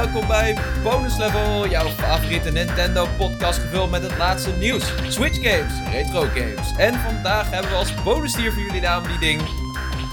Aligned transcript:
welkom 0.00 0.26
bij 0.26 0.56
Bonus 0.82 1.16
Level, 1.16 1.68
jouw 1.68 1.88
favoriete 1.88 2.50
Nintendo 2.50 3.06
podcast 3.16 3.58
gevuld 3.58 3.90
met 3.90 4.02
het 4.02 4.16
laatste 4.18 4.50
nieuws, 4.52 4.92
Switch 5.08 5.42
games, 5.42 5.72
retro 5.90 6.20
games. 6.20 6.76
En 6.76 6.94
vandaag 6.94 7.50
hebben 7.50 7.70
we 7.70 7.76
als 7.76 8.02
bonusdier 8.02 8.52
voor 8.52 8.62
jullie 8.62 8.80
de 8.80 8.86
aanbieding 8.86 9.40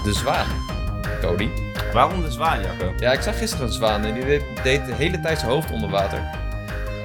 de 0.04 0.12
zwaan. 0.12 0.46
Cody? 1.20 1.48
Waarom 1.92 2.22
de 2.22 2.30
zwaan, 2.30 2.60
Jacco? 2.62 2.92
Ja, 2.98 3.12
ik 3.12 3.20
zag 3.20 3.38
gisteren 3.38 3.66
een 3.66 3.72
zwaan 3.72 4.04
en 4.04 4.14
die 4.14 4.42
deed, 4.62 4.86
de 4.86 4.94
hele 4.94 5.20
tijd 5.20 5.38
zijn 5.38 5.50
hoofd 5.50 5.70
onder 5.70 5.90
water. 5.90 6.30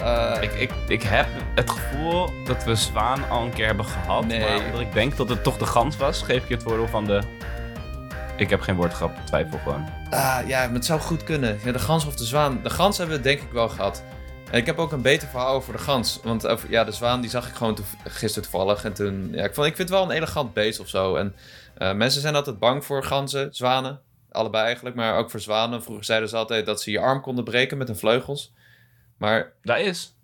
Eh, 0.01 0.37
Ik, 0.41 0.53
ik, 0.53 0.71
ik 0.87 1.03
heb 1.03 1.27
het 1.55 1.69
gevoel 1.69 2.29
dat 2.43 2.63
we 2.63 2.75
zwaan 2.75 3.29
al 3.29 3.43
een 3.43 3.53
keer 3.53 3.65
hebben 3.65 3.85
gehad. 3.85 4.25
Nee. 4.25 4.39
Maar 4.39 4.65
omdat 4.65 4.79
ik 4.81 4.93
denk 4.93 5.17
dat 5.17 5.29
het 5.29 5.43
toch 5.43 5.57
de 5.57 5.65
gans 5.65 5.97
was, 5.97 6.21
geef 6.21 6.41
ik 6.41 6.47
je 6.47 6.53
het 6.53 6.63
voordeel 6.63 6.87
van 6.87 7.05
de... 7.05 7.21
Ik 8.37 8.49
heb 8.49 8.61
geen 8.61 8.75
woordgrap, 8.75 9.11
twijfel 9.25 9.59
gewoon. 9.59 9.85
Ah, 10.09 10.39
ja, 10.47 10.65
maar 10.65 10.73
het 10.73 10.85
zou 10.85 10.99
goed 10.99 11.23
kunnen. 11.23 11.59
Ja, 11.63 11.71
de 11.71 11.79
gans 11.79 12.05
of 12.05 12.15
de 12.15 12.23
zwaan. 12.25 12.59
De 12.63 12.69
gans 12.69 12.97
hebben 12.97 13.15
we 13.17 13.21
denk 13.23 13.41
ik 13.41 13.51
wel 13.51 13.69
gehad. 13.69 14.03
En 14.51 14.59
ik 14.59 14.65
heb 14.65 14.77
ook 14.77 14.91
een 14.91 15.01
beter 15.01 15.27
verhaal 15.27 15.53
over 15.53 15.73
de 15.73 15.79
gans. 15.79 16.19
Want 16.23 16.47
over- 16.47 16.69
ja, 16.71 16.83
de 16.83 16.91
zwaan 16.91 17.21
die 17.21 17.29
zag 17.29 17.47
ik 17.47 17.55
gewoon 17.55 17.77
gisteren 18.03 18.49
toevallig. 18.49 18.83
En 18.85 18.93
toen, 18.93 19.29
ja, 19.31 19.43
ik, 19.43 19.53
vond, 19.53 19.67
ik 19.67 19.75
vind 19.75 19.89
het 19.89 19.97
wel 19.97 20.07
een 20.09 20.15
elegant 20.15 20.53
beest 20.53 20.79
of 20.79 20.87
zo. 20.87 21.15
En 21.15 21.35
eh, 21.77 21.93
mensen 21.93 22.21
zijn 22.21 22.35
altijd 22.35 22.59
bang 22.59 22.85
voor 22.85 23.03
ganzen, 23.03 23.53
zwanen. 23.55 23.99
Allebei 24.31 24.65
eigenlijk, 24.65 24.95
maar 24.95 25.17
ook 25.17 25.31
voor 25.31 25.39
zwanen. 25.39 25.83
Vroeger 25.83 26.05
zeiden 26.05 26.29
ze 26.29 26.35
altijd 26.37 26.65
dat 26.65 26.81
ze 26.81 26.91
je 26.91 26.99
arm 26.99 27.21
konden 27.21 27.43
breken 27.43 27.77
met 27.77 27.87
hun 27.87 27.97
vleugels. 27.97 28.53
Maar 29.17 29.51
Dat 29.61 29.77
is. 29.77 30.15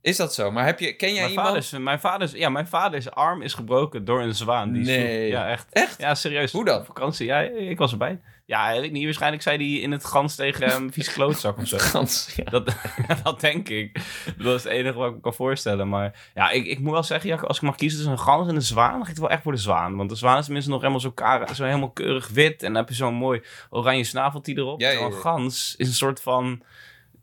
Is 0.00 0.16
dat 0.16 0.34
zo? 0.34 0.50
Maar 0.50 0.64
heb 0.64 0.78
je, 0.78 0.96
ken 0.96 1.08
jij 1.08 1.18
Mijn 1.18 1.28
iemand... 1.30 1.46
vader, 1.46 1.62
is, 1.62 1.70
mijn, 1.70 2.00
vader 2.00 2.26
is, 2.26 2.32
ja, 2.32 2.48
mijn 2.48 2.66
vaders 2.66 3.10
arm 3.10 3.42
is 3.42 3.54
gebroken 3.54 4.04
door 4.04 4.20
een 4.22 4.34
zwaan. 4.34 4.72
Die 4.72 4.84
Nee. 4.84 5.28
ja, 5.28 5.48
echt. 5.48 5.66
Echt? 5.70 6.00
Ja, 6.00 6.14
serieus. 6.14 6.52
Hoe 6.52 6.64
dan? 6.64 6.78
Op 6.78 6.86
vakantie. 6.86 7.26
Ja, 7.26 7.40
ik 7.40 7.78
was 7.78 7.92
erbij. 7.92 8.20
Ja, 8.44 8.70
weet 8.70 8.82
ik 8.82 8.92
niet. 8.92 9.04
Waarschijnlijk 9.04 9.42
zei 9.42 9.56
hij 9.56 9.82
in 9.82 9.92
het 9.92 10.04
gans 10.04 10.34
tegen 10.34 10.68
hem 10.68 10.92
vies 10.92 11.12
klootzak 11.12 11.58
of 11.58 11.66
zo. 11.66 11.78
Gans, 11.92 12.32
ja. 12.36 12.44
Dat, 12.50 12.74
dat 13.22 13.40
denk 13.40 13.68
ik. 13.68 14.00
Dat 14.38 14.54
is 14.54 14.64
het 14.64 14.72
enige 14.72 14.98
wat 14.98 15.08
ik 15.08 15.14
me 15.14 15.20
kan 15.20 15.34
voorstellen. 15.34 15.88
Maar 15.88 16.30
ja, 16.34 16.50
ik, 16.50 16.66
ik 16.66 16.78
moet 16.78 16.92
wel 16.92 17.02
zeggen, 17.02 17.40
als 17.40 17.56
ik 17.56 17.62
mag 17.62 17.76
kiezen 17.76 17.98
tussen 17.98 18.16
een 18.16 18.24
gans 18.24 18.48
en 18.48 18.54
een 18.54 18.62
zwaan, 18.62 18.90
dan 18.90 18.98
ga 18.98 19.02
ik 19.02 19.08
het 19.08 19.18
wel 19.18 19.30
echt 19.30 19.42
voor 19.42 19.52
de 19.52 19.58
zwaan. 19.58 19.96
Want 19.96 20.10
de 20.10 20.16
zwaan 20.16 20.38
is 20.38 20.44
tenminste 20.44 20.70
nog 20.70 20.80
helemaal 20.80 21.00
zo, 21.00 21.12
zo 21.54 21.64
helemaal 21.64 21.90
keurig 21.90 22.28
wit. 22.28 22.62
En 22.62 22.72
dan 22.72 22.76
heb 22.76 22.88
je 22.88 22.94
zo'n 22.94 23.14
mooi 23.14 23.42
oranje 23.70 24.04
snaveltje 24.04 24.56
erop. 24.56 24.80
Ja, 24.80 24.90
ja, 24.90 25.00
een 25.00 25.12
gans 25.12 25.74
is 25.76 25.88
een 25.88 25.94
soort 25.94 26.20
van 26.20 26.62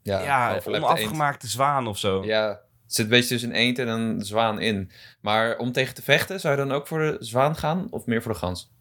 Ja, 0.01 0.21
ja, 0.21 0.53
eend. 0.53 0.67
onafgemaakte 0.67 1.47
zwaan 1.47 1.87
of 1.87 1.97
zo. 1.97 2.23
Ja, 2.23 2.61
zit 2.87 3.05
een 3.05 3.11
beetje 3.11 3.27
tussen 3.29 3.49
een 3.49 3.55
eend 3.55 3.79
en 3.79 3.87
een 3.87 4.21
zwaan 4.25 4.59
in. 4.59 4.91
Maar 5.21 5.57
om 5.57 5.71
tegen 5.71 5.95
te 5.95 6.01
vechten, 6.01 6.39
zou 6.39 6.53
je 6.59 6.65
dan 6.67 6.71
ook 6.75 6.87
voor 6.87 6.99
de 6.99 7.15
zwaan 7.19 7.55
gaan? 7.55 7.87
Of 7.89 8.05
meer 8.05 8.21
voor 8.21 8.31
de 8.31 8.37
gans? 8.37 8.73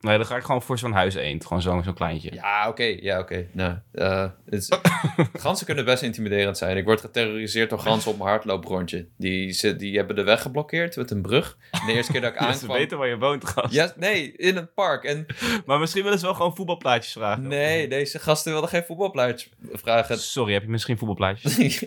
Nee, 0.00 0.16
dan 0.16 0.26
ga 0.26 0.36
ik 0.36 0.42
gewoon 0.44 0.62
voor 0.62 0.78
zo'n 0.78 0.92
huiseend. 0.92 1.46
Gewoon 1.46 1.62
zo'n 1.62 1.84
zo'n 1.84 1.94
kleintje. 1.94 2.32
Ja, 2.34 2.68
oké. 2.68 2.82
Ja, 3.00 3.18
oké. 3.18 3.46
Nou, 3.52 3.74
eh, 3.92 4.24
is- 4.46 4.72
ganzen 5.32 5.66
kunnen 5.66 5.84
best 5.84 6.02
intimiderend 6.02 6.58
zijn. 6.58 6.76
Ik 6.76 6.84
word 6.84 7.00
geterroriseerd 7.00 7.70
door 7.70 7.78
ganzen 7.78 8.10
op 8.10 8.16
mijn 8.18 8.28
hardlooprondje. 8.30 9.06
Die, 9.16 9.52
zit- 9.52 9.78
die 9.78 9.96
hebben 9.96 10.16
de 10.16 10.22
weg 10.22 10.42
geblokkeerd 10.42 10.96
met 10.96 11.10
een 11.10 11.22
brug. 11.22 11.56
De 11.86 11.92
eerste 11.92 12.12
keer 12.12 12.20
dat 12.20 12.32
ik 12.34 12.40
Ja, 12.40 12.46
ze 12.52 12.60
aankwam... 12.60 12.76
weten 12.76 12.98
waar 12.98 13.08
je 13.08 13.18
woont, 13.18 13.44
gast. 13.44 13.74
Ja, 13.74 13.92
nee, 13.96 14.32
in 14.32 14.56
een 14.56 14.72
park. 14.74 15.04
En 15.04 15.26
Maar 15.66 15.78
misschien 15.78 16.02
willen 16.02 16.18
ze 16.18 16.24
wel 16.24 16.34
gewoon 16.34 16.56
voetbalplaatjes 16.56 17.12
vragen. 17.12 17.48
nee, 17.48 17.88
deze 17.88 18.18
gasten 18.18 18.52
wilden 18.52 18.70
geen 18.70 18.84
voetbalplaatjes 18.84 19.50
vragen. 19.72 20.18
Sorry, 20.18 20.52
heb 20.52 20.62
je 20.62 20.68
misschien 20.68 20.98
voetbalplaatjes? 20.98 21.56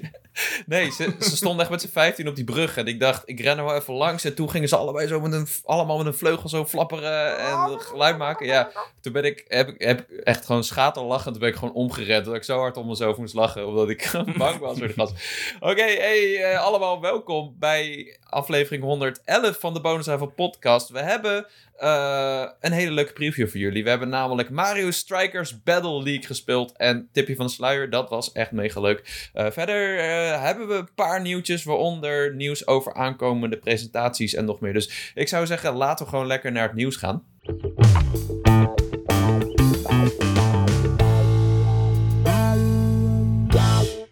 nee, 0.66 0.92
ze, 0.92 1.16
ze 1.20 1.36
stonden 1.36 1.62
echt 1.62 1.70
met 1.70 1.82
z'n 1.82 1.88
15 1.88 2.28
op 2.28 2.36
die 2.36 2.44
brug. 2.44 2.78
En 2.78 2.86
ik 2.88 3.00
dacht, 3.00 3.24
ik 3.26 3.40
ren 3.40 3.58
er 3.58 3.64
wel 3.64 3.76
even 3.76 3.94
langs. 3.94 4.24
En 4.24 4.36
toen 4.36 4.50
gingen 4.50 4.68
ze 4.68 4.76
allebei 4.76 5.08
zo 5.08 5.20
met 5.20 5.34
een, 5.34 5.48
allemaal 5.64 5.98
met 5.98 6.06
een 6.06 6.14
vleugel 6.14 6.50
zo 6.50 6.66
flapperen 6.66 7.38
en 7.38 7.80
geluid 7.80 8.18
maken. 8.18 8.46
Ja, 8.46 8.72
toen 9.02 9.14
ben 9.14 9.24
ik, 9.24 9.46
heb, 9.48 9.74
heb 9.78 10.10
echt 10.12 10.46
gewoon 10.46 10.64
schaterlachend 10.64 11.40
ben 11.40 11.50
ik 11.50 11.56
gewoon 11.56 11.74
omgerend. 11.74 12.26
Dat 12.26 12.36
ik 12.36 12.44
zo 12.44 12.60
hard 12.60 12.78
om 12.78 12.88
mezelf 12.88 13.18
moest 13.18 13.34
lachen, 13.34 13.68
omdat 13.68 13.90
ik 13.90 14.12
bang 14.38 14.60
was 14.60 14.78
voor 14.78 14.88
de 14.88 14.94
gast. 14.94 15.14
Oké, 15.60 15.82
hey, 15.82 16.44
eh, 16.44 16.62
allemaal 16.62 17.02
welkom 17.02 17.56
bij 17.60 18.18
aflevering 18.30 18.84
111 18.84 19.60
van 19.60 19.74
de 19.74 19.82
Bonus 19.82 20.06
Level 20.06 20.28
podcast. 20.28 20.90
We 20.90 21.00
hebben 21.00 21.46
eh, 21.80 22.46
een 22.60 22.72
hele 22.72 22.92
leuke 22.92 23.14
preview 23.14 23.48
voor 23.48 23.60
jullie. 23.60 23.84
We 23.84 23.90
hebben 23.90 24.10
namelijk 24.10 24.50
Mario 24.50 24.92
Strikers 24.92 25.64
Battle 25.64 26.04
League 26.04 26.26
gespeeld. 26.26 26.78
En 26.78 27.10
tipje 27.12 27.36
van 27.36 27.46
de 27.46 27.52
sluier, 27.52 27.90
dat 27.90 28.10
was 28.10 28.32
echt 28.32 28.52
mega 28.52 28.82
leuk. 28.82 29.30
Eh, 29.34 29.52
verder 29.52 30.00
eh, 30.00 30.42
hebben 30.42 30.68
we 30.68 30.74
een 30.74 30.94
paar 30.96 31.22
nieuwtjes, 31.22 31.64
waaronder 31.64 32.36
nieuws 32.36 32.68
over 32.68 32.94
aankomende 32.94 33.58
presentaties 33.58 34.34
en 34.34 34.46
nog 34.46 34.60
meer. 34.60 34.74
Dus 34.74 35.12
ik 35.16 35.28
zou 35.28 35.46
zeggen, 35.46 35.74
laten 35.74 36.06
we 36.06 36.12
gewoon 36.12 36.28
lekker 36.28 36.52
naar 36.52 36.68
het 36.68 36.76
nieuws 36.76 36.96
gaan. 36.96 37.24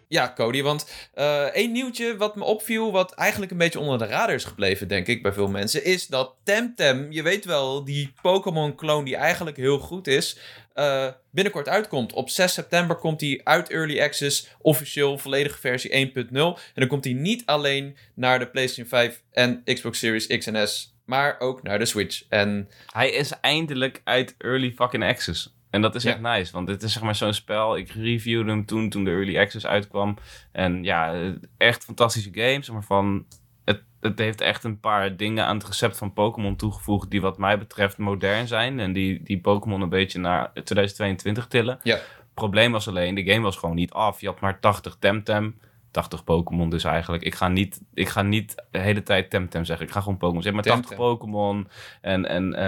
Ja, 0.10 0.34
Cody, 0.36 0.62
want 0.62 0.90
eh 1.14 1.44
één 1.44 1.72
nieuwtje 1.72 2.18
wat 2.18 2.36
me 2.36 2.44
opviel, 2.44 2.92
wat 2.92 3.12
eigenlijk 3.14 3.52
een 3.52 3.58
beetje 3.58 3.80
onder 3.80 3.98
de 3.98 4.06
radar 4.06 4.36
is 4.36 4.44
gebleven, 4.44 4.88
denk 4.88 5.08
ik, 5.08 5.22
bij 5.22 5.34
veel 5.34 5.48
mensen, 5.48 5.84
is 5.84 6.08
dat 6.08 6.36
Temtem, 6.44 7.12
je 7.12 7.22
weet 7.22 7.46
wel, 7.46 7.84
die 7.84 8.14
Pokémon-clone 8.22 9.06
die 9.06 9.16
eigenlijk 9.16 9.58
heel 9.58 9.80
goed 9.80 10.08
is, 10.08 10.38
eh, 10.74 11.08
binnenkort 11.32 11.68
uitkomt. 11.70 12.14
Op 12.14 12.30
6 12.30 12.54
september 12.54 12.96
komt 12.96 13.22
hij 13.22 13.42
uit 13.44 13.70
Early 13.70 14.02
Access, 14.02 14.48
officieel 14.60 15.18
volledige 15.18 15.60
versie 15.60 15.94
1.0. 15.96 16.56
En 16.56 16.58
dan 16.74 16.88
komt 16.88 17.04
hij 17.04 17.14
niet 17.14 17.46
alleen 17.46 17.98
naar 18.14 18.40
de 18.40 18.48
PlayStation 18.48 18.88
5 18.88 19.24
en 19.32 19.62
Xbox 19.64 20.00
Series 20.00 20.28
X 20.28 20.46
en 20.46 20.68
S, 20.68 20.96
maar 21.06 21.40
ook 21.40 21.64
naar 21.64 21.80
de 21.80 21.86
Switch. 21.86 22.24
En 22.30 22.70
Hij 22.86 23.10
is 23.10 23.32
eindelijk 23.42 24.02
uit 24.04 24.36
Early 24.38 24.72
fucking 24.76 25.04
Access. 25.04 25.57
En 25.70 25.82
dat 25.82 25.96
is 25.96 26.04
Ja. 26.04 26.10
echt 26.12 26.22
nice, 26.22 26.52
want 26.54 26.68
dit 26.68 26.84
is 26.84 26.94
zeg 26.94 27.04
maar 27.04 27.16
zo'n 27.16 27.34
spel. 27.34 27.78
Ik 27.78 27.90
reviewde 27.90 28.50
hem 28.50 28.66
toen, 28.66 28.90
toen 28.90 29.04
de 29.04 29.10
Early 29.12 29.38
Access 29.40 29.66
uitkwam. 29.66 30.18
En 30.52 30.84
ja, 30.84 31.32
echt 31.58 31.84
fantastische 31.84 32.30
game. 32.34 32.64
Zeg 32.64 32.72
maar 32.74 32.84
van, 32.84 33.26
het, 33.66 33.84
het 34.00 34.20
heeft 34.20 34.42
echt 34.42 34.64
een 34.64 34.80
paar 34.80 35.16
dingen 35.18 35.46
aan 35.46 35.58
het 35.58 35.68
recept 35.68 35.98
van 35.98 36.14
Pokémon 36.14 36.56
toegevoegd... 36.56 37.10
die 37.10 37.22
wat 37.22 37.38
mij 37.38 37.58
betreft 37.58 37.98
modern 37.98 38.48
zijn. 38.48 38.80
En 38.80 38.94
die, 38.94 39.24
die 39.24 39.40
Pokémon 39.40 39.82
een 39.82 39.90
beetje 39.90 40.20
naar 40.20 40.52
2022 40.54 41.48
tillen. 41.48 41.80
ja, 41.84 42.00
probleem 42.34 42.72
was 42.72 42.88
alleen, 42.88 43.16
de 43.16 43.24
game 43.32 43.42
was 43.42 43.58
gewoon 43.58 43.76
niet 43.76 43.92
af. 43.92 44.22
Je 44.22 44.28
had 44.28 44.40
maar 44.40 44.60
80 44.60 44.96
Temtem. 45.00 45.60
80 45.98 46.24
Pokémon 46.24 46.70
dus 46.70 46.84
eigenlijk. 46.84 47.24
Ik 47.24 47.36
ga 47.36 47.48
niet, 47.48 47.82
ik 47.94 48.10
ga 48.10 48.22
niet 48.22 48.66
de 48.72 48.80
hele 48.80 49.04
tijd 49.04 49.30
Temtem 49.30 49.66
zeggen. 49.66 49.86
Ik 49.86 49.92
ga 49.92 50.02
gewoon 50.02 50.18
Pokémon 50.18 50.42
zeggen. 50.44 50.62
Maar 50.64 50.72
80 50.74 50.90
Temtem. 50.90 51.06
Pokémon. 51.06 51.68
En, 52.02 52.26
en 52.26 52.54
eh, 52.54 52.64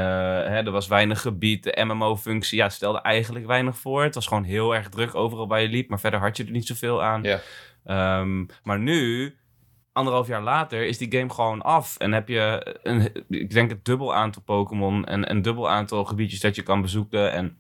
hè, 0.50 0.66
er 0.66 0.72
was 0.72 0.88
weinig 0.88 1.22
gebied. 1.22 1.64
De 1.64 1.84
MMO-functie 1.84 2.58
ja, 2.58 2.70
stelde 2.70 3.02
eigenlijk 3.02 3.46
weinig 3.46 3.78
voor. 3.78 4.04
Het 4.04 4.16
was 4.16 4.28
gewoon 4.28 4.44
heel 4.44 4.76
erg 4.76 4.90
druk 4.90 5.16
overal 5.16 5.48
waar 5.48 5.62
je 5.62 5.68
liep. 5.68 5.90
Maar 5.90 6.00
verder 6.00 6.20
had 6.20 6.38
je 6.38 6.46
er 6.46 6.52
niet 6.52 6.68
zoveel 6.68 7.04
aan. 7.04 7.24
ja. 7.24 7.40
Ehm, 7.84 8.46
maar 8.64 8.80
nu, 8.80 9.36
anderhalf 9.92 10.28
jaar 10.28 10.44
later, 10.44 10.86
is 10.86 10.98
die 10.98 11.12
game 11.12 11.30
gewoon 11.30 11.62
af. 11.62 11.98
En 11.98 12.12
heb 12.12 12.28
je, 12.28 12.78
een, 12.84 13.26
ik 13.30 13.50
denk, 13.52 13.70
het 13.70 13.86
dubbel 13.86 14.16
aantal 14.16 14.42
Pokémon 14.42 15.06
en 15.06 15.30
een 15.30 15.42
dubbel 15.42 15.70
aantal 15.70 16.06
gebiedjes 16.06 16.40
dat 16.40 16.56
je 16.56 16.64
kan 16.64 16.82
bezoeken. 16.82 17.32
En 17.32 17.58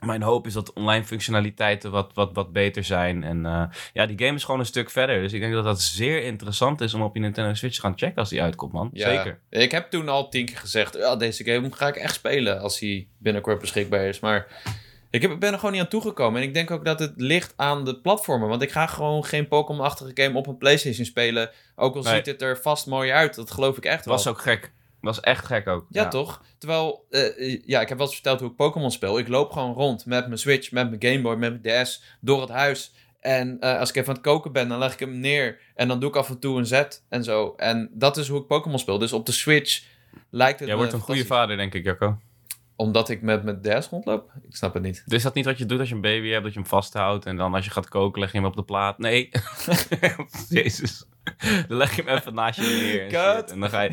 mijn 0.00 0.22
hoop 0.22 0.46
is 0.46 0.52
dat 0.52 0.72
online 0.72 1.04
functionaliteiten 1.04 1.90
wat, 1.90 2.10
wat, 2.14 2.30
wat 2.32 2.52
beter 2.52 2.84
zijn. 2.84 3.24
En 3.24 3.46
eh, 3.46 3.62
ja, 3.92 4.06
die 4.06 4.18
game 4.18 4.34
is 4.34 4.44
gewoon 4.44 4.60
een 4.60 4.66
stuk 4.66 4.90
verder. 4.90 5.20
Dus 5.22 5.32
ik 5.32 5.40
denk 5.40 5.52
dat 5.52 5.64
dat 5.64 5.80
zeer 5.80 6.22
interessant 6.22 6.80
is 6.80 6.94
om 6.94 7.02
op 7.02 7.14
je 7.14 7.20
Nintendo 7.20 7.54
Switch 7.54 7.74
te 7.74 7.80
gaan 7.80 7.92
checken 7.96 8.16
als 8.16 8.28
die 8.28 8.42
uitkomt, 8.42 8.72
man. 8.72 8.90
Ja, 8.92 9.08
Zeker. 9.08 9.38
Ik 9.50 9.70
heb 9.70 9.90
toen 9.90 10.08
al 10.08 10.28
tien 10.28 10.46
keer 10.46 10.56
gezegd, 10.56 10.96
ja, 10.96 11.16
deze 11.16 11.44
game 11.44 11.72
ga 11.72 11.88
ik 11.88 11.96
echt 11.96 12.14
spelen 12.14 12.60
als 12.60 12.80
hij 12.80 13.06
binnenkort 13.18 13.60
beschikbaar 13.60 14.04
is. 14.04 14.20
Maar 14.20 14.46
ik 15.10 15.22
heb, 15.22 15.38
ben 15.38 15.52
er 15.52 15.58
gewoon 15.58 15.72
niet 15.72 15.80
aan 15.80 15.88
toegekomen. 15.88 16.40
En 16.40 16.46
ik 16.48 16.54
denk 16.54 16.70
ook 16.70 16.84
dat 16.84 16.98
het 16.98 17.12
ligt 17.16 17.52
aan 17.56 17.84
de 17.84 18.00
platformen. 18.00 18.48
Want 18.48 18.62
ik 18.62 18.70
ga 18.70 18.86
gewoon 18.86 19.24
geen 19.24 19.48
Pokémon-achtige 19.48 20.10
game 20.14 20.38
op 20.38 20.46
een 20.46 20.58
PlayStation 20.58 21.04
spelen. 21.04 21.50
Ook 21.76 21.96
al 21.96 22.02
Nee. 22.02 22.14
ziet 22.14 22.26
het 22.26 22.42
er 22.42 22.58
vast 22.58 22.86
mooi 22.86 23.10
uit. 23.10 23.34
Dat 23.34 23.50
geloof 23.50 23.76
ik 23.76 23.84
echt 23.84 24.04
wel. 24.04 24.14
was 24.14 24.26
ook 24.26 24.40
gek. 24.40 24.72
Was 25.00 25.20
echt 25.20 25.46
gek 25.46 25.68
ook. 25.68 25.86
Ja, 25.88 26.08
toch? 26.08 26.42
Terwijl, 26.58 27.06
eh, 27.10 27.60
ja, 27.64 27.80
ik 27.80 27.88
heb 27.88 27.98
wel 27.98 28.06
eens 28.06 28.14
verteld 28.14 28.40
hoe 28.40 28.50
ik 28.50 28.56
Pokémon 28.56 28.90
speel. 28.90 29.18
Ik 29.18 29.28
loop 29.28 29.52
gewoon 29.52 29.72
rond 29.72 30.06
met 30.06 30.26
mijn 30.26 30.38
Switch, 30.38 30.70
met 30.70 30.88
mijn 30.88 31.02
Game 31.02 31.22
Boy, 31.22 31.34
met 31.36 31.62
mijn 31.62 31.84
DS 31.84 32.02
door 32.20 32.40
het 32.40 32.50
huis. 32.50 32.92
En 33.20 33.60
eh, 33.60 33.78
als 33.78 33.88
ik 33.88 33.96
even 33.96 34.08
aan 34.08 34.14
het 34.14 34.24
koken 34.24 34.52
ben, 34.52 34.68
dan 34.68 34.78
leg 34.78 34.92
ik 34.92 35.00
hem 35.00 35.20
neer. 35.20 35.58
En 35.74 35.88
dan 35.88 36.00
doe 36.00 36.08
ik 36.08 36.16
af 36.16 36.28
en 36.28 36.38
toe 36.38 36.58
een 36.58 36.66
zet 36.66 37.04
en 37.08 37.24
zo. 37.24 37.54
En 37.56 37.90
dat 37.92 38.16
is 38.16 38.28
hoe 38.28 38.40
ik 38.40 38.46
Pokémon 38.46 38.78
speel. 38.78 38.98
Dus 38.98 39.12
op 39.12 39.26
de 39.26 39.32
Switch 39.32 39.82
lijkt 40.30 40.58
het 40.58 40.68
Jij 40.68 40.76
wordt 40.76 40.92
een 40.92 41.00
goede 41.00 41.26
vader, 41.26 41.56
denk 41.56 41.74
ik, 41.74 41.84
Jacco. 41.84 42.18
Omdat 42.76 43.08
ik 43.08 43.22
met 43.22 43.44
mijn 43.44 43.60
DS 43.62 43.88
rondloop? 43.88 44.32
Ik 44.48 44.56
snap 44.56 44.74
het 44.74 44.82
niet. 44.82 45.02
Dus 45.06 45.16
is 45.16 45.22
dat 45.22 45.34
niet 45.34 45.44
wat 45.44 45.58
je 45.58 45.66
doet 45.66 45.78
als 45.78 45.88
je 45.88 45.94
een 45.94 46.00
baby 46.00 46.28
hebt, 46.28 46.44
dat 46.44 46.52
je 46.52 46.58
hem 46.58 46.68
vasthoudt 46.68 47.26
en 47.26 47.36
dan 47.36 47.54
als 47.54 47.64
je 47.64 47.70
gaat 47.70 47.88
koken 47.88 48.20
leg 48.20 48.32
je 48.32 48.38
hem 48.38 48.46
op 48.46 48.56
de 48.56 48.62
plaat? 48.62 48.98
Nee. 48.98 49.30
Jezus. 50.48 51.04
Dan 51.68 51.76
leg 51.76 51.96
je 51.96 52.02
hem 52.02 52.16
even 52.16 52.34
naast 52.34 52.60
je 52.60 52.62
neer. 52.62 53.02
En, 53.02 53.08
Kut. 53.08 53.40
shit. 53.40 53.50
en 53.50 53.60
dan 53.60 53.70
ga 53.70 53.80
je... 53.80 53.90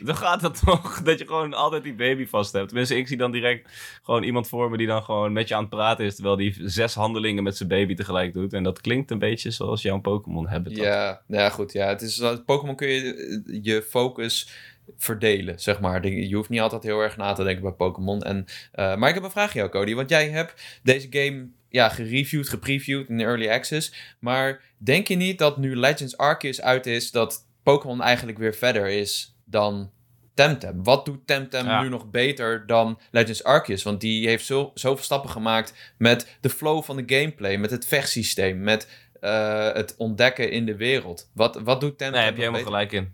Dan 0.00 0.16
gaat 0.16 0.40
dat 0.40 0.62
toch, 0.64 0.98
dat 1.02 1.18
je 1.18 1.26
gewoon 1.26 1.54
altijd 1.54 1.82
die 1.82 1.94
baby 1.94 2.26
vast 2.26 2.52
hebt. 2.52 2.68
Tenminste, 2.68 2.96
ik 2.96 3.08
zie 3.08 3.16
dan 3.16 3.30
direct 3.30 3.70
gewoon 4.02 4.22
iemand 4.22 4.48
voor 4.48 4.70
me 4.70 4.76
die 4.76 4.86
dan 4.86 5.02
gewoon 5.02 5.32
met 5.32 5.48
je 5.48 5.54
aan 5.54 5.60
het 5.60 5.70
praten 5.70 6.04
is, 6.04 6.14
terwijl 6.14 6.36
die 6.36 6.54
zes 6.58 6.94
handelingen 6.94 7.42
met 7.42 7.56
zijn 7.56 7.68
baby 7.68 7.94
tegelijk 7.94 8.32
doet. 8.32 8.52
En 8.52 8.62
dat 8.62 8.80
klinkt 8.80 9.10
een 9.10 9.18
beetje 9.18 9.50
zoals 9.50 9.82
jouw 9.82 10.00
Pokémon 10.00 10.48
hebben. 10.48 10.74
Ja, 10.74 11.22
nou 11.26 11.42
ja, 11.42 11.50
goed. 11.50 11.72
Ja, 11.72 11.88
het 11.88 12.02
is, 12.02 12.22
Pokémon 12.46 12.76
kun 12.76 12.88
je 12.88 13.14
eh, 13.46 13.58
je 13.62 13.82
focus 13.82 14.48
verdelen, 14.96 15.60
zeg 15.60 15.80
maar. 15.80 16.06
Je 16.06 16.34
hoeft 16.34 16.48
niet 16.48 16.60
altijd 16.60 16.82
heel 16.82 17.00
erg 17.00 17.16
na 17.16 17.32
te 17.32 17.44
denken 17.44 17.62
bij 17.62 17.72
Pokémon. 17.72 18.22
En, 18.22 18.44
eh, 18.72 18.96
maar 18.96 19.08
ik 19.08 19.14
heb 19.14 19.24
een 19.24 19.30
vraag 19.30 19.48
aan 19.48 19.54
jou, 19.54 19.68
Cody. 19.68 19.94
Want 19.94 20.08
jij 20.08 20.28
hebt 20.28 20.80
deze 20.82 21.06
game 21.10 21.48
ja, 21.74 21.88
gereviewd, 21.88 22.48
gepreviewd 22.48 23.08
in 23.08 23.16
de 23.18 23.24
early 23.24 23.50
access. 23.50 23.92
Maar 24.18 24.60
denk 24.78 25.08
je 25.08 25.16
niet 25.16 25.38
dat 25.38 25.56
nu 25.58 25.76
Legends 25.76 26.16
Arceus 26.16 26.60
uit 26.60 26.86
is, 26.86 27.10
dat 27.10 27.46
Pokémon 27.62 28.02
eigenlijk 28.02 28.38
weer 28.38 28.54
verder 28.54 28.86
is 28.88 29.36
dan 29.44 29.90
Temtem? 30.34 30.82
Wat 30.84 31.04
doet 31.04 31.26
Temtem 31.26 31.66
Ja. 31.66 31.82
nu 31.82 31.88
nog 31.88 32.10
beter 32.10 32.66
dan 32.66 32.98
Legends 33.10 33.44
Arceus? 33.44 33.82
Want 33.82 34.00
die 34.00 34.26
heeft 34.28 34.44
zo, 34.46 34.70
zoveel 34.74 35.04
stappen 35.04 35.30
gemaakt 35.30 35.94
met 35.98 36.36
de 36.40 36.50
flow 36.50 36.82
van 36.82 36.96
de 36.96 37.16
gameplay, 37.16 37.56
met 37.56 37.70
het 37.70 37.86
vechtsysteem, 37.86 38.60
met 38.60 38.88
eh, 39.20 39.72
het 39.72 39.94
ontdekken 39.98 40.50
in 40.50 40.66
de 40.66 40.76
wereld. 40.76 41.30
Wat, 41.34 41.60
wat 41.64 41.80
doet 41.80 41.98
Temtem 41.98 42.16
Nee, 42.18 42.24
heb 42.24 42.34
je 42.36 42.40
helemaal 42.40 42.64
beter? 42.64 42.72
gelijk 42.74 42.92
in. 42.92 43.12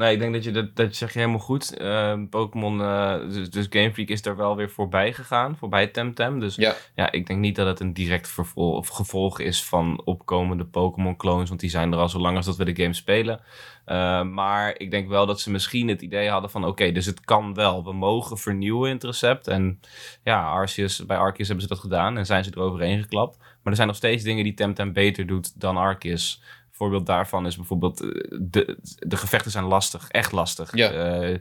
Nee, 0.00 0.12
ik 0.12 0.18
denk 0.18 0.32
dat 0.32 0.44
je 0.44 0.50
dat, 0.50 0.76
dat 0.76 0.94
zeg 0.96 1.12
je 1.12 1.18
helemaal 1.18 1.40
goed. 1.40 1.76
Ehm, 1.76 2.26
Pokémon, 2.26 2.80
eh, 2.80 3.14
dus, 3.28 3.50
dus 3.50 3.66
Game 3.70 3.92
Freak 3.92 4.08
is 4.08 4.24
er 4.24 4.36
wel 4.36 4.56
weer 4.56 4.70
voorbij 4.70 5.12
gegaan, 5.12 5.56
voorbij 5.56 5.86
Temtem. 5.86 6.38
Dus 6.40 6.54
Ja. 6.54 6.74
ja, 6.94 7.12
ik 7.12 7.26
denk 7.26 7.40
niet 7.40 7.56
dat 7.56 7.66
het 7.66 7.80
een 7.80 7.92
direct 7.92 8.28
vervol 8.28 8.72
of 8.72 8.88
gevolg 8.88 9.40
is 9.40 9.64
van 9.64 10.02
opkomende 10.04 10.64
Pokémon 10.64 11.16
clones, 11.16 11.48
want 11.48 11.60
die 11.60 11.70
zijn 11.70 11.92
er 11.92 11.98
al 11.98 12.08
zo 12.08 12.18
lang 12.18 12.36
als 12.36 12.46
dat 12.46 12.56
we 12.56 12.72
de 12.72 12.82
game 12.82 12.94
spelen. 12.94 13.40
Eh, 13.84 14.22
maar 14.22 14.78
ik 14.78 14.90
denk 14.90 15.08
wel 15.08 15.26
dat 15.26 15.40
ze 15.40 15.50
misschien 15.50 15.88
het 15.88 16.02
idee 16.02 16.28
hadden 16.28 16.50
van, 16.50 16.64
oké, 16.64 16.92
dus 16.92 17.06
het 17.06 17.20
kan 17.20 17.54
wel. 17.54 17.84
We 17.84 17.92
mogen 17.92 18.38
vernieuwen 18.38 18.88
in 18.88 18.94
het 18.94 19.04
recept. 19.04 19.48
En 19.48 19.80
ja, 20.24 20.42
Arceus, 20.50 21.06
bij 21.06 21.16
Arceus 21.16 21.46
hebben 21.46 21.66
ze 21.66 21.72
dat 21.72 21.82
gedaan 21.82 22.18
en 22.18 22.26
zijn 22.26 22.44
ze 22.44 22.50
er 22.50 22.60
overheen 22.60 23.00
geklapt. 23.00 23.38
Maar 23.38 23.72
er 23.72 23.76
zijn 23.76 23.88
nog 23.88 23.96
steeds 23.96 24.22
dingen 24.22 24.44
die 24.44 24.54
Temtem 24.54 24.92
beter 24.92 25.26
doet 25.26 25.60
dan 25.60 25.76
Arceus. 25.76 26.42
Voorbeeld 26.80 27.06
daarvan 27.06 27.46
is 27.46 27.56
bijvoorbeeld... 27.56 28.00
eh, 28.00 28.08
De, 28.40 28.78
de 28.98 29.16
gevechten 29.16 29.50
zijn 29.50 29.64
lastig. 29.64 30.08
Echt 30.08 30.32
lastig. 30.32 30.76
Ja. 30.76 30.90
Eh, 30.90 31.34
eh, 31.34 31.40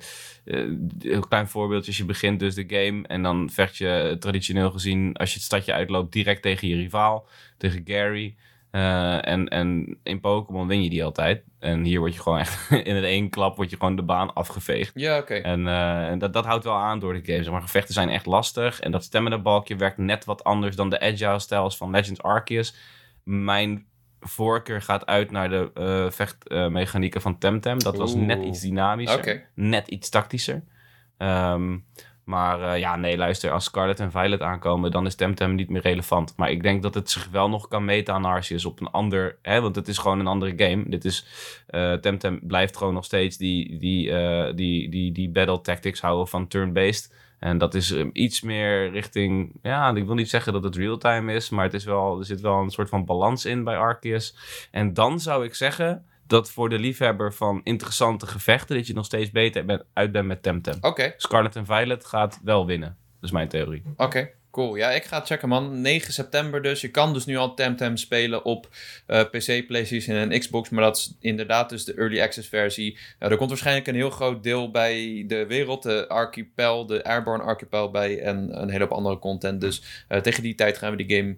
een 1.00 1.28
klein 1.28 1.48
voorbeeldje. 1.48 1.94
Je 1.96 2.06
begint 2.06 2.40
dus 2.40 2.56
de 2.56 2.64
game... 2.68 3.08
en 3.08 3.24
dan 3.24 3.50
vecht 3.50 3.78
je 3.78 4.16
traditioneel 4.20 4.72
gezien... 4.72 5.16
als 5.16 5.30
je 5.30 5.36
het 5.36 5.44
stadje 5.44 5.74
uitloopt 5.74 6.14
direct 6.14 6.42
tegen 6.42 6.68
je 6.68 6.76
rivaal. 6.76 7.28
Tegen 7.58 7.82
Gary. 7.86 8.36
En, 8.72 9.48
en 9.48 9.98
in 10.04 10.20
Pokémon 10.20 10.68
win 10.68 10.84
je 10.84 10.90
die 10.90 11.04
altijd. 11.04 11.44
En 11.60 11.84
hier 11.84 12.00
word 12.00 12.14
je 12.14 12.20
gewoon 12.22 12.40
echt... 12.40 12.72
in 12.90 12.96
het 12.96 13.04
één 13.06 13.30
klap 13.30 13.56
word 13.56 13.70
je 13.70 13.78
gewoon 13.78 13.96
de 13.96 14.04
baan 14.04 14.34
afgeveegd. 14.34 14.92
Ja, 14.94 15.18
oké. 15.18 15.34
En, 15.34 15.68
en 16.08 16.20
dat, 16.20 16.34
dat 16.34 16.46
houdt 16.46 16.64
wel 16.64 16.76
aan 16.76 17.00
door 17.00 17.14
de 17.14 17.26
game. 17.26 17.44
Zeg 17.44 17.52
maar 17.52 17.62
gevechten 17.62 17.94
zijn 17.94 18.10
echt 18.10 18.26
lastig. 18.26 18.80
En 18.80 18.92
dat 18.92 19.04
stamina 19.04 19.38
balkje 19.38 19.76
werkt 19.76 19.98
net 19.98 20.26
wat 20.26 20.44
anders 20.44 20.76
dan 20.76 20.90
de 20.90 21.00
agile 21.00 21.40
styles 21.40 21.78
van 21.78 21.92
Legends 21.92 22.22
Arceus. 22.22 22.76
Mijn 23.24 23.86
voorkeur 24.19 24.81
gaat 24.81 25.06
uit 25.06 25.31
naar 25.31 25.50
de 25.50 25.71
eh 25.74 26.10
vechtmechanieken 26.12 27.21
van 27.21 27.38
Temtem. 27.38 27.80
Dat 27.80 27.98
was 27.98 28.13
Oeh. 28.13 28.25
net 28.25 28.44
iets 28.44 28.62
dynamischer. 28.62 29.19
Net 29.54 29.88
iets 29.88 30.10
tactischer. 30.10 30.63
Ehm, 31.18 31.77
maar 32.24 32.62
eh, 32.62 32.80
ja, 32.80 32.95
nee, 32.95 33.18
luister. 33.18 33.51
Als 33.51 33.63
Scarlet 33.63 34.00
en 34.00 34.12
Violet 34.12 34.42
aankomen, 34.42 34.92
dan 34.92 35.06
is 35.06 35.16
Temtem 35.16 35.56
niet 35.56 35.69
meer 35.69 35.81
relevant. 35.81 36.33
Maar 36.38 36.51
ik 36.51 36.63
denk 36.63 36.81
dat 36.83 36.94
het 36.94 37.10
zich 37.10 37.30
wel 37.31 37.50
nog 37.50 37.68
kan 37.68 37.86
meten 37.86 38.13
aan 38.13 38.25
Arceus 38.25 38.66
op 38.66 38.81
een 38.81 38.92
ander... 38.92 39.38
Hè, 39.42 39.62
want 39.62 39.75
het 39.75 39.88
is 39.88 39.98
gewoon 39.98 40.19
een 40.19 40.27
andere 40.27 40.54
game. 40.57 40.89
Dit 40.89 41.06
is... 41.06 41.25
eh, 41.68 41.94
Temtem 41.94 42.39
blijft 42.44 42.77
gewoon 42.77 42.94
nog 42.94 43.06
steeds 43.06 43.38
die, 43.38 43.77
die, 43.77 44.13
die, 44.54 44.89
die, 44.89 45.12
die 45.12 45.30
battle 45.30 45.62
tactics 45.62 46.01
houden 46.01 46.27
van 46.27 46.48
turn-based. 46.48 47.13
En 47.40 47.58
dat 47.58 47.74
is 47.74 47.92
eh, 47.92 48.06
iets 48.14 48.42
meer 48.42 48.92
richting... 48.92 49.54
Ja, 49.62 49.96
ik 49.96 50.06
wil 50.06 50.16
niet 50.16 50.30
zeggen 50.30 50.54
dat 50.54 50.64
het 50.64 50.76
real-time 50.76 51.34
is, 51.34 51.50
maar 51.50 51.64
het 51.64 51.74
is 51.74 51.84
wel, 51.86 52.20
er 52.20 52.26
zit 52.26 52.42
wel 52.42 52.60
een 52.60 52.70
soort 52.70 52.90
van 52.90 53.06
balans 53.06 53.46
in 53.46 53.64
bij 53.64 53.78
Arceus. 53.78 54.36
En 54.72 54.94
dan 54.94 55.20
zou 55.20 55.46
ik 55.46 55.56
zeggen 55.56 56.06
dat 56.28 56.52
voor 56.52 56.70
de 56.70 56.80
liefhebber 56.80 57.34
van 57.34 57.62
interessante 57.64 58.28
gevechten... 58.28 58.76
dat 58.76 58.88
je 58.88 58.94
nog 58.94 59.06
steeds 59.06 59.32
beter 59.32 59.66
bent, 59.66 59.84
uit 59.94 60.12
bent 60.12 60.28
met 60.28 60.44
Temtem. 60.44 60.78
Oké, 60.82 61.14
Scarlet 61.18 61.56
en 61.56 61.66
Violet 61.66 62.06
gaat 62.06 62.40
wel 62.44 62.66
winnen. 62.66 62.98
Dat 63.20 63.30
is 63.30 63.32
mijn 63.32 63.48
theorie. 63.48 63.84
oké. 63.98 64.30
Cool. 64.51 64.75
Ja, 64.75 64.92
ik 64.92 65.04
ga 65.04 65.18
het 65.18 65.28
checken, 65.28 65.50
man. 65.50 65.81
9 65.81 66.13
september 66.13 66.62
dus. 66.62 66.81
Je 66.81 66.92
kan 66.92 67.13
dus 67.13 67.25
nu 67.25 67.38
al 67.38 67.54
Temtem 67.54 67.98
spelen 67.98 68.46
op 68.46 68.69
eh, 69.06 69.22
PC, 69.22 69.68
PlayStation 69.68 70.16
en 70.16 70.40
Xbox. 70.40 70.69
Maar 70.69 70.84
dat 70.84 70.98
is 70.98 71.13
inderdaad 71.19 71.69
dus 71.69 71.86
de 71.86 71.94
Early 71.94 72.22
Access 72.22 72.48
versie. 72.48 72.98
Eh, 73.19 73.31
er 73.31 73.38
komt 73.38 73.50
waarschijnlijk 73.50 73.88
een 73.88 73.96
heel 73.96 74.10
groot 74.10 74.44
deel 74.44 74.72
bij 74.72 75.24
de 75.28 75.46
wereld. 75.46 75.84
De 75.84 76.07
Archipel, 76.07 76.86
de 76.86 77.04
Airborne 77.04 77.44
Archipel 77.44 77.92
bij. 77.92 78.19
En 78.19 78.62
een 78.62 78.69
hele 78.69 78.84
hoop 78.84 78.92
andere 78.92 79.19
content. 79.19 79.62
Dus 79.62 79.81
eh, 80.07 80.22
tegen 80.22 80.44
die 80.44 80.56
tijd 80.56 80.78
gaan 80.78 80.95
we 80.95 81.04
die 81.04 81.18
game 81.18 81.36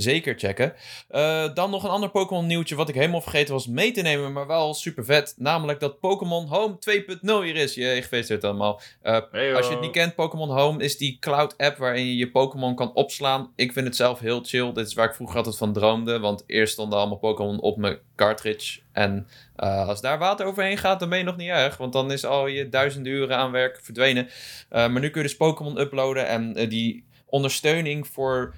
zeker 0.00 0.38
checken. 0.38 0.74
Eh, 1.08 1.54
dan 1.54 1.70
nog 1.70 1.84
een 1.84 1.90
ander 1.90 2.10
Pokémon 2.10 2.46
nieuwtje 2.46 2.74
wat 2.74 2.88
ik 2.88 2.94
helemaal 2.94 3.20
vergeten 3.20 3.54
was 3.54 3.66
mee 3.66 3.92
te 3.92 4.02
nemen. 4.02 4.32
Maar 4.32 4.46
wel 4.46 4.74
super 4.74 5.04
vet. 5.04 5.34
Namelijk 5.36 5.80
dat 5.80 6.00
Pokémon 6.00 6.46
Home 6.46 6.78
2.0 6.78 7.42
hier 7.42 7.56
is. 7.56 7.74
Je 7.74 7.98
gefeliciteerd 8.02 8.44
allemaal. 8.44 8.80
Eh, 9.02 9.14
als 9.56 9.66
je 9.66 9.72
het 9.72 9.80
niet 9.80 9.90
kent, 9.90 10.14
Pokémon 10.14 10.50
Home 10.50 10.82
is 10.82 10.96
die 10.96 11.16
cloud 11.20 11.56
app 11.56 11.76
waarin 11.76 12.06
je 12.06 12.16
je 12.16 12.30
Pokémon 12.30 12.74
kan 12.74 12.94
opslaan. 12.94 13.52
Ik 13.56 13.72
vind 13.72 13.86
het 13.86 13.96
zelf 13.96 14.18
heel 14.18 14.40
chill. 14.44 14.72
Dit 14.72 14.86
is 14.86 14.94
waar 14.94 15.08
ik 15.08 15.14
vroeger 15.14 15.36
altijd 15.36 15.56
van 15.56 15.72
droomde. 15.72 16.18
Want 16.18 16.44
eerst 16.46 16.72
stonden 16.72 16.98
allemaal 16.98 17.18
Pokémon 17.18 17.60
op 17.60 17.76
mijn 17.76 17.98
cartridge. 18.16 18.80
En 18.92 19.26
eh, 19.56 19.88
als 19.88 20.00
daar 20.00 20.18
water 20.18 20.46
overheen 20.46 20.78
gaat, 20.78 21.00
dan 21.00 21.08
ben 21.08 21.18
je 21.18 21.24
nog 21.24 21.36
niet 21.36 21.48
erg. 21.48 21.76
Want 21.76 21.92
dan 21.92 22.12
is 22.12 22.24
al 22.24 22.46
je 22.46 22.68
duizenden 22.68 23.12
uren 23.12 23.36
aan 23.36 23.50
werk 23.50 23.80
verdwenen. 23.82 24.28
Maar 24.68 25.00
nu 25.00 25.10
kun 25.10 25.22
je 25.22 25.28
dus 25.28 25.36
Pokémon 25.36 25.80
uploaden. 25.80 26.26
En 26.26 26.68
die 26.68 27.04
ondersteuning 27.26 28.06
voor 28.06 28.54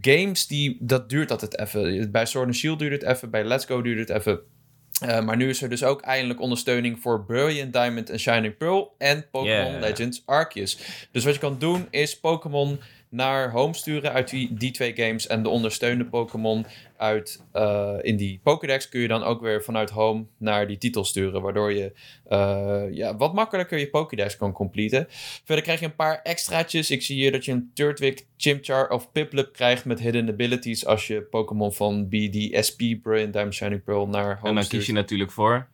games, 0.00 0.46
die, 0.46 0.76
dat 0.80 1.08
duurt 1.08 1.30
altijd 1.30 1.58
even. 1.58 2.10
Bij 2.10 2.26
Sword 2.26 2.46
and 2.46 2.56
Shield 2.56 2.78
duurt 2.78 3.02
het 3.02 3.02
even. 3.02 3.30
Bij 3.30 3.44
Let's 3.44 3.64
Go 3.64 3.82
duurt 3.82 4.08
het 4.08 4.18
even. 4.18 4.40
Uh, 5.02 5.20
maar 5.20 5.36
nu 5.36 5.48
is 5.48 5.62
er 5.62 5.68
dus 5.68 5.84
ook 5.84 6.00
eindelijk 6.02 6.40
ondersteuning 6.40 7.00
voor 7.00 7.24
Brilliant 7.24 7.72
Diamond 7.72 8.10
en 8.10 8.18
Shining 8.18 8.56
Pearl 8.56 8.94
en 8.98 9.26
Pokémon 9.30 9.70
Yeah. 9.70 9.80
Legends 9.80 10.22
Arceus. 10.26 10.78
Dus 11.12 11.24
wat 11.24 11.34
je 11.34 11.40
kan 11.40 11.58
doen 11.58 11.86
is 11.90 12.20
Pokémon 12.20 12.80
naar 13.14 13.50
home 13.50 13.74
sturen 13.74 14.12
uit 14.12 14.30
die, 14.30 14.54
die 14.54 14.70
twee 14.70 14.96
games 14.96 15.26
en 15.26 15.42
de 15.42 15.48
ondersteunde 15.48 16.04
Pokémon 16.04 16.66
uit 16.96 17.44
uh, 17.52 17.94
in 18.00 18.16
die 18.16 18.40
Pokédex 18.42 18.88
kun 18.88 19.00
je 19.00 19.08
dan 19.08 19.22
ook 19.22 19.40
weer 19.40 19.62
vanuit 19.62 19.90
home 19.90 20.26
naar 20.38 20.66
die 20.66 20.78
titel 20.78 21.04
sturen, 21.04 21.42
waardoor 21.42 21.72
je 21.72 21.92
uh, 22.28 22.84
ja, 22.90 23.16
wat 23.16 23.34
makkelijker 23.34 23.78
je 23.78 23.90
Pokédex 23.90 24.36
kan 24.36 24.52
completen. 24.52 25.06
Verder 25.44 25.64
krijg 25.64 25.80
je 25.80 25.86
een 25.86 25.94
paar 25.94 26.20
extraatjes. 26.22 26.90
Ik 26.90 27.02
zie 27.02 27.16
hier 27.16 27.32
dat 27.32 27.44
je 27.44 27.52
een 27.52 27.70
Turtwig, 27.74 28.24
Chimchar 28.36 28.88
of 28.88 29.12
Piplup 29.12 29.52
krijgt 29.52 29.84
met 29.84 30.00
hidden 30.00 30.28
abilities 30.28 30.86
als 30.86 31.06
je 31.06 31.22
Pokémon 31.22 31.72
van 31.72 32.08
BDSP, 32.08 32.78
Brilliant 33.02 33.32
Diamond 33.32 33.54
Shining 33.54 33.84
Pearl 33.84 34.08
naar 34.08 34.36
home 34.36 34.48
En 34.48 34.54
dan 34.54 34.64
stuurt. 34.64 34.82
kies 34.82 34.90
je 34.90 34.96
natuurlijk 34.96 35.30
voor... 35.30 35.68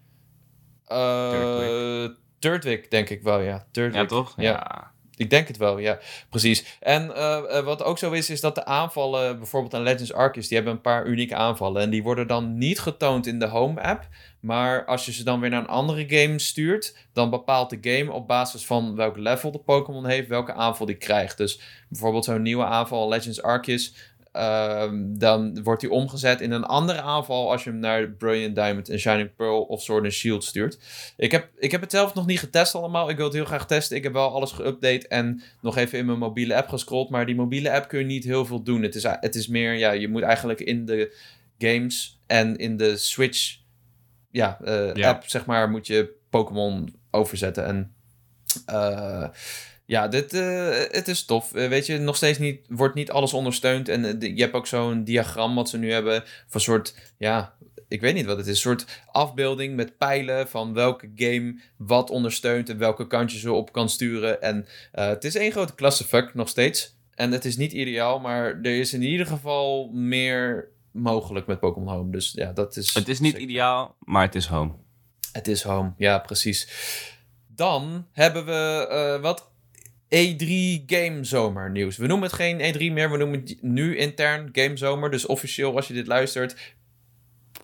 Uh, 0.89 2.09
Turtwig, 2.39 2.89
denk 2.89 3.09
ik 3.09 3.23
wel, 3.23 3.41
ja. 3.41 3.67
Turtwig. 3.71 4.01
Ja, 4.01 4.07
toch? 4.07 4.35
Ja. 4.37 4.93
Ik 5.21 5.31
denk 5.31 5.49
het 5.49 5.57
wel, 5.57 5.79
ja. 5.79 5.99
Precies. 6.31 6.65
En 6.81 7.07
uh, 7.07 7.39
uh, 7.51 7.59
wat 7.59 7.83
ook 7.83 7.99
zo 7.99 8.11
is, 8.11 8.31
is 8.31 8.41
dat 8.41 8.55
de 8.55 8.65
aanvallen, 8.65 9.39
bijvoorbeeld 9.39 9.75
aan 9.75 9.83
Legends 9.83 10.13
Arceus, 10.13 10.49
die 10.49 10.57
hebben 10.57 10.75
een 10.75 10.81
paar 10.81 11.07
unieke 11.07 11.35
aanvallen. 11.35 11.83
En 11.83 11.91
die 11.91 12.03
worden 12.03 12.27
dan 12.27 12.59
niet 12.59 12.79
getoond 12.79 13.27
in 13.27 13.39
de 13.39 13.47
Home-app. 13.47 14.09
Maar 14.41 14.85
als 14.85 15.05
je 15.05 15.13
ze 15.13 15.25
dan 15.25 15.41
weer 15.41 15.51
naar 15.51 15.61
een 15.61 15.67
andere 15.67 16.05
game 16.09 16.39
stuurt, 16.39 16.97
dan 17.13 17.31
bepaalt 17.31 17.71
de 17.71 17.79
game 17.81 18.13
op 18.13 18.27
basis 18.27 18.67
van 18.67 18.97
welk 18.97 19.17
level 19.17 19.51
de 19.51 19.59
Pokémon 19.59 20.07
heeft, 20.07 20.29
welke 20.29 20.53
aanval 20.53 20.87
die 20.87 20.97
krijgt. 20.97 21.37
Dus 21.37 21.61
bijvoorbeeld 21.89 22.25
zo'n 22.25 22.43
nieuwe 22.43 22.65
aanval, 22.65 23.09
Legends 23.09 23.43
Arceus, 23.43 23.95
Uh, 24.37 24.93
dan 25.03 25.63
wordt 25.63 25.83
hij 25.83 25.91
omgezet 25.91 26.41
in 26.41 26.51
een 26.51 26.65
andere 26.65 27.01
aanval 27.01 27.51
als 27.51 27.65
je 27.65 27.71
hem 27.71 27.79
naar 27.79 28.09
Brilliant 28.11 28.55
Diamond 28.55 28.89
en 28.89 28.99
Shining 28.99 29.35
Pearl 29.37 29.63
of 29.63 29.83
Sword 29.83 30.05
and 30.05 30.13
Shield 30.13 30.45
stuurt. 30.45 30.79
Ik 31.17 31.31
heb, 31.31 31.49
ik 31.59 31.71
heb 31.71 31.81
het 31.81 31.91
zelf 31.91 32.15
nog 32.15 32.27
niet 32.27 32.39
getest 32.39 32.75
allemaal. 32.75 33.11
Ik 33.11 33.17
wil 33.17 33.25
het 33.25 33.35
heel 33.35 33.45
graag 33.45 33.67
testen. 33.67 33.97
Ik 33.97 34.03
heb 34.03 34.13
wel 34.13 34.35
alles 34.35 34.53
geüpdate 34.53 35.09
en 35.09 35.43
nog 35.61 35.77
even 35.77 35.99
in 35.99 36.07
mijn 36.07 36.19
mobiele 36.19 36.57
app 36.57 36.69
gescrolld. 36.69 37.11
Maar 37.11 37.27
die 37.27 37.35
mobiele 37.35 37.73
app 37.73 37.89
kun 37.89 37.99
je 37.99 38.05
niet 38.05 38.25
heel 38.25 38.47
veel 38.47 38.63
doen. 38.63 38.83
Het 38.83 38.95
is, 38.95 39.03
het 39.03 39.35
is 39.35 39.49
meer, 39.49 39.75
ja, 39.75 39.91
je 39.91 40.09
moet 40.09 40.23
eigenlijk 40.23 40.61
in 40.61 40.87
de 40.87 41.17
games 41.59 42.21
en 42.27 42.57
in 42.57 42.77
de 42.77 42.97
Switch 42.97 43.59
ja, 44.31 44.59
uh, 44.65 44.95
Ja. 44.95 45.09
app, 45.09 45.29
zeg 45.29 45.47
maar, 45.47 45.71
moet 45.71 45.87
je 45.87 46.13
Pokémon 46.31 46.95
overzetten. 47.11 47.65
En 47.65 47.95
uh, 48.71 49.29
ja, 49.91 50.09
dit, 50.09 50.35
uh, 50.35 50.69
het 50.91 51.09
is 51.09 51.25
tof. 51.25 51.55
Uh, 51.55 51.69
weet 51.69 51.87
je, 51.87 51.99
nog 51.99 52.17
steeds 52.17 52.39
niet, 52.39 52.61
wordt 52.69 52.95
niet 52.95 53.11
alles 53.11 53.33
ondersteund. 53.33 53.89
En 53.89 54.05
uh, 54.05 54.37
je 54.37 54.43
hebt 54.43 54.55
ook 54.55 54.67
zo'n 54.67 55.05
diagram 55.05 55.55
wat 55.55 55.69
ze 55.69 55.79
nu 55.79 55.93
hebben. 55.93 56.25
Van 56.49 56.61
soort, 56.61 56.95
ja, 57.19 57.55
ik 57.89 58.01
weet 58.01 58.15
niet 58.15 58.25
wat 58.25 58.37
het 58.37 58.47
is. 58.47 58.53
Een 58.53 58.61
soort 58.61 59.03
afbeelding 59.13 59.77
met 59.77 59.99
pijlen 59.99 60.49
van 60.49 60.75
welke 60.75 61.11
game 61.15 61.61
wat 61.77 62.11
ondersteunt. 62.11 62.69
En 62.69 62.79
welke 62.79 63.07
kant 63.07 63.33
je 63.33 63.39
zo 63.39 63.55
op 63.55 63.73
kan 63.73 63.89
sturen. 63.89 64.43
En 64.43 64.67
het 64.93 65.25
is 65.25 65.35
één 65.35 65.53
grote 65.53 65.75
klassenfuck 65.75 66.35
nog 66.35 66.49
steeds. 66.49 66.97
En 67.15 67.33
het 67.33 67.45
is 67.45 67.57
niet 67.57 67.73
ideaal, 67.73 68.21
maar 68.21 68.45
er 68.63 68.79
is 68.79 68.93
in 68.93 69.03
ieder 69.03 69.27
geval 69.27 69.91
meer 69.93 70.69
mogelijk 70.91 71.47
met 71.47 71.61
Pokémon 71.61 71.95
Home. 71.95 72.13
Dus 72.13 72.33
ja, 72.35 72.53
dat 72.53 72.77
is... 72.77 72.95
Het 72.95 73.09
is 73.09 73.21
niet 73.21 73.33
zeker. 73.33 73.49
ideaal, 73.49 73.97
maar 73.99 74.23
het 74.23 74.35
is 74.35 74.47
home. 74.47 74.73
Het 75.33 75.49
is 75.49 75.63
home, 75.63 75.93
ja, 75.97 76.19
precies. 76.19 76.69
Dan 77.47 78.07
hebben 78.13 78.45
we 78.45 79.19
wat 79.23 79.50
E3 80.15 80.85
Game 80.87 81.25
Zomer 81.25 81.71
nieuws. 81.71 81.97
We 81.97 82.07
noemen 82.07 82.29
het 82.29 82.37
geen 82.37 82.59
E3 82.59 82.93
meer, 82.93 83.11
we 83.11 83.17
noemen 83.17 83.41
het 83.41 83.63
nu 83.63 83.97
intern 83.97 84.49
Game 84.53 84.77
Zomer. 84.77 85.11
Dus 85.11 85.27
officieel, 85.27 85.77
als 85.77 85.89
je 85.89 85.95
dit 85.95 86.07
luistert, 86.07 86.57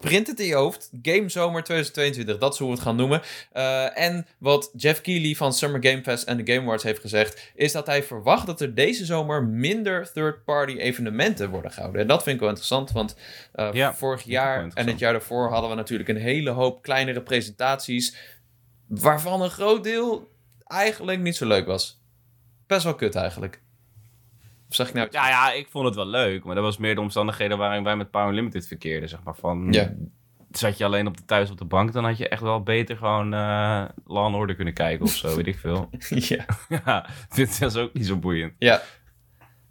print 0.00 0.26
het 0.26 0.40
in 0.40 0.46
je 0.46 0.54
hoofd. 0.54 0.90
Game 1.02 1.28
Zomer 1.28 1.62
2022, 1.62 2.38
dat 2.38 2.52
is 2.52 2.58
hoe 2.58 2.68
we 2.68 2.74
het 2.74 2.82
gaan 2.82 2.96
noemen. 2.96 3.22
Uh, 3.54 3.98
en 3.98 4.26
wat 4.38 4.70
Jeff 4.76 5.00
Keighley 5.00 5.34
van 5.34 5.52
Summer 5.52 5.82
Game 5.82 6.02
Fest 6.02 6.24
en 6.24 6.36
de 6.36 6.52
Game 6.52 6.64
Awards 6.64 6.82
heeft 6.82 7.00
gezegd, 7.00 7.52
is 7.54 7.72
dat 7.72 7.86
hij 7.86 8.02
verwacht 8.02 8.46
dat 8.46 8.60
er 8.60 8.74
deze 8.74 9.04
zomer 9.04 9.44
minder 9.44 10.12
third-party 10.12 10.76
evenementen 10.76 11.50
worden 11.50 11.70
gehouden. 11.70 12.00
En 12.00 12.06
dat 12.06 12.22
vind 12.22 12.34
ik 12.34 12.40
wel 12.40 12.48
interessant, 12.48 12.92
want 12.92 13.16
uh, 13.54 13.68
ja, 13.72 13.94
vorig 13.94 14.22
jaar 14.22 14.68
en 14.74 14.86
het 14.86 14.98
jaar 14.98 15.12
daarvoor 15.12 15.50
hadden 15.50 15.70
we 15.70 15.76
natuurlijk 15.76 16.08
een 16.08 16.16
hele 16.16 16.50
hoop 16.50 16.82
kleinere 16.82 17.22
presentaties, 17.22 18.16
waarvan 18.88 19.42
een 19.42 19.50
groot 19.50 19.84
deel 19.84 20.30
eigenlijk 20.64 21.20
niet 21.20 21.36
zo 21.36 21.46
leuk 21.46 21.66
was. 21.66 22.04
Best 22.66 22.84
wel 22.84 22.94
kut 22.94 23.14
eigenlijk. 23.14 23.62
Of 24.68 24.74
zeg 24.74 24.88
ik 24.88 24.94
nou... 24.94 25.08
Ja, 25.10 25.28
ja, 25.28 25.52
ik 25.52 25.68
vond 25.68 25.84
het 25.84 25.94
wel 25.94 26.06
leuk. 26.06 26.44
Maar 26.44 26.54
dat 26.54 26.64
was 26.64 26.76
meer 26.76 26.94
de 26.94 27.00
omstandigheden 27.00 27.58
waarin 27.58 27.84
wij 27.84 27.96
met 27.96 28.10
Power 28.10 28.34
Limited 28.34 28.66
verkeerden. 28.66 29.08
Zeg 29.08 29.22
maar 29.22 29.36
van... 29.36 29.68
Ja. 29.70 29.94
Zat 30.50 30.78
je 30.78 30.84
alleen 30.84 31.06
op 31.06 31.16
de, 31.16 31.24
thuis 31.24 31.50
op 31.50 31.58
de 31.58 31.64
bank, 31.64 31.92
dan 31.92 32.04
had 32.04 32.18
je 32.18 32.28
echt 32.28 32.42
wel 32.42 32.62
beter 32.62 32.96
gewoon 32.96 33.34
uh, 33.34 33.84
Law 34.06 34.34
Order 34.34 34.56
kunnen 34.56 34.74
kijken 34.74 35.04
of 35.04 35.10
zo, 35.10 35.36
weet 35.36 35.46
ik 35.46 35.58
veel. 35.58 35.90
ja. 36.08 36.44
ja, 36.84 37.06
dit 37.34 37.60
is 37.60 37.76
ook 37.76 37.92
niet 37.92 38.06
zo 38.06 38.16
boeiend. 38.16 38.52
Ja, 38.58 38.82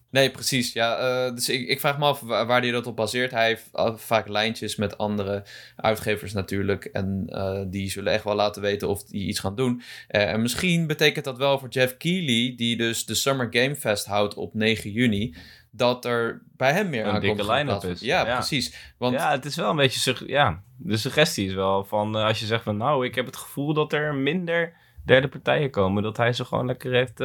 Nee, 0.09 0.31
precies. 0.31 0.73
Ja, 0.73 0.99
uh, 0.99 1.35
dus 1.35 1.49
ik, 1.49 1.67
ik, 1.67 1.79
vraag 1.79 1.97
me 1.97 2.05
af 2.05 2.19
waar, 2.19 2.45
waar 2.45 2.61
hij 2.61 2.71
dat 2.71 2.87
op 2.87 2.95
baseert. 2.95 3.31
Hij 3.31 3.47
heeft 3.47 3.69
vaak 3.95 4.27
lijntjes 4.27 4.75
met 4.75 4.97
andere 4.97 5.43
uitgevers 5.75 6.33
natuurlijk. 6.33 6.85
En 6.85 7.27
uh, 7.29 7.61
die 7.67 7.89
zullen 7.89 8.13
echt 8.13 8.23
wel 8.23 8.35
laten 8.35 8.61
weten 8.61 8.89
of 8.89 9.03
die 9.03 9.27
iets 9.27 9.39
gaan 9.39 9.55
doen. 9.55 9.81
Uh, 10.09 10.31
en 10.31 10.41
misschien 10.41 10.87
betekent 10.87 11.25
dat 11.25 11.37
wel 11.37 11.59
voor 11.59 11.69
Jeff 11.69 11.97
Keighley, 11.97 12.53
die 12.57 12.77
dus 12.77 13.05
de 13.05 13.15
Summer 13.15 13.47
Game 13.49 13.75
Fest 13.75 14.05
houdt 14.05 14.35
op 14.35 14.53
9 14.53 14.91
juni. 14.91 15.35
Dat 15.71 16.05
er 16.05 16.41
bij 16.57 16.71
hem 16.71 16.89
meer 16.89 17.05
een 17.05 17.21
dikke 17.21 17.51
line-up 17.51 17.83
is. 17.83 17.99
Ja, 17.99 18.25
ja, 18.25 18.33
precies. 18.33 18.93
Want... 18.97 19.13
Ja, 19.13 19.31
het 19.31 19.45
is 19.45 19.55
wel 19.55 19.69
een 19.69 19.75
beetje... 19.75 20.27
Ja, 20.27 20.63
de 20.77 20.97
suggestie 20.97 21.47
is 21.47 21.53
wel 21.53 21.83
van 21.83 22.15
als 22.15 22.39
je 22.39 22.45
zegt 22.45 22.63
van... 22.63 22.77
Nou, 22.77 23.05
ik 23.05 23.15
heb 23.15 23.25
het 23.25 23.35
gevoel 23.35 23.73
dat 23.73 23.93
er 23.93 24.15
minder 24.15 24.73
derde 25.05 25.27
partijen 25.27 25.69
komen. 25.69 26.03
Dat 26.03 26.17
hij 26.17 26.33
ze 26.33 26.45
gewoon 26.45 26.65
lekker 26.65 26.91
heeft 26.91 27.17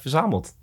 verzameld 0.00 0.56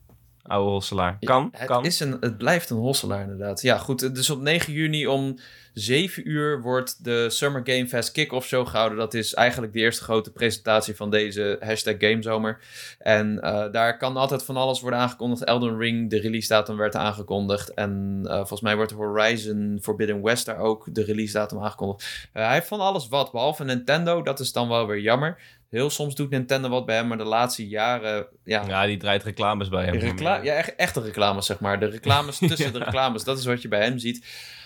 oude 0.47 0.69
hosselaar. 0.69 1.17
Kan, 1.19 1.49
het 1.51 1.67
kan. 1.67 1.85
Is 1.85 1.99
een, 1.99 2.17
het 2.19 2.37
blijft 2.37 2.69
een 2.69 2.77
hosselaar 2.77 3.21
inderdaad. 3.21 3.61
Ja, 3.61 3.77
goed. 3.77 4.15
Dus 4.15 4.29
op 4.29 4.41
9 4.41 4.73
juni 4.73 5.07
om 5.07 5.37
7 5.75 6.29
uur 6.29 6.61
wordt 6.61 7.03
de 7.03 7.29
Summer 7.29 7.61
Game 7.63 7.87
Fest 7.87 8.11
Kick-Off 8.11 8.47
Show 8.47 8.67
gehouden. 8.67 8.97
Dat 8.97 9.13
is 9.13 9.33
eigenlijk 9.33 9.73
de 9.73 9.79
eerste 9.79 10.03
grote 10.03 10.31
presentatie 10.31 10.95
van 10.95 11.09
deze 11.09 11.57
hashtag 11.59 11.95
Gamezomer. 11.97 12.59
En 12.99 13.39
uh, 13.43 13.71
daar 13.71 13.97
kan 13.97 14.17
altijd 14.17 14.43
van 14.43 14.57
alles 14.57 14.81
worden 14.81 14.99
aangekondigd. 14.99 15.43
Elden 15.43 15.77
Ring, 15.77 16.09
de 16.09 16.19
release 16.19 16.47
datum 16.47 16.77
werd 16.77 16.95
aangekondigd. 16.95 17.73
En 17.73 18.21
uh, 18.23 18.35
volgens 18.35 18.61
mij 18.61 18.75
wordt 18.75 18.91
Horizon 18.91 19.79
Forbidden 19.81 20.21
West 20.21 20.45
daar 20.45 20.57
ook 20.57 20.87
de 20.93 21.03
release 21.03 21.33
datum 21.33 21.63
aangekondigd. 21.63 22.29
Uh, 22.33 22.43
hij 22.43 22.53
heeft 22.53 22.67
van 22.67 22.79
alles 22.79 23.07
wat, 23.07 23.31
behalve 23.31 23.63
Nintendo. 23.63 24.21
Dat 24.21 24.39
is 24.39 24.51
dan 24.51 24.69
wel 24.69 24.87
weer 24.87 24.99
jammer. 24.99 25.37
Heel 25.75 25.89
soms 25.89 26.15
doet 26.15 26.29
Nintendo 26.29 26.69
wat 26.69 26.85
bij 26.85 26.95
hem, 26.95 27.07
maar 27.07 27.17
de 27.17 27.23
laatste 27.23 27.67
jaren... 27.67 28.27
Ja, 28.43 28.63
ja 28.67 28.85
die 28.85 28.97
draait 28.97 29.23
reclames 29.23 29.69
bij 29.69 29.85
hem. 29.85 29.93
Recla 29.93 30.35
ja, 30.43 30.53
echt, 30.53 30.75
echte 30.75 31.01
reclames, 31.01 31.45
zeg 31.45 31.59
maar. 31.59 31.79
De 31.79 31.85
reclames 31.85 32.37
tussen 32.47 32.73
de 32.73 32.79
reclames, 32.79 33.23
dat 33.23 33.37
is 33.37 33.45
wat 33.45 33.61
je 33.61 33.67
bij 33.67 33.83
hem 33.83 33.97
ziet. 33.97 34.25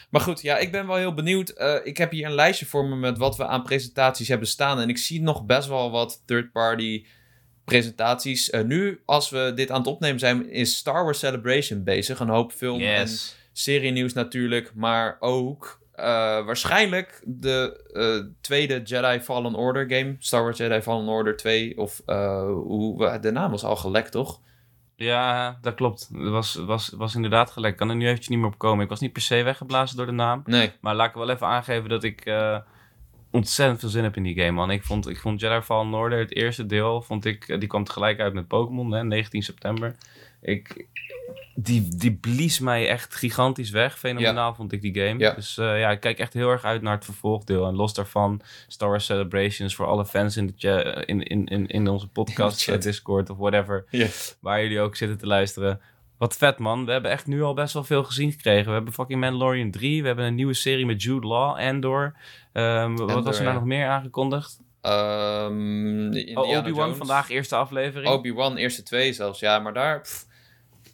Maar 0.09 0.21
goed, 0.21 0.41
ja, 0.41 0.57
ik 0.57 0.71
ben 0.71 0.87
wel 0.87 0.95
heel 0.95 1.13
benieuwd. 1.13 1.53
Uh, 1.57 1.75
ik 1.83 1.97
heb 1.97 2.11
hier 2.11 2.25
een 2.25 2.33
lijstje 2.33 2.65
voor 2.65 2.85
me 2.85 2.95
met 2.95 3.17
wat 3.17 3.37
we 3.37 3.47
aan 3.47 3.63
presentaties 3.63 4.27
hebben 4.27 4.47
staan. 4.47 4.79
En 4.79 4.89
ik 4.89 4.97
zie 4.97 5.21
nog 5.21 5.45
best 5.45 5.67
wel 5.67 5.91
wat 5.91 6.23
third-party 6.25 7.05
presentaties. 7.65 8.49
Uh, 8.49 8.61
nu, 8.61 9.01
als 9.05 9.29
we 9.29 9.51
dit 9.55 9.71
aan 9.71 9.79
het 9.79 9.87
opnemen 9.87 10.19
zijn, 10.19 10.49
is 10.49 10.75
Star 10.75 11.03
Wars 11.03 11.19
Celebration 11.19 11.83
bezig. 11.83 12.19
Een 12.19 12.29
hoop 12.29 12.51
film 12.51 12.79
yes. 12.79 12.99
en 12.99 13.37
serie 13.53 13.91
nieuws 13.91 14.13
natuurlijk. 14.13 14.71
Maar 14.75 15.17
ook 15.19 15.79
uh, 15.99 16.45
waarschijnlijk 16.45 17.21
de 17.25 17.89
uh, 17.93 18.33
tweede 18.41 18.81
Jedi 18.81 19.19
Fallen 19.19 19.55
Order 19.55 19.89
game. 19.89 20.15
Star 20.19 20.43
Wars 20.43 20.57
Jedi 20.57 20.81
Fallen 20.81 21.07
Order 21.07 21.37
2. 21.37 21.77
Of 21.77 22.01
uh, 22.05 22.41
hoe, 22.51 23.19
de 23.19 23.31
naam 23.31 23.51
was 23.51 23.63
al 23.63 23.75
gelekt, 23.75 24.11
toch? 24.11 24.41
Ja, 24.95 25.57
dat 25.61 25.75
klopt. 25.75 26.09
Het 26.13 26.29
was, 26.29 26.55
was, 26.55 26.89
was 26.89 27.15
inderdaad 27.15 27.51
gelekt. 27.51 27.73
Ik 27.73 27.79
kan 27.79 27.89
er 27.89 27.95
nu 27.95 28.05
eventjes 28.05 28.27
niet 28.27 28.39
meer 28.39 28.47
op 28.47 28.57
komen. 28.57 28.83
Ik 28.83 28.89
was 28.89 28.99
niet 28.99 29.13
per 29.13 29.21
se 29.21 29.43
weggeblazen 29.43 29.97
door 29.97 30.05
de 30.05 30.11
naam. 30.11 30.41
Nee. 30.45 30.71
Maar 30.81 30.95
laat 30.95 31.09
ik 31.09 31.15
wel 31.15 31.29
even 31.29 31.47
aangeven 31.47 31.89
dat 31.89 32.03
ik 32.03 32.25
ontzettend 33.31 33.79
veel 33.79 33.89
zin 33.89 34.03
heb 34.03 34.15
in 34.15 34.23
die 34.23 34.39
game, 34.39 34.51
man. 34.51 34.71
Ik 34.71 34.83
vond, 34.83 35.09
ik 35.09 35.19
vond 35.19 35.39
Jedi 35.39 35.61
Fallen 35.61 35.93
Order, 35.93 36.19
het 36.19 36.35
eerste 36.35 36.65
deel, 36.65 37.01
vond 37.01 37.25
ik, 37.25 37.59
die 37.59 37.67
kwam 37.67 37.83
tegelijk 37.83 38.19
uit 38.19 38.33
met 38.33 38.47
Pokémon, 38.47 39.07
19 39.07 39.41
september. 39.41 39.95
Ik, 40.41 40.87
die, 41.55 41.97
die 41.97 42.13
blies 42.13 42.59
mij 42.59 42.87
echt 42.87 43.15
gigantisch 43.15 43.69
weg. 43.69 43.99
Fenomenaal 43.99 44.53
vond 44.53 44.71
ik 44.71 44.81
die 44.81 44.99
game. 44.99 45.33
Dus 45.35 45.57
uh, 45.57 45.79
ja, 45.79 45.89
ik 45.89 45.99
kijk 45.99 46.19
echt 46.19 46.33
heel 46.33 46.49
erg 46.49 46.63
uit 46.63 46.81
naar 46.81 46.95
het 46.95 47.05
vervolgdeel. 47.05 47.67
En 47.67 47.75
los 47.75 47.93
daarvan, 47.93 48.41
Star 48.67 48.89
Wars 48.89 49.05
Celebrations 49.05 49.75
voor 49.75 49.85
alle 49.85 50.05
fans 50.05 50.37
in, 50.37 50.53
de 50.55 51.03
in, 51.05 51.23
in, 51.23 51.45
in, 51.45 51.67
in 51.67 51.87
onze 51.87 52.07
podcast, 52.07 52.67
in 52.67 52.79
Discord 52.79 53.29
of 53.29 53.37
whatever. 53.37 53.85
Waar 54.39 54.61
jullie 54.61 54.79
ook 54.79 54.95
zitten 54.95 55.17
te 55.17 55.27
luisteren. 55.27 55.81
Wat 56.17 56.37
vet, 56.37 56.57
man. 56.57 56.85
We 56.85 56.91
hebben 56.91 57.11
echt 57.11 57.27
nu 57.27 57.43
al 57.43 57.53
best 57.53 57.73
wel 57.73 57.83
veel 57.83 58.03
gezien 58.03 58.31
gekregen. 58.31 58.65
We 58.65 58.71
hebben 58.71 58.93
fucking 58.93 59.19
Mandalorian 59.19 59.71
3. 59.71 60.01
We 60.01 60.07
hebben 60.07 60.25
een 60.25 60.35
nieuwe 60.35 60.53
serie 60.53 60.85
met 60.85 61.03
Jude 61.03 61.27
Law, 61.27 61.57
Andor. 61.57 62.15
Um, 62.53 62.97
wat 62.97 63.23
was 63.23 63.37
er 63.37 63.43
nou 63.43 63.55
nog 63.55 63.65
meer 63.65 63.87
aangekondigd? 63.87 64.59
Um, 64.81 66.13
oh, 66.33 66.57
Obi-Wan 66.57 66.95
vandaag, 66.95 67.29
eerste 67.29 67.55
aflevering. 67.55 68.09
Obi-Wan, 68.09 68.57
eerste 68.57 68.83
twee 68.83 69.13
zelfs. 69.13 69.39
Ja, 69.39 69.59
maar 69.59 69.73
daar... 69.73 70.07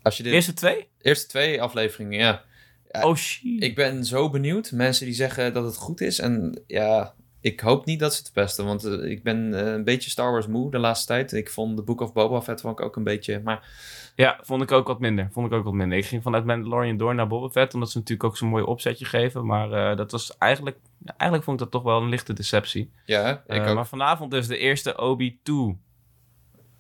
als 0.05 0.17
je 0.17 0.24
dit... 0.24 0.33
Eerste 0.33 0.53
twee? 0.53 0.88
Eerste 1.01 1.27
twee 1.27 1.62
afleveringen, 1.62 2.19
ja. 2.19 2.43
ja. 2.91 3.07
Oh, 3.07 3.15
shit. 3.15 3.63
Ik 3.63 3.75
ben 3.75 4.05
zo 4.05 4.29
benieuwd. 4.29 4.71
Mensen 4.71 5.05
die 5.05 5.15
zeggen 5.15 5.53
dat 5.53 5.63
het 5.63 5.75
goed 5.75 6.01
is. 6.01 6.19
En 6.19 6.63
ja, 6.67 7.13
ik 7.41 7.59
hoop 7.59 7.85
niet 7.85 8.00
dat 8.00 8.13
ze 8.13 8.24
het 8.24 8.33
pesten. 8.33 8.65
Want 8.65 8.85
uh, 8.85 9.12
ik 9.12 9.24
ben 9.24 9.53
uh, 9.53 9.59
een 9.59 9.83
beetje 9.83 10.09
Star 10.09 10.31
Wars 10.31 10.47
moe 10.47 10.71
de 10.71 10.77
laatste 10.77 11.07
tijd. 11.07 11.33
Ik 11.33 11.50
vond 11.50 11.77
The 11.77 11.83
Book 11.83 12.01
of 12.01 12.13
Boba 12.13 12.41
Fett 12.41 12.62
vond 12.62 12.79
ik 12.79 12.85
ook 12.85 12.95
een 12.95 13.03
beetje... 13.03 13.41
Maar 13.43 13.67
ja, 14.15 14.39
vond 14.41 14.62
ik 14.62 14.71
ook 14.71 14.88
wat 14.88 15.00
minder. 15.00 15.29
Vond 15.31 15.47
ik 15.47 15.53
ook 15.53 15.63
wat 15.63 15.74
minder. 15.74 15.97
Ik 15.97 16.05
ging 16.05 16.24
vanuit 16.24 16.45
Mandalorian 16.45 16.97
door 16.97 17.15
naar 17.15 17.27
Boba 17.27 17.50
Fett, 17.50 17.74
omdat 17.74 17.91
ze 17.91 17.97
natuurlijk 17.97 18.29
ook 18.29 18.38
zo'n 18.38 18.50
mooi 18.50 18.63
opzetje 18.63 19.05
geven. 19.05 19.45
Maar 19.45 19.91
uh, 19.91 19.97
dat 19.97 20.12
was 20.12 20.38
eigenlijk, 20.38 20.77
eigenlijk 21.05 21.43
vond 21.43 21.57
ik 21.62 21.63
dat 21.63 21.81
toch 21.81 21.91
wel 21.91 22.01
een 22.01 22.09
lichte 22.09 22.33
deceptie. 22.33 22.91
Ja, 23.05 23.43
ik 23.47 23.62
uh, 23.62 23.69
ook. 23.69 23.75
Maar 23.75 23.88
vanavond 23.88 24.31
dus 24.31 24.47
de 24.47 24.57
eerste 24.57 24.97
Obi-2 24.97 25.53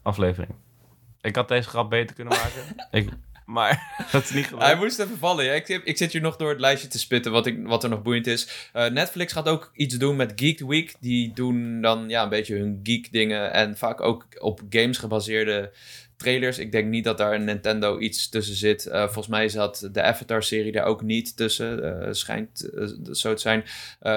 aflevering. 0.01 0.55
Ik 1.25 1.35
had 1.35 1.47
deze 1.47 1.69
grap 1.69 1.89
beter 1.89 2.15
kunnen 2.15 2.33
maken. 2.33 2.75
ik, 2.99 3.09
maar 3.45 3.95
dat 4.11 4.23
is 4.23 4.29
niet 4.29 4.45
gelukt. 4.45 4.65
Hij 4.65 4.75
moest 4.75 4.99
even 4.99 5.17
vallen. 5.17 5.45
Ja. 5.45 5.53
Ik, 5.53 5.67
ik, 5.67 5.97
zit 5.97 6.11
hier 6.11 6.21
nog 6.21 6.35
door 6.35 6.49
het 6.49 6.59
lijstje 6.59 6.87
te 6.87 6.99
spitten 6.99 7.31
wat, 7.31 7.45
ik, 7.45 7.67
wat 7.67 7.83
er 7.83 7.89
nog 7.89 8.01
boeiend 8.01 8.27
is. 8.27 8.69
Uh, 8.73 8.87
Netflix 8.87 9.33
gaat 9.33 9.47
ook 9.47 9.71
iets 9.73 9.97
doen 9.97 10.15
met 10.15 10.33
Geek 10.35 10.59
Week. 10.59 10.93
Die 10.99 11.33
doen 11.33 11.81
dan 11.81 12.09
ja, 12.09 12.23
een 12.23 12.29
beetje 12.29 12.55
hun 12.55 12.79
geek 12.83 13.11
dingen. 13.11 13.53
En 13.53 13.77
vaak 13.77 14.01
ook 14.01 14.25
op 14.39 14.61
games 14.69 14.97
gebaseerde 14.97 15.71
trailers. 16.17 16.59
Ik 16.59 16.71
denk 16.71 16.87
niet 16.87 17.03
dat 17.03 17.17
daar 17.17 17.33
een 17.33 17.43
Nintendo 17.43 17.99
iets 17.99 18.29
tussen 18.29 18.55
zit. 18.55 18.85
Uh, 18.85 19.03
volgens 19.03 19.27
mij 19.27 19.49
zat 19.49 19.89
de 19.91 20.01
Avatar-serie 20.01 20.71
daar 20.71 20.85
ook 20.85 21.01
niet 21.01 21.37
tussen. 21.37 21.83
Uh, 21.83 22.07
schijnt 22.11 22.69
uh, 22.73 22.87
zo 23.11 23.33
te 23.33 23.41
zijn. 23.41 23.63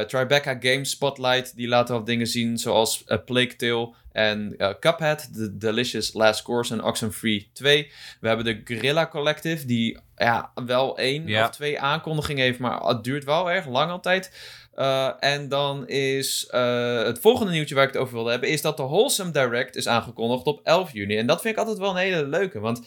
Tribeca 0.06 0.56
Games 0.60 0.90
Spotlight, 0.90 1.56
die 1.56 1.68
laten 1.68 1.94
wat 1.94 2.06
dingen 2.06 2.26
zien, 2.26 2.58
zoals 2.58 3.04
Plague 3.24 3.56
Tale 3.56 3.94
en 4.18 4.56
Cuphead, 4.80 5.34
The 5.34 5.56
Delicious 5.56 6.12
Last 6.12 6.42
Course 6.42 6.72
en 6.72 6.82
Oxenfree 6.82 7.50
2. 7.52 7.90
We 8.20 8.28
hebben 8.28 8.44
de 8.44 8.60
Guerrilla 8.64 9.08
Collective, 9.08 9.66
die 9.66 9.98
ja, 10.16 10.52
wel 10.64 10.98
één 10.98 11.42
of 11.42 11.50
twee 11.50 11.80
aankondigingen 11.80 12.44
heeft, 12.44 12.58
maar 12.58 12.80
het 12.80 13.04
duurt 13.04 13.24
wel 13.24 13.50
erg 13.50 13.66
lang 13.66 13.90
altijd. 13.90 14.32
Uh, 14.78 15.10
en 15.20 15.48
dan 15.48 15.88
is 15.88 16.50
uh, 16.54 17.02
het 17.02 17.18
volgende 17.18 17.52
nieuwtje 17.52 17.74
waar 17.74 17.86
ik 17.86 17.92
het 17.92 18.02
over 18.02 18.14
wilde 18.14 18.30
hebben, 18.30 18.48
is 18.48 18.62
dat 18.62 18.76
de 18.76 18.82
Wholesome 18.82 19.30
Direct 19.30 19.76
is 19.76 19.88
aangekondigd 19.88 20.46
op 20.46 20.60
11 20.64 20.92
juni. 20.92 21.16
En 21.16 21.26
dat 21.26 21.40
vind 21.40 21.54
ik 21.54 21.60
altijd 21.60 21.78
wel 21.78 21.90
een 21.90 21.96
hele 21.96 22.26
leuke, 22.26 22.60
want 22.60 22.78
uh, 22.78 22.86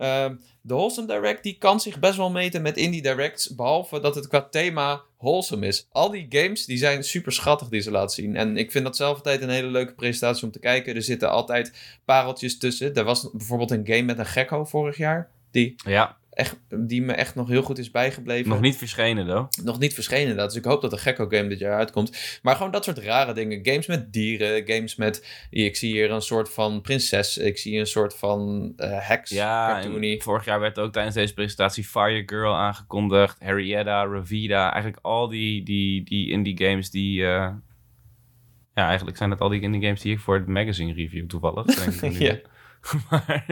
de 0.00 0.74
Wholesome 0.74 1.06
Direct 1.06 1.42
die 1.42 1.56
kan 1.58 1.80
zich 1.80 1.98
best 1.98 2.16
wel 2.16 2.30
meten 2.30 2.62
met 2.62 2.76
Indie 2.76 3.02
Directs, 3.02 3.54
behalve 3.54 4.00
dat 4.00 4.14
het 4.14 4.28
qua 4.28 4.48
thema 4.50 5.02
wholesome 5.18 5.66
is. 5.66 5.86
Al 5.92 6.10
die 6.10 6.26
games 6.28 6.64
die 6.64 6.78
zijn 6.78 7.04
super 7.04 7.32
schattig 7.32 7.68
die 7.68 7.80
ze 7.80 7.90
laten 7.90 8.14
zien. 8.14 8.36
En 8.36 8.56
ik 8.56 8.70
vind 8.70 8.84
dat 8.84 8.96
zelf 8.96 9.16
altijd 9.16 9.42
een 9.42 9.48
hele 9.48 9.68
leuke 9.68 9.94
presentatie 9.94 10.44
om 10.44 10.50
te 10.50 10.58
kijken. 10.58 10.94
Er 10.94 11.02
zitten 11.02 11.30
altijd 11.30 11.72
pareltjes 12.04 12.58
tussen. 12.58 12.94
Er 12.94 13.04
was 13.04 13.30
bijvoorbeeld 13.32 13.70
een 13.70 13.86
game 13.86 14.02
met 14.02 14.18
een 14.18 14.26
gekko 14.26 14.64
vorig 14.64 14.96
jaar. 14.96 15.30
Die 15.50 15.74
ja 15.84 16.18
echt, 16.30 16.56
die 16.68 17.02
me 17.02 17.12
echt 17.12 17.34
nog 17.34 17.48
heel 17.48 17.62
goed 17.62 17.78
is 17.78 17.90
bijgebleven. 17.90 18.50
Nog 18.50 18.60
niet 18.60 18.76
verschenen, 18.76 19.26
though. 19.26 19.64
Nog 19.64 19.78
niet 19.78 19.94
verschenen, 19.94 20.36
dat. 20.36 20.48
Dus 20.48 20.58
ik 20.58 20.64
hoop 20.64 20.80
dat 20.80 20.90
de 20.90 20.98
Gecko 20.98 21.26
game 21.28 21.48
dit 21.48 21.58
jaar 21.58 21.78
uitkomt. 21.78 22.38
Maar 22.42 22.56
gewoon 22.56 22.70
dat 22.70 22.84
soort 22.84 22.98
rare 22.98 23.32
dingen. 23.32 23.60
Games 23.62 23.86
met 23.86 24.12
dieren, 24.12 24.66
games 24.66 24.96
met... 24.96 25.46
Ik 25.50 25.76
zie 25.76 25.92
hier 25.92 26.10
een 26.10 26.22
soort 26.22 26.52
van 26.52 26.80
prinses. 26.80 27.38
Ik 27.38 27.58
zie 27.58 27.78
een 27.78 27.86
soort 27.86 28.16
van 28.16 28.72
uh, 28.76 28.88
heks. 29.08 29.30
Ja, 29.30 29.82
vorig 30.18 30.44
jaar 30.44 30.60
werd 30.60 30.78
ook 30.78 30.92
tijdens 30.92 31.14
deze 31.14 31.34
presentatie 31.34 31.84
Fire 31.84 32.22
Girl 32.26 32.54
aangekondigd. 32.54 33.36
Harrietta, 33.40 34.04
Ravida. 34.04 34.72
Eigenlijk 34.72 35.04
al 35.04 35.28
die, 35.28 35.62
die, 35.62 36.04
die 36.04 36.30
indie 36.30 36.58
games 36.58 36.90
die... 36.90 37.20
Uh... 37.20 37.48
Ja, 38.74 38.86
eigenlijk 38.86 39.16
zijn 39.16 39.30
het 39.30 39.40
al 39.40 39.48
die 39.48 39.60
indie 39.60 39.80
games 39.80 40.00
die 40.00 40.12
ik 40.12 40.20
voor 40.20 40.34
het 40.34 40.46
magazine 40.46 40.92
review 40.92 41.26
toevallig. 41.26 41.64
Denk 41.64 42.14
ik 42.14 42.18
ja. 42.28 42.36
maar 43.10 43.44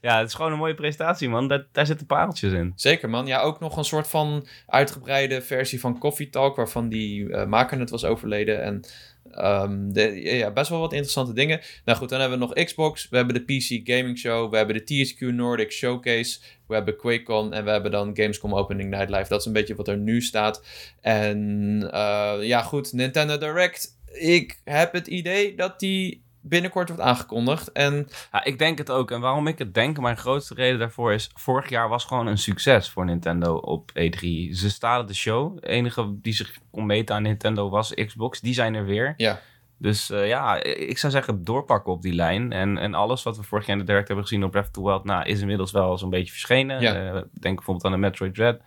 ja, 0.00 0.18
het 0.18 0.28
is 0.28 0.34
gewoon 0.34 0.52
een 0.52 0.58
mooie 0.58 0.74
presentatie, 0.74 1.28
man. 1.28 1.48
Daar, 1.48 1.66
daar 1.72 1.86
zitten 1.86 2.06
pareltjes 2.06 2.52
in. 2.52 2.72
Zeker, 2.76 3.10
man. 3.10 3.26
Ja, 3.26 3.40
ook 3.40 3.60
nog 3.60 3.76
een 3.76 3.84
soort 3.84 4.08
van 4.08 4.46
uitgebreide 4.66 5.42
versie 5.42 5.80
van 5.80 5.98
Coffee 5.98 6.30
Talk, 6.30 6.56
waarvan 6.56 6.88
die 6.88 7.32
eh, 7.32 7.46
maker 7.46 7.78
net 7.78 7.90
was 7.90 8.04
overleden. 8.04 8.62
En 8.62 8.84
ehm, 9.30 9.92
de, 9.92 10.20
ja, 10.22 10.50
best 10.50 10.70
wel 10.70 10.80
wat 10.80 10.92
interessante 10.92 11.32
dingen. 11.32 11.60
Nou 11.84 11.98
goed, 11.98 12.08
dan 12.08 12.20
hebben 12.20 12.38
we 12.38 12.44
nog 12.44 12.64
Xbox, 12.64 13.08
we 13.08 13.16
hebben 13.16 13.34
de 13.34 13.56
PC 13.56 13.88
Gaming 13.90 14.18
Show, 14.18 14.50
we 14.50 14.56
hebben 14.56 14.84
de 14.84 15.14
THQ 15.14 15.34
Nordic 15.34 15.72
Showcase, 15.72 16.40
we 16.66 16.74
hebben 16.74 16.96
QuakeCon 16.96 17.52
en 17.52 17.64
we 17.64 17.70
hebben 17.70 17.90
dan 17.90 18.16
Gamescom 18.16 18.54
Opening 18.54 18.90
Night 18.90 19.10
Live. 19.10 19.28
Dat 19.28 19.40
is 19.40 19.46
een 19.46 19.52
beetje 19.52 19.74
wat 19.74 19.88
er 19.88 19.98
nu 19.98 20.22
staat. 20.22 20.64
En 21.00 21.88
eh, 21.92 22.36
ja, 22.40 22.62
goed, 22.62 22.92
Nintendo 22.92 23.38
Direct. 23.38 23.96
Ik 24.12 24.60
heb 24.64 24.92
het 24.92 25.06
idee 25.06 25.54
dat 25.54 25.80
die 25.80 26.26
binnenkort 26.48 26.88
wordt 26.88 27.02
aangekondigd. 27.02 27.72
En 27.72 28.08
Ja, 28.32 28.44
ik 28.44 28.58
denk 28.58 28.78
het 28.78 28.90
ook. 28.90 29.10
En 29.10 29.20
waarom 29.20 29.46
ik 29.46 29.58
het 29.58 29.74
denk, 29.74 30.00
mijn 30.00 30.16
grootste 30.16 30.54
reden 30.54 30.78
daarvoor 30.78 31.12
is... 31.12 31.30
vorig 31.34 31.68
jaar 31.68 31.88
was 31.88 32.04
gewoon 32.04 32.26
een 32.26 32.38
succes 32.38 32.90
voor 32.90 33.04
Nintendo 33.04 33.54
op 33.54 33.90
E3. 33.90 34.20
Ze 34.52 34.70
stalen 34.70 35.06
de 35.06 35.14
show. 35.14 35.60
De 35.60 35.68
enige 35.68 36.14
die 36.20 36.32
zich 36.32 36.58
kon 36.70 36.86
meten 36.86 37.14
aan 37.14 37.22
Nintendo 37.22 37.68
was 37.68 37.94
Xbox. 37.94 38.40
Die 38.40 38.54
zijn 38.54 38.74
er 38.74 38.84
weer. 38.84 39.14
ja, 39.16 39.40
Dus 39.78 40.10
eh, 40.10 40.28
ja, 40.28 40.62
ik 40.62 40.98
zou 40.98 41.12
zeggen 41.12 41.44
doorpakken 41.44 41.92
op 41.92 42.02
die 42.02 42.14
lijn. 42.14 42.52
En, 42.52 42.78
en 42.78 42.94
alles 42.94 43.22
wat 43.22 43.36
we 43.36 43.42
vorig 43.42 43.66
jaar 43.66 43.76
in 43.76 43.82
de 43.82 43.88
direct 43.88 44.08
hebben 44.08 44.26
gezien 44.26 44.44
op 44.44 44.50
Breath 44.50 44.66
of 44.66 44.72
the 44.72 44.82
Wild... 44.82 45.04
Nou, 45.04 45.24
is 45.24 45.40
inmiddels 45.40 45.72
wel 45.72 45.98
zo'n 45.98 46.10
beetje 46.10 46.32
verschenen. 46.32 46.80
Ja. 46.80 46.94
Eh, 46.94 47.22
denk 47.32 47.56
bijvoorbeeld 47.56 47.84
aan 47.86 47.92
de 47.92 47.98
Metroid 47.98 48.34
Dread. 48.34 48.60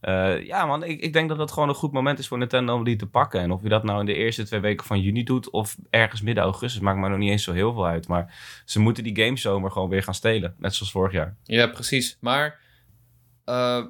Eh, 0.00 0.46
ja 0.46 0.66
man, 0.66 0.84
ik, 0.84 1.00
ik 1.00 1.12
denk 1.12 1.28
dat 1.28 1.38
het 1.38 1.52
gewoon 1.52 1.68
een 1.68 1.74
goed 1.74 1.92
moment 1.92 2.18
is 2.18 2.28
voor 2.28 2.38
Nintendo 2.38 2.74
om 2.74 2.84
die 2.84 2.96
te 2.96 3.06
pakken. 3.06 3.40
En 3.40 3.50
of 3.50 3.62
je 3.62 3.68
dat 3.68 3.84
nou 3.84 4.00
in 4.00 4.06
de 4.06 4.14
eerste 4.14 4.42
twee 4.42 4.60
weken 4.60 4.86
van 4.86 5.00
juni 5.00 5.24
doet... 5.24 5.50
of 5.50 5.76
ergens 5.90 6.22
midden 6.22 6.44
augustus, 6.44 6.80
maakt 6.80 6.98
me 6.98 7.08
nog 7.08 7.18
niet 7.18 7.30
eens 7.30 7.44
zo 7.44 7.52
heel 7.52 7.72
veel 7.72 7.86
uit. 7.86 8.08
Maar 8.08 8.34
ze 8.64 8.80
moeten 8.80 9.04
die 9.04 9.24
gamezomer 9.24 9.70
gewoon 9.70 9.88
weer 9.88 10.02
gaan 10.02 10.14
stelen. 10.14 10.54
Net 10.58 10.74
zoals 10.74 10.92
vorig 10.92 11.12
jaar. 11.12 11.36
ja 11.42 11.66
precies. 11.66 12.16
Maar 12.20 12.58
eh, 13.44 13.84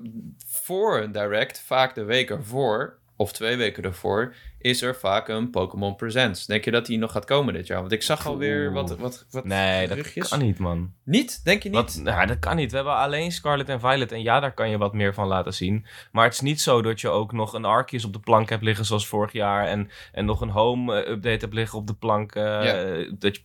voor 0.47 1.01
een 1.01 1.13
Direct, 1.13 1.61
vaak 1.61 1.95
de 1.95 2.05
week 2.05 2.31
ervoor, 2.31 2.99
of 3.17 3.33
twee 3.33 3.57
weken 3.57 3.83
ervoor, 3.83 4.35
is 4.61 4.83
er 4.83 4.97
vaak 4.97 5.29
een 5.29 5.51
Pokémon 5.51 5.97
Presents. 5.97 6.47
Denk 6.47 6.65
je 6.65 6.71
dat 6.71 6.87
die 6.87 6.99
nog 6.99 7.13
gaat 7.13 7.25
komen 7.25 7.55
dit 7.55 7.67
jaar? 7.67 7.81
Want 7.81 7.93
ik 7.93 8.03
zag 8.03 8.27
alweer 8.27 8.65
Oeh. 8.67 8.75
wat, 8.75 8.97
wat, 8.99 9.27
wat 9.31 9.45
Nee, 9.45 9.89
dat 9.89 10.13
kan 10.29 10.39
niet 10.39 10.59
man. 10.59 10.93
Niet? 11.05 11.45
Denk 11.45 11.63
je 11.63 11.69
niet? 11.69 11.79
Wat, 11.79 12.01
nou, 12.03 12.27
dat 12.27 12.39
kan 12.39 12.57
niet. 12.57 12.71
We 12.71 12.77
hebben 12.77 12.95
alleen 12.97 13.33
Scarlet 13.33 13.69
en 13.69 13.81
Violet. 13.81 14.13
En 14.13 14.23
ja, 14.23 14.41
daar 14.41 14.55
kan 14.55 14.71
je 14.71 14.79
wat 14.79 14.93
meer 14.95 15.15
van 15.15 15.27
laten 15.27 15.55
zien. 15.55 15.87
Maar 16.13 16.25
het 16.25 16.33
is 16.35 16.41
niet 16.41 16.61
zo 16.61 16.83
dat 16.83 17.01
je 17.01 17.09
ook 17.09 17.33
nog 17.33 17.53
een 17.53 17.65
Arceus 17.65 18.05
op 18.05 18.13
de 18.13 18.19
plank 18.21 18.49
hebt 18.49 18.63
liggen 18.63 18.85
zoals 18.85 19.07
vorig 19.07 19.33
jaar. 19.33 19.67
En, 19.67 19.91
en 20.13 20.25
nog 20.25 20.41
een 20.41 20.49
home 20.51 21.03
eh, 21.03 21.11
update 21.13 21.39
hebt 21.39 21.55
liggen 21.55 21.79
op 21.79 21.87
de 21.87 21.95
plank. 21.95 22.35
eh, 22.35 22.43
Ja. 22.43 23.05
dat 23.19 23.37
je, 23.37 23.43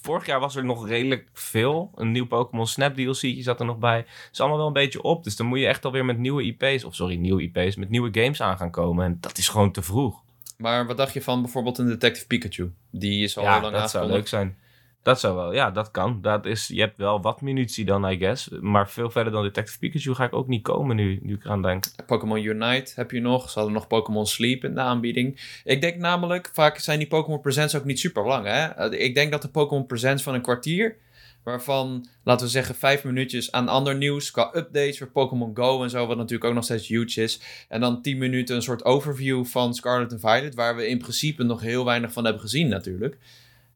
vorig 0.00 0.26
jaar 0.26 0.40
was 0.40 0.56
er 0.56 0.64
nog 0.64 0.88
redelijk 0.88 1.28
veel. 1.32 1.90
Een 1.94 2.12
nieuw 2.12 2.26
Pokémon 2.26 2.66
Snap 2.66 2.94
DLC 2.94 3.34
zat 3.38 3.60
er 3.60 3.66
nog 3.66 3.78
bij. 3.78 3.96
Het 3.96 4.28
is 4.32 4.40
allemaal 4.40 4.58
wel 4.58 4.66
een 4.66 4.72
beetje 4.72 5.02
op. 5.02 5.24
Dus 5.24 5.36
dan 5.36 5.46
moet 5.46 5.58
je 5.58 5.66
echt 5.66 5.84
alweer 5.84 6.04
met 6.04 6.18
nieuwe 6.18 6.42
IP's. 6.42 6.84
Of 6.84 6.94
sorry, 6.94 7.16
nieuwe 7.16 7.42
IP's. 7.42 7.76
Met 7.76 7.90
nieuwe 7.90 8.08
games 8.12 8.42
aan 8.42 8.56
gaan 8.56 8.70
komen. 8.70 9.04
En 9.04 9.16
dat 9.20 9.38
is 9.38 9.48
gewoon 9.48 9.72
te 9.72 9.82
vroeg. 9.82 10.22
Maar 10.64 10.86
wat 10.86 10.96
dacht 10.96 11.12
je 11.12 11.22
van 11.22 11.42
bijvoorbeeld 11.42 11.78
een 11.78 11.86
Detective 11.86 12.26
Pikachu? 12.26 12.72
Die 12.90 13.22
is 13.24 13.36
al 13.36 13.44
ja, 13.44 13.60
lang 13.60 13.76
dat 13.76 13.90
zou 13.90 14.10
leuk 14.10 14.28
zijn. 14.28 14.56
Dat 15.02 15.20
zou 15.20 15.36
wel, 15.36 15.52
ja, 15.52 15.70
dat 15.70 15.90
kan. 15.90 16.18
Dat 16.22 16.46
is, 16.46 16.68
je 16.68 16.80
hebt 16.80 16.96
wel 16.96 17.20
wat 17.20 17.40
munitie 17.40 17.84
dan, 17.84 18.10
I 18.10 18.18
guess. 18.18 18.48
Maar 18.60 18.90
veel 18.90 19.10
verder 19.10 19.32
dan 19.32 19.42
Detective 19.42 19.78
Pikachu 19.78 20.14
ga 20.14 20.24
ik 20.24 20.34
ook 20.34 20.46
niet 20.48 20.62
komen 20.62 20.96
nu, 20.96 21.18
nu 21.22 21.34
ik 21.34 21.44
eraan 21.44 21.62
denk. 21.62 21.84
Pokémon 22.06 22.42
Unite 22.42 22.92
heb 22.94 23.10
je 23.10 23.20
nog. 23.20 23.50
Ze 23.50 23.54
hadden 23.54 23.74
nog 23.74 23.86
Pokémon 23.86 24.26
Sleep 24.26 24.64
in 24.64 24.74
de 24.74 24.80
aanbieding. 24.80 25.60
Ik 25.64 25.80
denk 25.80 25.96
namelijk, 25.96 26.50
vaak 26.52 26.78
zijn 26.78 26.98
die 26.98 27.08
Pokémon 27.08 27.40
Presents 27.40 27.76
ook 27.76 27.84
niet 27.84 27.98
super 27.98 28.26
lang. 28.26 28.46
Hè? 28.46 28.64
Eh, 28.64 29.06
Ik 29.06 29.14
denk 29.14 29.30
dat 29.30 29.42
de 29.42 29.48
Pokémon 29.48 29.86
Presents 29.86 30.22
van 30.22 30.34
een 30.34 30.42
kwartier, 30.42 30.96
waarvan, 31.44 32.06
laten 32.24 32.46
we 32.46 32.52
zeggen, 32.52 32.74
vijf 32.74 33.04
minuutjes 33.04 33.52
aan 33.52 33.68
ander 33.68 33.96
nieuws 33.96 34.30
qua 34.30 34.50
updates 34.54 34.98
voor 34.98 35.10
Pokémon 35.10 35.56
Go 35.56 35.82
en 35.82 35.90
zo, 35.90 36.06
wat 36.06 36.16
natuurlijk 36.16 36.44
ook 36.44 36.54
nog 36.54 36.64
steeds 36.64 36.88
huge 36.88 37.22
is. 37.22 37.40
En 37.68 37.80
dan 37.80 38.02
tien 38.02 38.18
minuten 38.18 38.56
een 38.56 38.62
soort 38.62 38.84
overview 38.84 39.44
van 39.44 39.74
Scarlet 39.74 40.12
en 40.12 40.20
Violet, 40.20 40.54
waar 40.54 40.76
we 40.76 40.88
in 40.88 40.98
principe 40.98 41.42
nog 41.42 41.60
heel 41.60 41.84
weinig 41.84 42.12
van 42.12 42.24
hebben 42.24 42.42
gezien 42.42 42.68
natuurlijk. 42.68 43.18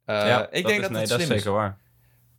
Eh, 0.04 0.42
ik 0.50 0.66
denk 0.66 0.76
is, 0.76 0.80
dat 0.80 0.90
nee, 0.90 1.00
het 1.00 1.08
dat 1.08 1.20
slim 1.20 1.30
is 1.30 1.36
is. 1.36 1.42
zeker 1.42 1.52
waar. 1.52 1.78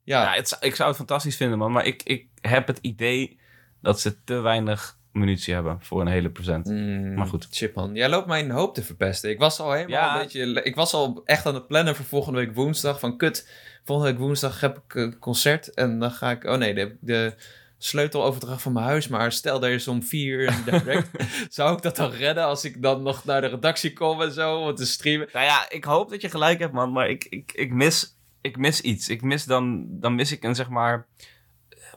Ja, 0.04 0.22
Ja, 0.24 0.34
het, 0.34 0.58
ik 0.60 0.76
zou 0.76 0.88
het 0.88 0.98
fantastisch 0.98 1.36
vinden, 1.36 1.58
man. 1.58 1.72
Maar 1.72 1.86
ik, 1.86 2.04
ik 2.04 2.28
heb 2.42 2.68
het 2.68 2.80
idee 2.82 3.40
dat 3.82 4.00
ze 4.00 4.24
te 4.24 4.40
weinig 4.40 4.99
munitie 5.20 5.54
hebben 5.54 5.78
voor 5.82 6.02
een 6.02 6.08
hele 6.08 6.30
present. 6.30 6.66
Mm, 6.66 7.14
Maar 7.14 7.28
goed. 7.28 7.48
Shit 7.52 7.76
man, 7.76 7.96
jij 7.96 8.10
loopt 8.10 8.28
mijn 8.28 8.50
hoop 8.52 8.74
te 8.74 8.84
verpesten. 8.84 9.30
Ik 9.30 9.40
was 9.40 9.60
al 9.60 9.72
helemaal 9.72 10.00
Ja. 10.00 10.14
een 10.16 10.22
beetje... 10.22 10.64
Ik 10.64 10.76
was 10.76 10.94
al 10.94 11.22
echt 11.26 11.46
aan 11.46 11.54
het 11.54 11.68
plannen 11.68 11.96
voor 11.96 12.06
volgende 12.06 12.40
week 12.40 12.56
woensdag. 12.56 13.00
Van 13.00 13.18
kut, 13.18 13.50
volgende 13.84 14.12
week 14.12 14.22
woensdag 14.22 14.60
heb 14.60 14.78
ik 14.88 14.94
een 14.96 15.20
concert. 15.20 15.74
En 15.74 16.00
dan 16.00 16.12
ga 16.12 16.32
ik... 16.32 16.44
Oh 16.44 16.58
nee, 16.58 16.74
de, 16.74 16.96
de 17.00 17.34
sleuteloverdracht 17.78 18.62
van 18.62 18.74
mijn 18.74 18.86
huis. 18.86 19.08
Maar 19.08 19.32
stel 19.32 19.64
er 19.64 19.72
is 19.72 19.88
om 19.88 20.04
vier 20.04 20.40
uur 20.40 20.54
direct. 20.66 21.10
zou 21.56 21.76
ik 21.76 21.82
dat 21.82 21.96
dan 21.96 22.12
redden 22.12 22.44
als 22.46 22.66
ik 22.66 22.82
dan 22.82 23.04
nog 23.04 23.26
naar 23.26 23.42
de 23.42 23.48
redactie 23.48 23.94
kom 23.94 24.22
en 24.22 24.32
zo? 24.32 24.56
Om 24.58 24.76
te 24.76 24.86
streamen? 24.86 25.28
Nou 25.34 25.46
ja, 25.46 25.70
ik 25.70 25.84
hoop 25.84 26.10
dat 26.10 26.22
je 26.22 26.30
gelijk 26.30 26.60
hebt, 26.60 26.74
man. 26.74 26.92
Maar 26.92 27.10
ik, 27.10 27.26
ik, 27.30 27.52
ik, 27.54 27.74
mis, 27.74 28.18
ik 28.42 28.58
mis 28.58 28.82
iets. 28.82 29.10
Ik 29.10 29.22
mis 29.22 29.46
dan, 29.46 29.86
dan 29.90 30.16
mis 30.16 30.32
ik 30.32 30.44
een, 30.44 30.56
zeg 30.56 30.70
maar... 30.70 31.08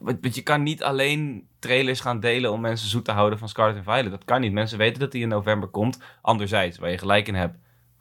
Want 0.03 0.35
je 0.35 0.43
kan 0.43 0.63
niet 0.63 0.83
alleen 0.83 1.47
trailers 1.59 2.01
gaan 2.01 2.21
delen 2.21 2.53
om 2.53 2.61
mensen 2.61 2.89
zoet 2.89 3.05
te 3.05 3.13
houden 3.13 3.39
van 3.39 3.49
Scarlet 3.49 3.77
en 3.77 3.83
Violet. 3.85 4.11
Dat 4.11 4.25
kan 4.25 4.41
niet. 4.41 4.53
Mensen 4.53 4.79
weten 4.79 5.01
dat 5.01 5.13
die 5.13 5.23
in 5.23 5.29
november 5.29 5.69
komt. 5.69 5.99
Anderzijds, 6.23 6.79
waar 6.79 6.91
je 6.91 6.99
gelijk 6.99 7.29
in 7.29 7.35
hebt, 7.35 7.57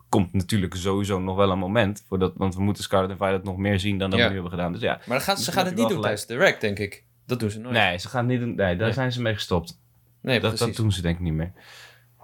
komt 0.10 0.34
natuurlijk 0.34 0.76
sowieso 0.76 1.20
nog 1.20 1.36
wel 1.36 1.52
een 1.52 1.60
moment. 1.60 2.06
Voordat, 2.08 2.34
want 2.36 2.56
we 2.56 2.62
moeten 2.62 2.84
Scarlet 2.84 3.10
en 3.10 3.18
Violet 3.18 3.44
nog 3.44 3.58
meer 3.58 3.80
zien 3.80 3.98
dan 3.98 4.10
dat 4.10 4.20
Ja. 4.20 4.26
we 4.26 4.32
nu 4.32 4.36
hebben 4.40 4.58
gedaan. 4.58 4.72
Dus 4.72 4.82
ja, 4.82 5.00
Maar 5.06 5.22
gaan, 5.22 5.38
ze 5.38 5.52
gaan 5.52 5.66
het 5.66 5.76
niet 5.76 5.90
doen 5.90 6.02
tijdens 6.02 6.26
de 6.26 6.34
direct, 6.34 6.62
denk 6.62 6.80
ik. 6.80 7.04
Dat 7.26 7.40
doen 7.40 7.50
ze 7.50 7.60
nooit. 7.60 7.74
nee, 7.76 7.98
ze 7.98 8.08
gaan 8.10 8.26
niet 8.26 8.40
doen. 8.40 8.56
Nee, 8.56 8.76
daar 8.76 8.86
Nee. 8.86 8.94
zijn 8.94 9.12
ze 9.12 9.22
mee 9.22 9.34
gestopt. 9.34 9.80
Nee, 10.22 10.40
Dat, 10.40 10.58
dat 10.58 10.76
doen 10.76 10.92
ze 10.92 11.02
denk 11.02 11.16
ik 11.16 11.22
niet 11.22 11.34
meer. 11.34 11.52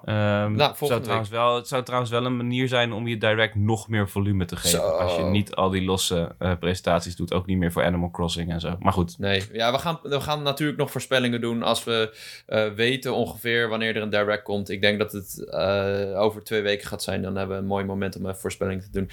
Ehm, 0.05 0.55
Nou, 0.55 0.75
zou 0.79 1.01
trouwens 1.01 1.29
wel, 1.29 1.55
het 1.55 1.67
zou 1.67 1.83
trouwens 1.83 2.11
wel 2.11 2.25
een 2.25 2.37
manier 2.37 2.67
zijn 2.67 2.93
om 2.93 3.07
je 3.07 3.17
direct 3.17 3.55
nog 3.55 3.87
meer 3.87 4.09
volume 4.09 4.45
te 4.45 4.55
geven. 4.55 4.79
Zo. 4.79 4.89
Als 4.89 5.15
je 5.15 5.23
niet 5.23 5.55
al 5.55 5.69
die 5.69 5.81
losse 5.81 6.35
eh, 6.39 6.51
presentaties 6.59 7.15
doet. 7.15 7.33
Ook 7.33 7.45
niet 7.45 7.57
meer 7.57 7.71
voor 7.71 7.83
Animal 7.83 8.11
Crossing 8.11 8.51
en 8.51 8.59
zo. 8.59 8.77
Maar 8.79 8.93
goed. 8.93 9.19
Nee, 9.19 9.43
ja, 9.51 9.71
we 9.71 9.77
gaan, 9.77 9.99
we 10.03 10.21
gaan 10.21 10.43
natuurlijk 10.43 10.77
nog 10.77 10.91
voorspellingen 10.91 11.41
doen 11.41 11.63
als 11.63 11.83
we 11.83 12.17
eh, 12.45 12.67
weten 12.73 13.13
ongeveer 13.13 13.69
wanneer 13.69 13.95
er 13.95 14.01
een 14.01 14.09
direct 14.09 14.43
komt. 14.43 14.69
Ik 14.69 14.81
denk 14.81 14.99
dat 14.99 15.11
het 15.11 15.49
eh, 15.49 16.21
over 16.21 16.43
twee 16.43 16.61
weken 16.61 16.87
gaat 16.87 17.03
zijn. 17.03 17.21
Dan 17.21 17.35
hebben 17.35 17.55
we 17.55 17.61
een 17.61 17.67
mooi 17.67 17.85
moment 17.85 18.15
om 18.15 18.25
een 18.25 18.35
voorspelling 18.35 18.81
te 18.81 18.89
doen. 18.91 19.09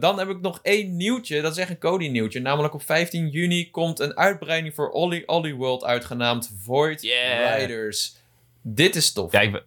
Dan 0.00 0.18
heb 0.18 0.28
ik 0.28 0.40
nog 0.40 0.58
één 0.62 0.96
nieuwtje. 0.96 1.40
Dat 1.42 1.52
is 1.52 1.58
echt 1.58 1.70
een 1.70 1.78
Cody 1.78 2.08
nieuwtje. 2.08 2.40
Namelijk 2.40 2.74
op 2.74 2.82
15 2.82 3.28
juni 3.28 3.70
komt 3.70 4.00
een 4.00 4.16
uitbreiding 4.16 4.74
voor 4.74 4.90
Ollie 4.90 5.54
World 5.54 5.84
uitgenaamd 5.84 6.52
Void 6.62 7.02
Yeah. 7.02 7.60
Riders. 7.60 8.16
Dit 8.62 8.96
is 8.96 9.12
tof. 9.12 9.30
Ben, 9.30 9.62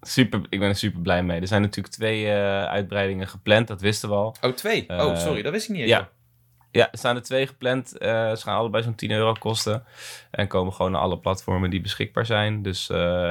super, 0.00 0.40
ik 0.48 0.58
ben 0.58 0.68
er 0.68 0.76
super 0.76 1.00
blij 1.00 1.22
mee. 1.22 1.40
Er 1.40 1.46
zijn 1.46 1.62
natuurlijk 1.62 1.94
twee 1.94 2.26
eh, 2.26 2.64
uitbreidingen 2.64 3.28
gepland. 3.28 3.68
Dat 3.68 3.80
wisten 3.80 4.08
we 4.08 4.14
al. 4.14 4.36
Oh, 4.40 4.52
twee. 4.52 4.84
oh, 4.88 4.96
Eh, 4.96 5.16
sorry. 5.16 5.42
Dat 5.42 5.52
wist 5.52 5.68
ik 5.68 5.76
niet 5.76 5.88
ja. 5.88 6.08
Ja, 6.72 6.92
er 6.92 6.98
staan 6.98 7.16
er 7.16 7.22
twee 7.22 7.46
gepland. 7.46 7.98
Eh, 7.98 8.30
ze 8.30 8.42
gaan 8.42 8.56
allebei 8.56 8.82
zo'n 8.82 8.94
10 8.94 9.10
euro 9.10 9.32
kosten. 9.32 9.84
En 10.30 10.46
komen 10.46 10.72
gewoon 10.72 10.92
naar 10.92 11.00
alle 11.00 11.18
platformen 11.18 11.70
die 11.70 11.80
beschikbaar 11.80 12.26
zijn. 12.26 12.62
Dus 12.62 12.86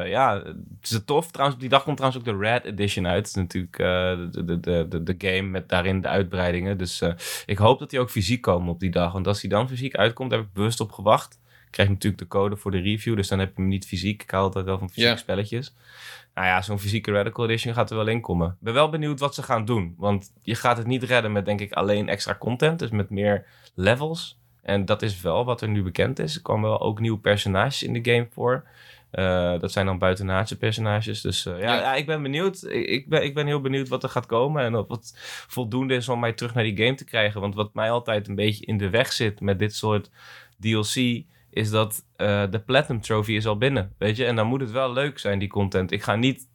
ja, 0.05 0.41
het 0.79 0.91
is 0.91 1.01
tof. 1.05 1.32
Trouwens, 1.32 1.55
op 1.55 1.62
die 1.62 1.69
dag 1.69 1.84
komt 1.84 1.97
trouwens 1.97 2.27
ook 2.27 2.34
de 2.34 2.45
Red 2.45 2.65
Edition 2.65 3.08
uit. 3.08 3.17
Het 3.17 3.27
is 3.27 3.34
natuurlijk 3.34 3.77
de, 3.77 4.60
de, 4.60 4.88
de, 4.88 5.03
de, 5.03 5.15
game 5.17 5.49
met 5.49 5.69
daarin 5.69 6.01
de 6.01 6.08
uitbreidingen. 6.08 6.77
Dus 6.77 7.03
ik 7.45 7.58
hoop 7.58 7.79
dat 7.79 7.89
die 7.89 7.99
ook 7.99 8.10
fysiek 8.10 8.41
komen 8.41 8.73
op 8.73 8.79
die 8.79 8.91
dag. 8.91 9.12
Want 9.12 9.27
als 9.27 9.41
die 9.41 9.49
dan 9.49 9.69
fysiek 9.69 9.95
uitkomt, 9.95 10.29
daar 10.29 10.39
heb 10.39 10.47
ik 10.47 10.53
bewust 10.53 10.79
op 10.79 10.91
gewacht. 10.91 11.39
Krijg 11.69 11.89
natuurlijk 11.89 12.21
de 12.21 12.27
code 12.27 12.55
voor 12.58 12.71
de 12.71 12.79
review. 12.79 13.15
Dus 13.15 13.27
dan 13.27 13.39
heb 13.39 13.47
je 13.55 13.62
hem 13.62 13.67
niet 13.69 13.86
fysiek. 13.88 14.21
Ik 14.23 14.29
hou 14.32 14.43
altijd 14.43 14.65
wel 14.65 14.77
van 14.77 14.88
fysieke 14.89 15.10
Ja. 15.10 15.15
spelletjes. 15.17 15.73
Nou 16.34 16.47
ja, 16.47 16.62
zo'n 16.62 16.79
fysieke 16.79 17.12
Radical 17.12 17.45
Edition 17.45 17.73
gaat 17.73 17.89
er 17.89 17.95
wel 17.97 18.08
in 18.08 18.21
komen. 18.21 18.47
Ik 18.47 18.55
ben 18.60 18.73
wel 18.73 18.89
benieuwd 18.89 19.19
wat 19.19 19.36
ze 19.36 19.43
gaan 19.43 19.65
doen. 19.65 19.95
Want 19.97 20.32
je 20.41 20.55
gaat 20.55 20.77
het 20.77 20.88
niet 20.88 21.03
redden 21.03 21.32
met, 21.32 21.45
denk 21.45 21.60
ik, 21.62 21.71
alleen 21.73 22.10
extra 22.10 22.36
content. 22.39 22.79
Dus 22.79 22.89
met 22.89 23.10
meer 23.10 23.45
levels. 23.75 24.38
En 24.62 24.86
dat 24.86 25.01
is 25.01 25.21
wel 25.21 25.45
wat 25.45 25.62
er 25.62 25.67
nu 25.69 25.84
bekend 25.84 26.19
is. 26.19 26.36
Er 26.36 26.41
komen 26.41 26.69
wel 26.69 26.82
ook 26.82 26.99
nieuwe 26.99 27.19
personages 27.19 27.84
in 27.84 27.93
de 27.93 28.12
game 28.12 28.27
voor. 28.32 28.63
Eh, 29.12 29.60
dat 29.60 29.71
zijn 29.71 29.86
dan 29.86 29.97
buitenaardse 29.97 30.58
personages. 30.58 31.21
Dus 31.21 31.45
eh, 31.45 31.53
ja, 31.60 31.73
Ja. 31.75 31.79
ja. 31.82 31.95
ik 31.95 32.05
ben 32.05 32.21
benieuwd. 32.21 32.63
Ik, 32.69 33.10
ben, 33.10 33.23
ik 33.23 33.34
ben 33.34 33.45
heel 33.47 33.62
benieuwd 33.62 33.88
wat 33.88 34.03
er 34.03 34.10
gaat 34.10 34.25
komen. 34.25 34.63
En 34.63 34.75
of 34.75 34.88
het 34.88 35.13
voldoende 35.47 35.95
is 35.95 36.10
om 36.10 36.19
mij 36.19 36.34
terug 36.34 36.53
naar 36.53 36.63
die 36.63 36.77
game 36.77 36.95
te 36.95 37.05
krijgen. 37.05 37.41
Want 37.41 37.55
wat 37.55 37.73
mij 37.73 37.91
altijd 37.91 38.27
een 38.27 38.36
beetje 38.36 38.65
in 38.65 38.77
de 38.77 38.89
weg 38.89 39.12
zit 39.12 39.41
met 39.41 39.60
dit 39.60 39.75
soort 39.75 40.10
DLC... 40.60 41.23
is 41.49 41.69
dat 41.69 42.05
eh, 42.15 42.43
de 42.49 42.59
Platinum 42.59 43.01
Trophy 43.01 43.31
is 43.31 43.45
al 43.47 43.57
binnen. 43.57 43.93
Weet 43.97 44.17
je? 44.17 44.25
En 44.25 44.35
dan 44.35 44.47
moet 44.47 44.62
het 44.62 44.71
wel 44.71 44.93
leuk 44.93 45.19
zijn, 45.19 45.39
die 45.39 45.47
content. 45.47 45.91
Ik 45.91 46.03
ga 46.03 46.15
niet 46.15 46.47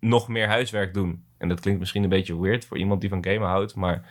nog 0.00 0.28
meer 0.28 0.48
huiswerk 0.48 0.94
doen. 0.94 1.24
En 1.38 1.48
dat 1.48 1.60
klinkt 1.60 1.80
misschien 1.80 2.02
een 2.02 2.08
beetje 2.08 2.40
weird 2.40 2.64
voor 2.64 2.78
iemand 2.78 3.00
die 3.00 3.10
van 3.10 3.24
gamen 3.24 3.48
houdt. 3.48 3.74
Maar 3.74 4.08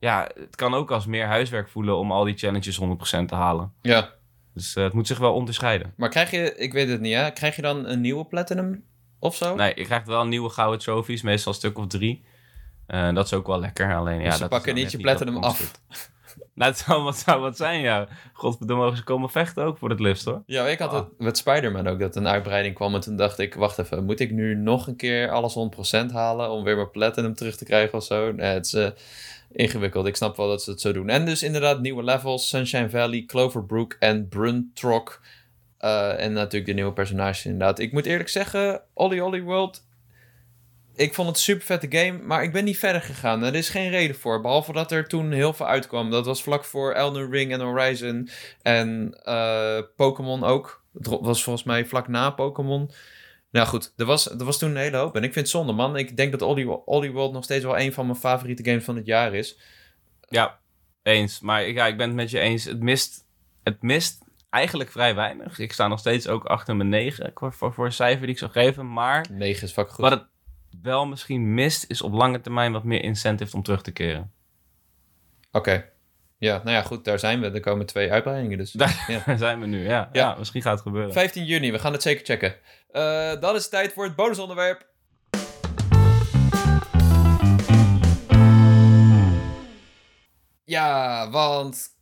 ja, 0.00 0.30
het 0.34 0.56
kan 0.56 0.74
ook 0.74 0.90
als 0.90 1.06
meer 1.06 1.26
huiswerk 1.26 1.68
voelen 1.68 1.96
om 1.96 2.12
al 2.12 2.24
die 2.24 2.36
challenges 2.36 2.80
100% 2.80 2.84
te 3.26 3.34
halen. 3.34 3.72
ja. 3.82 4.12
Dus 4.54 4.76
eh, 4.76 4.84
het 4.84 4.92
moet 4.92 5.06
zich 5.06 5.18
wel 5.18 5.34
onderscheiden. 5.34 5.92
Maar 5.96 6.08
krijg 6.08 6.30
je, 6.30 6.54
ik 6.56 6.72
weet 6.72 6.88
het 6.88 7.00
niet 7.00 7.14
hè, 7.14 7.30
krijg 7.30 7.56
je 7.56 7.62
dan 7.62 7.86
een 7.86 8.00
nieuwe 8.00 8.24
Platinum 8.24 8.84
of 9.18 9.36
zo? 9.36 9.54
Nee, 9.54 9.72
je 9.76 9.84
krijgt 9.84 10.06
wel 10.06 10.26
nieuwe 10.26 10.48
gouden 10.50 10.78
trophies, 10.80 11.22
meestal 11.22 11.52
een 11.52 11.58
stuk 11.58 11.78
of 11.78 11.86
drie. 11.86 12.24
Eh, 12.86 13.14
dat 13.14 13.24
is 13.24 13.32
ook 13.32 13.46
wel 13.46 13.60
lekker. 13.60 13.94
Alleen, 13.96 14.18
ja, 14.18 14.24
Dus 14.24 14.34
ze 14.34 14.40
dat 14.40 14.48
pakken 14.48 14.74
niet 14.74 14.90
je 14.90 14.98
platinum 14.98 15.36
af. 15.36 15.80
Nou, 16.54 16.70
het 16.70 16.80
zou 16.80 17.02
wat, 17.02 17.16
zou 17.16 17.40
wat 17.40 17.56
zijn, 17.56 17.80
ja. 17.80 18.08
Godverdomme, 18.32 18.96
ze 18.96 19.04
komen 19.04 19.30
vechten 19.30 19.64
ook 19.64 19.78
voor 19.78 19.90
het 19.90 20.00
lift, 20.00 20.24
hoor. 20.24 20.42
Ja, 20.46 20.66
ik 20.66 20.78
had 20.78 20.90
Ah. 20.90 20.96
het 20.96 21.06
met 21.18 21.36
Spider-Man 21.36 21.86
ook, 21.88 21.98
dat 21.98 22.16
een 22.16 22.28
uitbreiding 22.28 22.74
kwam. 22.74 22.94
En 22.94 23.00
toen 23.00 23.16
dacht 23.16 23.38
ik, 23.38 23.54
wacht 23.54 23.78
even, 23.78 24.04
moet 24.04 24.20
ik 24.20 24.30
nu 24.30 24.54
nog 24.54 24.86
een 24.86 24.96
keer 24.96 25.30
alles 25.30 25.54
100% 25.54 26.10
halen 26.12 26.50
om 26.50 26.64
weer 26.64 26.76
mijn 26.76 26.90
platinum 26.90 27.34
terug 27.34 27.56
te 27.56 27.64
krijgen 27.64 27.98
of 27.98 28.04
zo? 28.04 28.32
Nee, 28.32 28.52
het 28.52 28.66
is 28.66 28.72
eh, 28.74 28.88
ingewikkeld. 29.52 30.06
Ik 30.06 30.16
snap 30.16 30.36
wel 30.36 30.48
dat 30.48 30.62
ze 30.62 30.70
het 30.70 30.80
zo 30.80 30.92
doen. 30.92 31.08
En 31.08 31.24
dus 31.24 31.42
inderdaad 31.42 31.80
nieuwe 31.80 32.02
levels, 32.04 32.48
Sunshine 32.48 32.90
Valley, 32.90 33.24
Cloverbrook 33.26 33.96
en 33.98 34.28
Bruntrock. 34.28 35.20
Eh, 35.78 36.20
en 36.24 36.32
natuurlijk 36.32 36.66
de 36.66 36.72
nieuwe 36.72 36.92
personages 36.92 37.44
inderdaad. 37.44 37.78
Ik 37.78 37.92
moet 37.92 38.06
eerlijk 38.06 38.28
zeggen, 38.28 38.80
Olly 38.92 39.20
Olly 39.20 39.42
World... 39.42 39.82
Ik 40.96 41.14
vond 41.14 41.28
het 41.28 41.36
een 41.36 41.42
super 41.42 41.64
vette 41.64 41.98
game, 41.98 42.18
maar 42.22 42.42
ik 42.42 42.52
ben 42.52 42.64
niet 42.64 42.78
verder 42.78 43.02
gegaan. 43.02 43.42
Er 43.42 43.54
is 43.54 43.68
geen 43.68 43.90
reden 43.90 44.16
voor, 44.16 44.40
behalve 44.40 44.72
dat 44.72 44.92
er 44.92 45.08
toen 45.08 45.32
heel 45.32 45.52
veel 45.52 45.66
uitkwam. 45.66 46.10
Dat 46.10 46.26
was 46.26 46.42
vlak 46.42 46.64
voor 46.64 46.92
Elden 46.92 47.30
Ring 47.30 47.52
en 47.52 47.60
Horizon 47.60 48.28
en 48.62 49.18
eh, 49.22 49.78
Pokémon 49.96 50.44
ook. 50.44 50.84
Het 50.92 51.06
was 51.06 51.42
volgens 51.42 51.64
mij 51.64 51.86
vlak 51.86 52.08
na 52.08 52.30
Pokémon. 52.30 52.90
Nou 53.50 53.66
goed, 53.66 53.92
er 53.96 54.04
was, 54.04 54.30
er 54.30 54.44
was 54.44 54.58
toen 54.58 54.70
een 54.70 54.76
hele 54.76 54.96
hoop. 54.96 55.16
En 55.16 55.22
ik 55.22 55.32
vind 55.32 55.46
het 55.46 55.54
zonde, 55.54 55.72
man. 55.72 55.96
Ik 55.96 56.16
denk 56.16 56.32
dat 56.32 56.42
Olly 56.84 57.10
World 57.10 57.32
nog 57.32 57.44
steeds 57.44 57.64
wel 57.64 57.78
een 57.78 57.92
van 57.92 58.06
mijn 58.06 58.18
favoriete 58.18 58.64
games 58.64 58.84
van 58.84 58.96
het 58.96 59.06
jaar 59.06 59.34
is. 59.34 59.58
Ja, 60.28 60.58
eens. 61.02 61.40
Maar 61.40 61.68
ja, 61.68 61.86
ik 61.86 61.96
ben 61.96 62.06
het 62.06 62.16
met 62.16 62.30
je 62.30 62.38
eens. 62.38 62.64
Het 62.64 62.80
mist, 62.80 63.24
het 63.62 63.82
mist 63.82 64.22
eigenlijk 64.50 64.90
vrij 64.90 65.14
weinig. 65.14 65.58
Ik 65.58 65.72
sta 65.72 65.88
nog 65.88 65.98
steeds 65.98 66.28
ook 66.28 66.44
achter 66.44 66.76
mijn 66.76 66.88
9 66.88 67.30
voor, 67.34 67.52
voor, 67.52 67.72
voor 67.72 67.84
een 67.84 67.92
cijfer 67.92 68.20
die 68.20 68.30
ik 68.30 68.38
zou 68.38 68.50
geven. 68.50 68.92
Maar 68.92 69.26
9 69.30 69.62
is 69.62 69.72
fucking 69.72 69.94
goed. 69.94 70.08
wat 70.08 70.18
het 70.18 70.28
wel 70.84 71.06
misschien 71.06 71.54
mist, 71.54 71.84
is 71.88 72.02
op 72.02 72.12
lange 72.12 72.40
termijn 72.40 72.72
wat 72.72 72.84
meer 72.84 73.02
incentive 73.02 73.56
om 73.56 73.62
terug 73.62 73.82
te 73.82 73.92
keren. 73.92 74.32
Oké. 75.52 75.90
Ja, 76.38 76.60
nou 76.64 76.70
ja, 76.76 76.82
goed, 76.82 77.04
daar 77.04 77.18
zijn 77.18 77.40
we. 77.40 77.50
Er 77.50 77.60
komen 77.60 77.86
twee 77.86 78.12
uitbreidingen 78.12 78.58
dus. 78.58 78.72
Daar 78.72 79.04
Ja. 79.26 79.36
zijn 79.46 79.60
we 79.60 79.66
nu, 79.66 79.82
ja. 79.82 79.88
Ja. 79.88 80.08
ja. 80.12 80.34
misschien 80.38 80.62
gaat 80.62 80.72
het 80.72 80.82
gebeuren. 80.82 81.12
15 81.12 81.44
juni, 81.44 81.72
we 81.72 81.78
gaan 81.78 81.92
het 81.92 82.02
zeker 82.02 82.24
checken. 82.24 82.54
Eh, 82.90 83.40
dan 83.40 83.54
is 83.54 83.62
het 83.62 83.70
tijd 83.70 83.92
voor 83.92 84.04
het 84.04 84.16
bonusonderwerp. 84.16 84.86
Ja, 90.64 91.30
want 91.30 91.93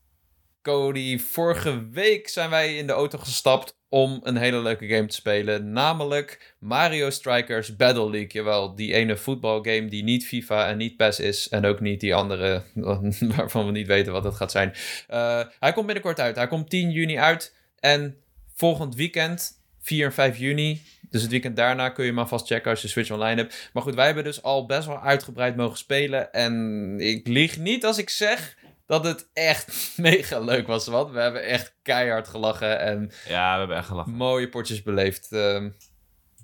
Cody, 0.62 1.18
vorige 1.18 1.88
week 1.90 2.28
zijn 2.28 2.50
wij 2.50 2.76
in 2.76 2.86
de 2.86 2.92
auto 2.92 3.18
gestapt 3.18 3.76
om 3.88 4.20
een 4.22 4.36
hele 4.36 4.60
leuke 4.60 4.86
game 4.86 5.06
te 5.06 5.14
spelen. 5.14 5.72
Namelijk 5.72 6.54
Mario 6.58 7.10
Strikers 7.10 7.76
Battle 7.76 8.10
League. 8.10 8.28
Jawel, 8.28 8.74
die 8.74 8.94
ene 8.94 9.16
voetbalgame 9.16 9.88
die 9.88 10.02
niet 10.02 10.26
FIFA 10.26 10.68
en 10.68 10.76
niet 10.76 10.96
PES 10.96 11.20
is. 11.20 11.48
En 11.48 11.64
ook 11.64 11.80
niet 11.80 12.00
die 12.00 12.14
andere 12.14 12.62
waarvan 13.36 13.66
we 13.66 13.72
niet 13.72 13.86
weten 13.86 14.12
wat 14.12 14.24
het 14.24 14.34
gaat 14.34 14.50
zijn. 14.50 14.74
Eh, 15.08 15.40
hij 15.58 15.72
komt 15.72 15.86
binnenkort 15.86 16.20
uit. 16.20 16.36
Hij 16.36 16.46
komt 16.46 16.70
10 16.70 16.90
juni 16.90 17.18
uit. 17.18 17.54
En 17.78 18.16
volgend 18.54 18.94
weekend, 18.94 19.50
4 19.80 20.04
en 20.04 20.12
5 20.12 20.38
juni, 20.38 20.82
dus 21.10 21.22
het 21.22 21.30
weekend 21.30 21.56
daarna 21.56 21.88
kun 21.88 22.04
je 22.04 22.10
hem 22.10 22.18
alvast 22.18 22.46
checken 22.46 22.70
als 22.70 22.82
je 22.82 22.88
Switch 22.88 23.10
online 23.10 23.40
hebt. 23.40 23.70
Maar 23.72 23.82
goed, 23.82 23.94
wij 23.94 24.06
hebben 24.06 24.24
dus 24.24 24.42
al 24.42 24.66
best 24.66 24.86
wel 24.86 25.00
uitgebreid 25.00 25.56
mogen 25.56 25.78
spelen. 25.78 26.32
En 26.32 26.96
ik 27.00 27.26
lieg 27.26 27.58
niet 27.58 27.84
als 27.84 27.98
ik 27.98 28.10
zeg 28.10 28.56
dat 28.92 29.04
het 29.04 29.28
echt 29.32 29.92
mega 29.96 30.38
leuk 30.38 30.66
was. 30.66 30.86
Want 30.86 31.10
we 31.12 31.18
hebben 31.20 31.44
echt 31.44 31.74
keihard 31.82 32.28
gelachen 32.28 32.78
en 32.80 33.10
Ja, 33.28 33.52
we 33.52 33.58
hebben 33.58 33.76
echt 33.76 33.86
gelachen. 33.86 34.12
mooie 34.12 34.48
potjes 34.48 34.82
beleefd. 34.82 35.32
Ehm, 35.32 35.70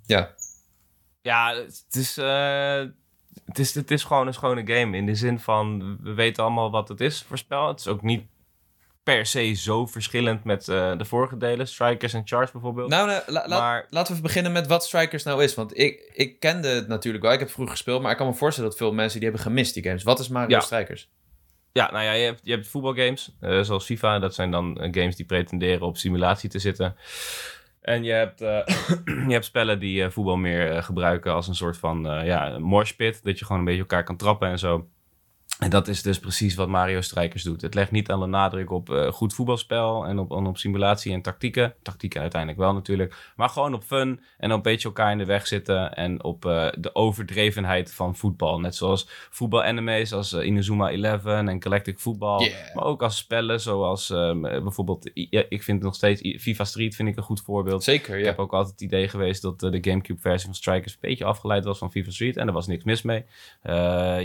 ja, 0.06 0.34
Ja, 1.22 1.54
het 1.54 1.86
is, 1.96 2.16
eh, 2.16 2.82
het, 3.44 3.58
is, 3.58 3.74
het 3.74 3.90
is 3.90 4.04
gewoon 4.04 4.26
een 4.26 4.34
schone 4.34 4.66
game. 4.74 4.96
In 4.96 5.06
de 5.06 5.14
zin 5.14 5.40
van, 5.40 5.96
we 6.02 6.12
weten 6.14 6.42
allemaal 6.42 6.70
wat 6.70 6.88
het 6.88 7.00
is 7.00 7.22
voor 7.28 7.38
spel. 7.38 7.68
Het 7.68 7.80
is 7.80 7.86
ook 7.86 8.02
niet 8.02 8.26
per 9.02 9.26
se 9.26 9.52
zo 9.54 9.86
verschillend 9.86 10.44
met 10.44 10.68
eh, 10.68 10.98
de 10.98 11.04
vorige 11.04 11.36
delen. 11.36 11.68
Strikers 11.68 12.12
en 12.12 12.22
Charge 12.24 12.52
bijvoorbeeld. 12.52 12.88
nou, 12.90 13.06
nou, 13.06 13.22
la- 13.26 13.48
la- 13.48 13.58
maar 13.58 13.86
laten 13.90 14.14
we 14.14 14.20
beginnen 14.22 14.52
met 14.52 14.66
wat 14.66 14.84
Strikers 14.84 15.22
nou 15.22 15.42
is. 15.42 15.54
Want 15.54 15.78
ik, 15.78 16.10
ik 16.14 16.40
kende 16.40 16.68
het 16.68 16.88
natuurlijk 16.88 17.24
wel. 17.24 17.32
Ik 17.32 17.38
heb 17.38 17.50
vroeger 17.50 17.74
gespeeld, 17.74 18.02
maar 18.02 18.10
ik 18.10 18.16
kan 18.16 18.26
me 18.26 18.34
voorstellen 18.34 18.70
dat 18.70 18.78
veel 18.78 18.92
mensen 18.92 19.20
die 19.20 19.28
hebben 19.28 19.46
gemist, 19.46 19.74
die 19.74 19.82
games. 19.82 20.02
Wat 20.02 20.18
is 20.18 20.28
Mario 20.28 20.56
Ja. 20.56 20.60
Strikers? 20.60 21.10
Ja, 21.72 21.90
nou 21.90 22.04
ja, 22.04 22.12
je 22.12 22.24
hebt, 22.24 22.40
je 22.42 22.52
hebt 22.52 22.68
voetbalgames, 22.68 23.36
eh, 23.40 23.60
zoals 23.60 23.84
FIFA. 23.84 24.18
Dat 24.18 24.34
zijn 24.34 24.50
dan 24.50 24.80
eh, 24.80 24.92
games 24.92 25.16
die 25.16 25.26
pretenderen 25.26 25.86
op 25.86 25.96
simulatie 25.96 26.50
te 26.50 26.58
zitten. 26.58 26.96
En 27.80 28.04
je 28.04 28.12
hebt, 28.12 28.40
eh, 28.40 28.66
je 29.28 29.32
hebt 29.32 29.44
spellen 29.44 29.78
die 29.78 30.10
voetbal 30.10 30.36
meer 30.36 30.82
gebruiken 30.82 31.32
als 31.32 31.48
een 31.48 31.54
soort 31.54 31.76
van 31.76 32.02
ja, 32.24 32.50
een 32.50 32.62
morspit. 32.62 33.24
Dat 33.24 33.38
je 33.38 33.44
gewoon 33.44 33.58
een 33.60 33.66
beetje 33.66 33.80
elkaar 33.80 34.04
kan 34.04 34.16
trappen 34.16 34.48
en 34.48 34.58
zo. 34.58 34.88
En 35.58 35.70
dat 35.70 35.88
is 35.88 36.02
dus 36.02 36.18
precies 36.18 36.54
wat 36.54 36.68
Mario 36.68 37.00
Strikers 37.00 37.42
doet. 37.42 37.60
Het 37.62 37.74
legt 37.74 37.90
niet 37.90 38.10
aan 38.10 38.20
de 38.20 38.26
nadruk 38.26 38.70
op 38.70 38.90
eh, 38.90 39.12
goed 39.12 39.34
voetbalspel 39.34 40.06
en 40.06 40.18
op, 40.18 40.30
op 40.30 40.58
simulatie 40.58 41.12
en 41.12 41.22
tactieken. 41.22 41.74
Tactieken 41.82 42.20
uiteindelijk 42.20 42.60
wel 42.60 42.72
natuurlijk. 42.72 43.32
Maar 43.36 43.48
gewoon 43.48 43.74
op 43.74 43.82
fun 43.82 44.20
en 44.38 44.50
op 44.50 44.56
een 44.56 44.62
beetje 44.62 44.88
elkaar 44.88 45.12
in 45.12 45.18
de 45.18 45.24
weg 45.24 45.46
zitten. 45.46 45.94
En 45.94 46.24
op 46.24 46.44
eh, 46.44 46.68
de 46.78 46.94
overdrevenheid 46.94 47.94
van 47.94 48.16
voetbal. 48.16 48.60
Net 48.60 48.74
zoals 48.74 49.08
voetbal-animes 49.30 50.12
als 50.12 50.32
eh, 50.32 50.46
Inazuma 50.46 50.90
11 50.90 51.24
en 51.24 51.62
Galactic 51.62 51.98
Football. 51.98 52.44
Yeah. 52.44 52.74
Maar 52.74 52.84
ook 52.84 53.02
als 53.02 53.16
spellen 53.16 53.60
zoals 53.60 54.10
ehm, 54.10 54.40
bijvoorbeeld... 54.40 55.10
Ja, 55.14 55.44
ik 55.48 55.62
vind 55.62 55.82
nog 55.82 55.94
steeds 55.94 56.40
FIFA 56.40 56.64
Street 56.64 56.94
vind 56.94 57.08
ik 57.08 57.16
een 57.16 57.22
goed 57.22 57.40
voorbeeld. 57.40 57.84
Zeker, 57.84 58.18
Ik 58.18 58.24
heb 58.24 58.38
ook 58.38 58.52
altijd 58.52 58.72
het 58.72 58.82
idee 58.82 59.08
geweest 59.08 59.42
dat 59.42 59.60
de 59.60 59.78
Gamecube-versie 59.80 60.46
van 60.46 60.54
Strikers 60.54 60.92
een 60.92 60.98
beetje 61.00 61.24
afgeleid 61.24 61.64
was 61.64 61.78
van 61.78 61.90
FIFA 61.90 62.10
Street. 62.10 62.36
En 62.36 62.44
daar 62.44 62.54
was 62.54 62.66
niks 62.66 62.84
mis 62.84 63.02
mee. 63.02 63.24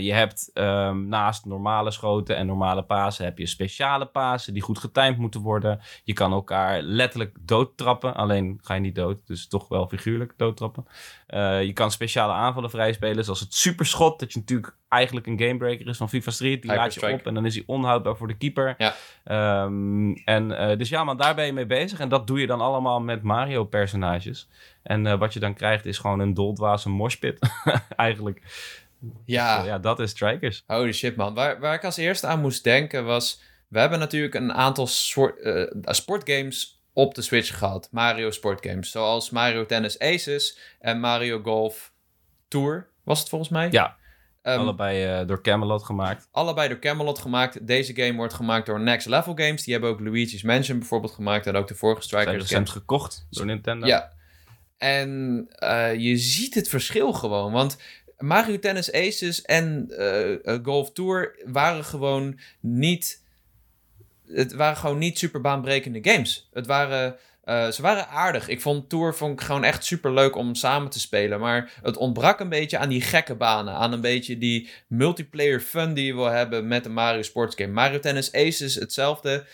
Je 0.00 0.12
hebt 0.12 0.50
ehm, 0.52 1.08
naast 1.24 1.44
normale 1.44 1.90
schoten 1.90 2.36
en 2.36 2.46
normale 2.46 2.82
pasen, 2.82 3.24
heb 3.24 3.38
je 3.38 3.46
speciale 3.46 4.06
pasen 4.06 4.52
die 4.52 4.62
goed 4.62 4.78
getimed 4.78 5.18
moeten 5.18 5.40
worden. 5.40 5.80
Je 6.04 6.12
kan 6.12 6.32
elkaar 6.32 6.82
letterlijk 6.82 7.36
doodtrappen. 7.40 8.14
Alleen 8.14 8.58
ga 8.62 8.74
je 8.74 8.80
niet 8.80 8.94
dood, 8.94 9.26
dus 9.26 9.48
toch 9.48 9.68
wel 9.68 9.88
figuurlijk 9.88 10.34
doodtrappen. 10.36 10.86
Eh, 11.26 11.62
je 11.62 11.72
kan 11.72 11.90
speciale 11.90 12.32
aanvallen 12.32 12.70
vrijspelen, 12.70 13.24
zoals 13.24 13.40
het 13.40 13.54
superschot. 13.54 14.18
Dat 14.18 14.32
je 14.32 14.38
natuurlijk 14.38 14.76
eigenlijk 14.88 15.26
een 15.26 15.38
gamebreaker 15.38 15.86
is 15.86 15.96
van 15.96 16.08
FIFA 16.08 16.30
Street. 16.30 16.62
Die 16.62 16.74
laat 16.74 16.94
je 16.94 17.12
op 17.12 17.26
en 17.26 17.34
dan 17.34 17.46
is 17.46 17.54
hij 17.54 17.64
onhoudbaar 17.66 18.16
voor 18.16 18.28
de 18.28 18.36
keeper. 18.36 18.74
Ja. 18.78 18.94
Ehm, 19.24 20.12
en, 20.12 20.58
eh, 20.58 20.78
dus 20.78 20.88
ja, 20.88 21.04
man, 21.04 21.16
daar 21.16 21.34
ben 21.34 21.46
je 21.46 21.52
mee 21.52 21.66
bezig. 21.66 21.98
En 21.98 22.08
dat 22.08 22.26
doe 22.26 22.40
je 22.40 22.46
dan 22.46 22.60
allemaal 22.60 23.00
met 23.00 23.22
Mario-personages. 23.22 24.48
En 24.82 25.06
eh, 25.06 25.18
wat 25.18 25.32
je 25.32 25.40
dan 25.40 25.54
krijgt 25.54 25.86
is 25.86 25.98
gewoon 25.98 26.20
een 26.20 26.34
doldwaze 26.34 26.88
moshpit. 26.88 27.38
Eigenlijk. 27.96 28.42
Ja, 29.24 29.64
ja, 29.64 29.78
dat 29.78 30.00
is 30.00 30.10
Strikers. 30.10 30.62
Holy 30.66 30.92
shit, 30.92 31.16
man. 31.16 31.34
Waar, 31.34 31.60
waar 31.60 31.74
ik 31.74 31.84
als 31.84 31.96
eerste 31.96 32.26
aan 32.26 32.40
moest 32.40 32.64
denken 32.64 33.04
was... 33.04 33.40
We 33.68 33.78
hebben 33.80 33.98
natuurlijk 33.98 34.34
een 34.34 34.52
aantal 34.52 34.86
soort, 34.86 35.40
eh, 35.40 35.62
sportgames 35.82 36.82
op 36.92 37.14
de 37.14 37.22
Switch 37.22 37.58
gehad. 37.58 37.88
Mario 37.90 38.30
sportgames. 38.30 38.90
Zoals 38.90 39.30
Mario 39.30 39.66
Tennis 39.66 39.98
Aces 39.98 40.58
en 40.80 41.00
Mario 41.00 41.40
Golf 41.42 41.92
Tour. 42.48 42.88
Was 43.04 43.18
het 43.20 43.28
volgens 43.28 43.50
mij? 43.50 43.68
Ja. 43.70 43.96
Ehm, 44.42 44.58
Allebei 44.58 45.04
eh, 45.04 45.26
door 45.26 45.42
Camelot 45.42 45.84
gemaakt. 45.84 46.28
allebei 46.30 46.68
door 46.68 46.78
Camelot 46.78 47.18
gemaakt. 47.18 47.66
Deze 47.66 47.94
game 47.94 48.14
wordt 48.14 48.34
gemaakt 48.34 48.66
door 48.66 48.80
Next 48.80 49.06
Level 49.06 49.34
Games. 49.34 49.62
Die 49.64 49.72
hebben 49.72 49.90
ook 49.90 50.00
Luigi's 50.00 50.42
Mansion 50.42 50.78
bijvoorbeeld 50.78 51.12
gemaakt. 51.12 51.46
En 51.46 51.56
ook 51.56 51.68
de 51.68 51.74
vorige 51.74 52.02
Zijn 52.02 52.22
Strikers 52.22 52.48
recent 52.48 52.70
gekocht 52.70 53.26
door 53.30 53.46
Nintendo. 53.46 53.86
Ja. 53.86 54.12
En 54.76 55.44
eh, 55.48 55.94
je 55.94 56.16
ziet 56.16 56.54
het 56.54 56.68
verschil 56.68 57.12
gewoon. 57.12 57.52
Want 57.52 57.78
Mario 58.18 58.58
Tennis 58.58 58.92
Aces 58.92 59.42
en 59.42 59.86
eh, 59.90 60.46
eh, 60.46 60.64
Golf 60.64 60.92
Tour 60.92 61.36
waren 61.44 61.84
gewoon 61.84 62.38
niet. 62.60 63.22
Het 64.26 64.52
waren 64.52 64.76
gewoon 64.76 64.98
niet 64.98 65.18
super 65.18 65.40
baanbrekende 65.40 66.10
games. 66.10 66.48
Het 66.52 66.66
waren. 66.66 67.16
eh, 67.44 67.68
ze 67.70 67.82
waren 67.82 68.08
aardig. 68.08 68.48
Ik 68.48 68.60
vond 68.60 68.88
Tour 68.88 69.14
vond 69.14 69.40
ik 69.40 69.46
gewoon 69.46 69.64
echt 69.64 69.84
super 69.84 70.12
leuk 70.12 70.36
om 70.36 70.54
samen 70.54 70.90
te 70.90 71.00
spelen. 71.00 71.40
Maar 71.40 71.72
het 71.82 71.96
ontbrak 71.96 72.40
een 72.40 72.48
beetje 72.48 72.78
aan 72.78 72.88
die 72.88 73.00
gekke 73.02 73.34
banen. 73.34 73.74
Aan 73.74 73.92
een 73.92 74.00
beetje 74.00 74.38
die 74.38 74.68
multiplayer 74.86 75.60
fun 75.60 75.94
die 75.94 76.06
je 76.06 76.14
wil 76.14 76.30
hebben 76.30 76.68
met 76.68 76.84
de 76.84 76.90
Mario 76.90 77.22
Sports 77.22 77.54
game. 77.56 77.72
Mario 77.72 77.98
Tennis 77.98 78.32
Aces 78.32 78.74
hetzelfde. 78.74 79.46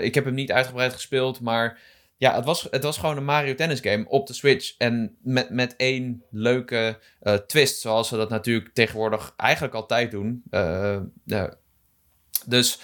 Ik 0.00 0.14
heb 0.14 0.24
hem 0.24 0.34
niet 0.34 0.52
uitgebreid 0.52 0.92
gespeeld, 0.92 1.40
maar 1.40 1.78
ja, 2.16 2.34
het 2.34 2.44
was, 2.44 2.66
het 2.70 2.82
was 2.82 2.98
gewoon 2.98 3.16
een 3.16 3.24
Mario 3.24 3.54
Tennis 3.54 3.80
game 3.80 4.08
op 4.08 4.26
de 4.26 4.32
Switch. 4.32 4.74
En 4.78 5.16
met, 5.22 5.50
met 5.50 5.76
één 5.76 6.22
leuke 6.30 6.98
eh, 7.20 7.34
twist, 7.34 7.80
zoals 7.80 8.08
ze 8.08 8.16
dat 8.16 8.28
natuurlijk 8.30 8.74
tegenwoordig 8.74 9.32
eigenlijk 9.36 9.74
altijd 9.74 10.10
doen. 10.10 10.42
Ja. 11.24 11.54
Dus. 12.46 12.80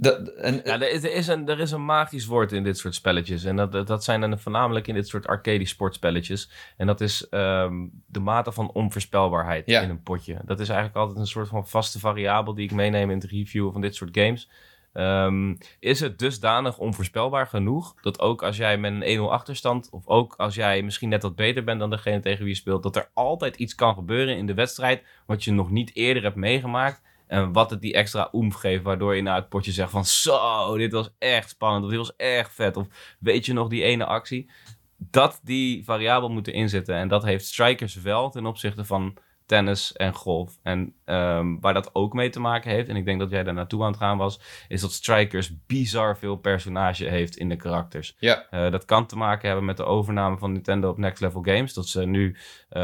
De, 0.00 0.32
en, 0.34 0.60
Ja, 0.64 0.80
er 0.80 0.90
is, 0.90 1.02
er, 1.04 1.12
is 1.12 1.26
een, 1.26 1.48
er 1.48 1.60
is 1.60 1.70
een 1.70 1.84
magisch 1.84 2.26
woord 2.26 2.52
in 2.52 2.62
dit 2.64 2.78
soort 2.78 2.94
spelletjes. 2.94 3.44
En 3.44 3.56
dat, 3.56 3.86
dat- 3.86 4.04
zijn 4.04 4.20
dan 4.20 4.38
voornamelijk 4.38 4.86
in 4.86 4.94
dit 4.94 5.08
soort 5.08 5.26
arcade 5.26 5.66
sportspelletjes. 5.66 6.50
En 6.76 6.86
dat 6.86 7.00
is 7.00 7.28
ehm, 7.28 7.86
de 8.06 8.20
mate 8.20 8.52
van 8.52 8.70
onvoorspelbaarheid 8.72 9.66
Ja. 9.66 9.80
in 9.80 9.90
een 9.90 10.02
potje. 10.02 10.40
Dat 10.44 10.60
is 10.60 10.68
eigenlijk 10.68 10.98
altijd 10.98 11.18
een 11.18 11.26
soort 11.26 11.48
van 11.48 11.66
vaste 11.68 11.98
variabel 11.98 12.54
die 12.54 12.64
ik 12.64 12.72
meeneem 12.72 13.10
in 13.10 13.18
het 13.18 13.30
reviewen 13.30 13.72
van 13.72 13.80
dit 13.80 13.94
soort 13.94 14.16
games. 14.18 14.50
Ehm, 14.92 15.54
is 15.78 16.00
het 16.00 16.18
dusdanig 16.18 16.78
onvoorspelbaar 16.78 17.46
genoeg 17.46 17.94
dat 18.00 18.20
ook 18.20 18.42
als 18.42 18.56
jij 18.56 18.78
met 18.78 18.92
een 18.92 19.02
1-0 19.02 19.32
achterstand, 19.32 19.88
of 19.90 20.06
ook 20.06 20.34
als 20.36 20.54
jij 20.54 20.82
misschien 20.82 21.08
net 21.08 21.22
wat 21.22 21.36
beter 21.36 21.64
bent 21.64 21.80
dan 21.80 21.90
degene 21.90 22.20
tegen 22.20 22.38
wie 22.38 22.48
je 22.48 22.54
speelt, 22.54 22.82
dat 22.82 22.96
er 22.96 23.10
altijd 23.14 23.56
iets 23.56 23.74
kan 23.74 23.94
gebeuren 23.94 24.36
in 24.36 24.46
de 24.46 24.54
wedstrijd 24.54 25.02
wat 25.26 25.44
je 25.44 25.52
nog 25.52 25.70
niet 25.70 25.94
eerder 25.94 26.22
hebt 26.22 26.36
meegemaakt. 26.36 27.02
En 27.26 27.52
wat 27.52 27.70
het 27.70 27.80
die 27.80 27.92
extra 27.92 28.28
oemf 28.32 28.54
geeft, 28.54 28.82
waardoor 28.82 29.14
je 29.16 29.22
na 29.22 29.34
het 29.34 29.48
potje 29.48 29.72
zegt 29.72 29.90
van 29.90 30.04
zo, 30.04 30.76
dit 30.76 30.92
was 30.92 31.10
echt 31.18 31.48
spannend, 31.50 31.84
of 31.84 31.90
dit 31.90 31.98
was 31.98 32.16
echt 32.16 32.54
vet, 32.54 32.76
of 32.76 33.16
weet 33.18 33.46
je 33.46 33.52
nog 33.52 33.68
die 33.68 33.82
ene 33.82 34.04
actie? 34.04 34.50
Dat 34.96 35.40
die 35.42 35.84
variabel 35.84 36.28
moeten 36.28 36.52
inzetten. 36.52 36.94
En 36.94 37.08
dat 37.08 37.24
heeft 37.24 37.46
Strikers 37.46 37.94
wel 37.94 38.30
ten 38.30 38.46
opzichte 38.46 38.84
van 38.84 39.16
tennis 39.48 39.92
en 39.92 40.14
golf. 40.14 40.58
En 40.62 40.94
ehm, 41.04 41.58
waar 41.60 41.74
dat 41.74 41.94
ook 41.94 42.12
mee 42.12 42.30
te 42.30 42.40
maken 42.40 42.70
heeft, 42.70 42.88
en 42.88 42.96
ik 42.96 43.04
denk 43.04 43.18
dat 43.18 43.30
jij 43.30 43.42
daar 43.42 43.54
naartoe 43.54 43.82
aan 43.82 43.90
het 43.90 44.00
gaan 44.00 44.18
was, 44.18 44.40
is 44.68 44.80
dat 44.80 44.92
Strikers 44.92 45.52
bizar 45.66 46.18
veel 46.18 46.36
personage 46.36 47.04
heeft 47.04 47.36
in 47.36 47.48
de 47.48 47.56
karakters. 47.56 48.16
Ja. 48.18 48.46
Uh, 48.50 48.70
dat 48.70 48.84
kan 48.84 49.06
te 49.06 49.16
maken 49.16 49.46
hebben 49.46 49.64
met 49.64 49.76
de 49.76 49.84
overname 49.84 50.38
van 50.38 50.52
Nintendo 50.52 50.90
op 50.90 50.98
Next 50.98 51.20
Level 51.20 51.42
Games. 51.42 51.74
Dat 51.74 51.88
ze 51.88 52.06
nu, 52.06 52.26
uh, 52.26 52.82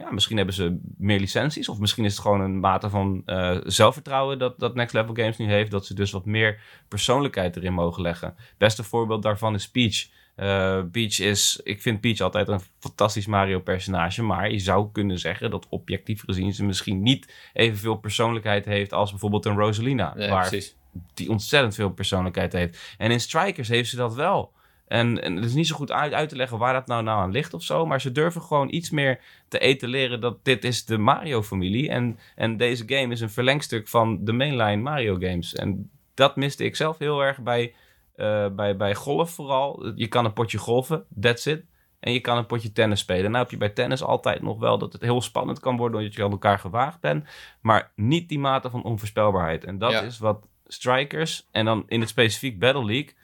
ja, 0.00 0.10
misschien 0.10 0.36
hebben 0.36 0.54
ze 0.54 0.78
meer 0.96 1.20
licenties, 1.20 1.68
of 1.68 1.78
misschien 1.78 2.04
is 2.04 2.12
het 2.12 2.22
gewoon 2.22 2.40
een 2.40 2.60
mate 2.60 2.90
van 2.90 3.22
uh, 3.26 3.56
zelfvertrouwen 3.64 4.38
dat, 4.38 4.58
dat 4.58 4.74
Next 4.74 4.94
Level 4.94 5.14
Games 5.14 5.36
nu 5.36 5.46
heeft, 5.46 5.70
dat 5.70 5.86
ze 5.86 5.94
dus 5.94 6.10
wat 6.10 6.24
meer 6.24 6.60
persoonlijkheid 6.88 7.56
erin 7.56 7.72
mogen 7.72 8.02
leggen. 8.02 8.36
Beste 8.58 8.84
voorbeeld 8.84 9.22
daarvan 9.22 9.54
is 9.54 9.70
Peach. 9.70 10.08
Uh, 10.36 10.82
Peach 10.92 11.20
is, 11.20 11.60
ik 11.64 11.82
vind 11.82 12.00
Peach 12.00 12.20
altijd 12.20 12.48
een 12.48 12.60
fantastisch 12.78 13.26
Mario-personage, 13.26 14.22
maar 14.22 14.50
je 14.50 14.58
zou 14.58 14.88
kunnen 14.92 15.18
zeggen 15.18 15.50
dat 15.50 15.66
objectief 15.68 16.22
gezien 16.24 16.52
ze 16.52 16.64
misschien 16.64 17.02
niet 17.02 17.50
evenveel 17.52 17.96
persoonlijkheid 17.96 18.64
heeft 18.64 18.92
als 18.92 19.10
bijvoorbeeld 19.10 19.44
een 19.44 19.56
Rosalina, 19.56 20.14
waar 20.16 20.48
precies. 20.48 20.76
die 21.14 21.30
ontzettend 21.30 21.74
veel 21.74 21.90
persoonlijkheid 21.90 22.52
heeft. 22.52 22.94
En 22.98 23.10
in 23.10 23.20
Strikers 23.20 23.68
heeft 23.68 23.90
ze 23.90 23.96
dat 23.96 24.14
wel. 24.14 24.52
En, 24.88 25.22
en 25.22 25.36
het 25.36 25.44
is 25.44 25.54
niet 25.54 25.66
zo 25.66 25.76
goed 25.76 25.92
uit, 25.92 26.12
uit 26.12 26.28
te 26.28 26.36
leggen 26.36 26.58
waar 26.58 26.72
dat 26.72 26.86
nou, 26.86 27.02
nou 27.02 27.20
aan 27.20 27.30
ligt 27.30 27.54
of 27.54 27.62
zo, 27.62 27.86
maar 27.86 28.00
ze 28.00 28.12
durven 28.12 28.42
gewoon 28.42 28.74
iets 28.74 28.90
meer 28.90 29.20
te 29.48 29.58
etaleren 29.58 30.20
dat 30.20 30.44
dit 30.44 30.64
is 30.64 30.84
de 30.84 30.98
Mario-familie 30.98 31.90
en, 31.90 32.18
en 32.34 32.56
deze 32.56 32.84
game 32.86 33.12
is 33.12 33.20
een 33.20 33.30
verlengstuk 33.30 33.88
van 33.88 34.24
de 34.24 34.32
mainline 34.32 34.82
Mario-games. 34.82 35.54
En 35.54 35.90
dat 36.14 36.36
miste 36.36 36.64
ik 36.64 36.76
zelf 36.76 36.98
heel 36.98 37.20
erg 37.20 37.38
bij 37.38 37.74
uh, 38.16 38.48
bij, 38.48 38.76
bij 38.76 38.94
golf 38.94 39.30
vooral. 39.30 39.92
Je 39.94 40.06
kan 40.06 40.24
een 40.24 40.32
potje 40.32 40.58
golven, 40.58 41.04
that's 41.20 41.46
it. 41.46 41.64
En 42.00 42.12
je 42.12 42.20
kan 42.20 42.36
een 42.36 42.46
potje 42.46 42.72
tennis 42.72 43.00
spelen. 43.00 43.30
Nou 43.30 43.42
heb 43.42 43.50
je 43.50 43.56
bij 43.56 43.68
tennis 43.68 44.02
altijd 44.02 44.42
nog 44.42 44.58
wel 44.58 44.78
dat 44.78 44.92
het 44.92 45.02
heel 45.02 45.20
spannend 45.20 45.60
kan 45.60 45.76
worden... 45.76 45.98
omdat 46.00 46.14
je 46.14 46.24
aan 46.24 46.30
elkaar 46.30 46.58
gewaagd 46.58 47.00
bent. 47.00 47.24
Maar 47.60 47.92
niet 47.94 48.28
die 48.28 48.38
mate 48.38 48.70
van 48.70 48.84
onvoorspelbaarheid. 48.84 49.64
En 49.64 49.78
dat 49.78 49.92
Ja. 49.92 50.00
is 50.00 50.18
wat 50.18 50.46
Strikers 50.66 51.46
en 51.50 51.64
dan 51.64 51.84
in 51.86 52.00
het 52.00 52.08
specifiek 52.08 52.58
Battle 52.58 52.84
League... 52.84 53.14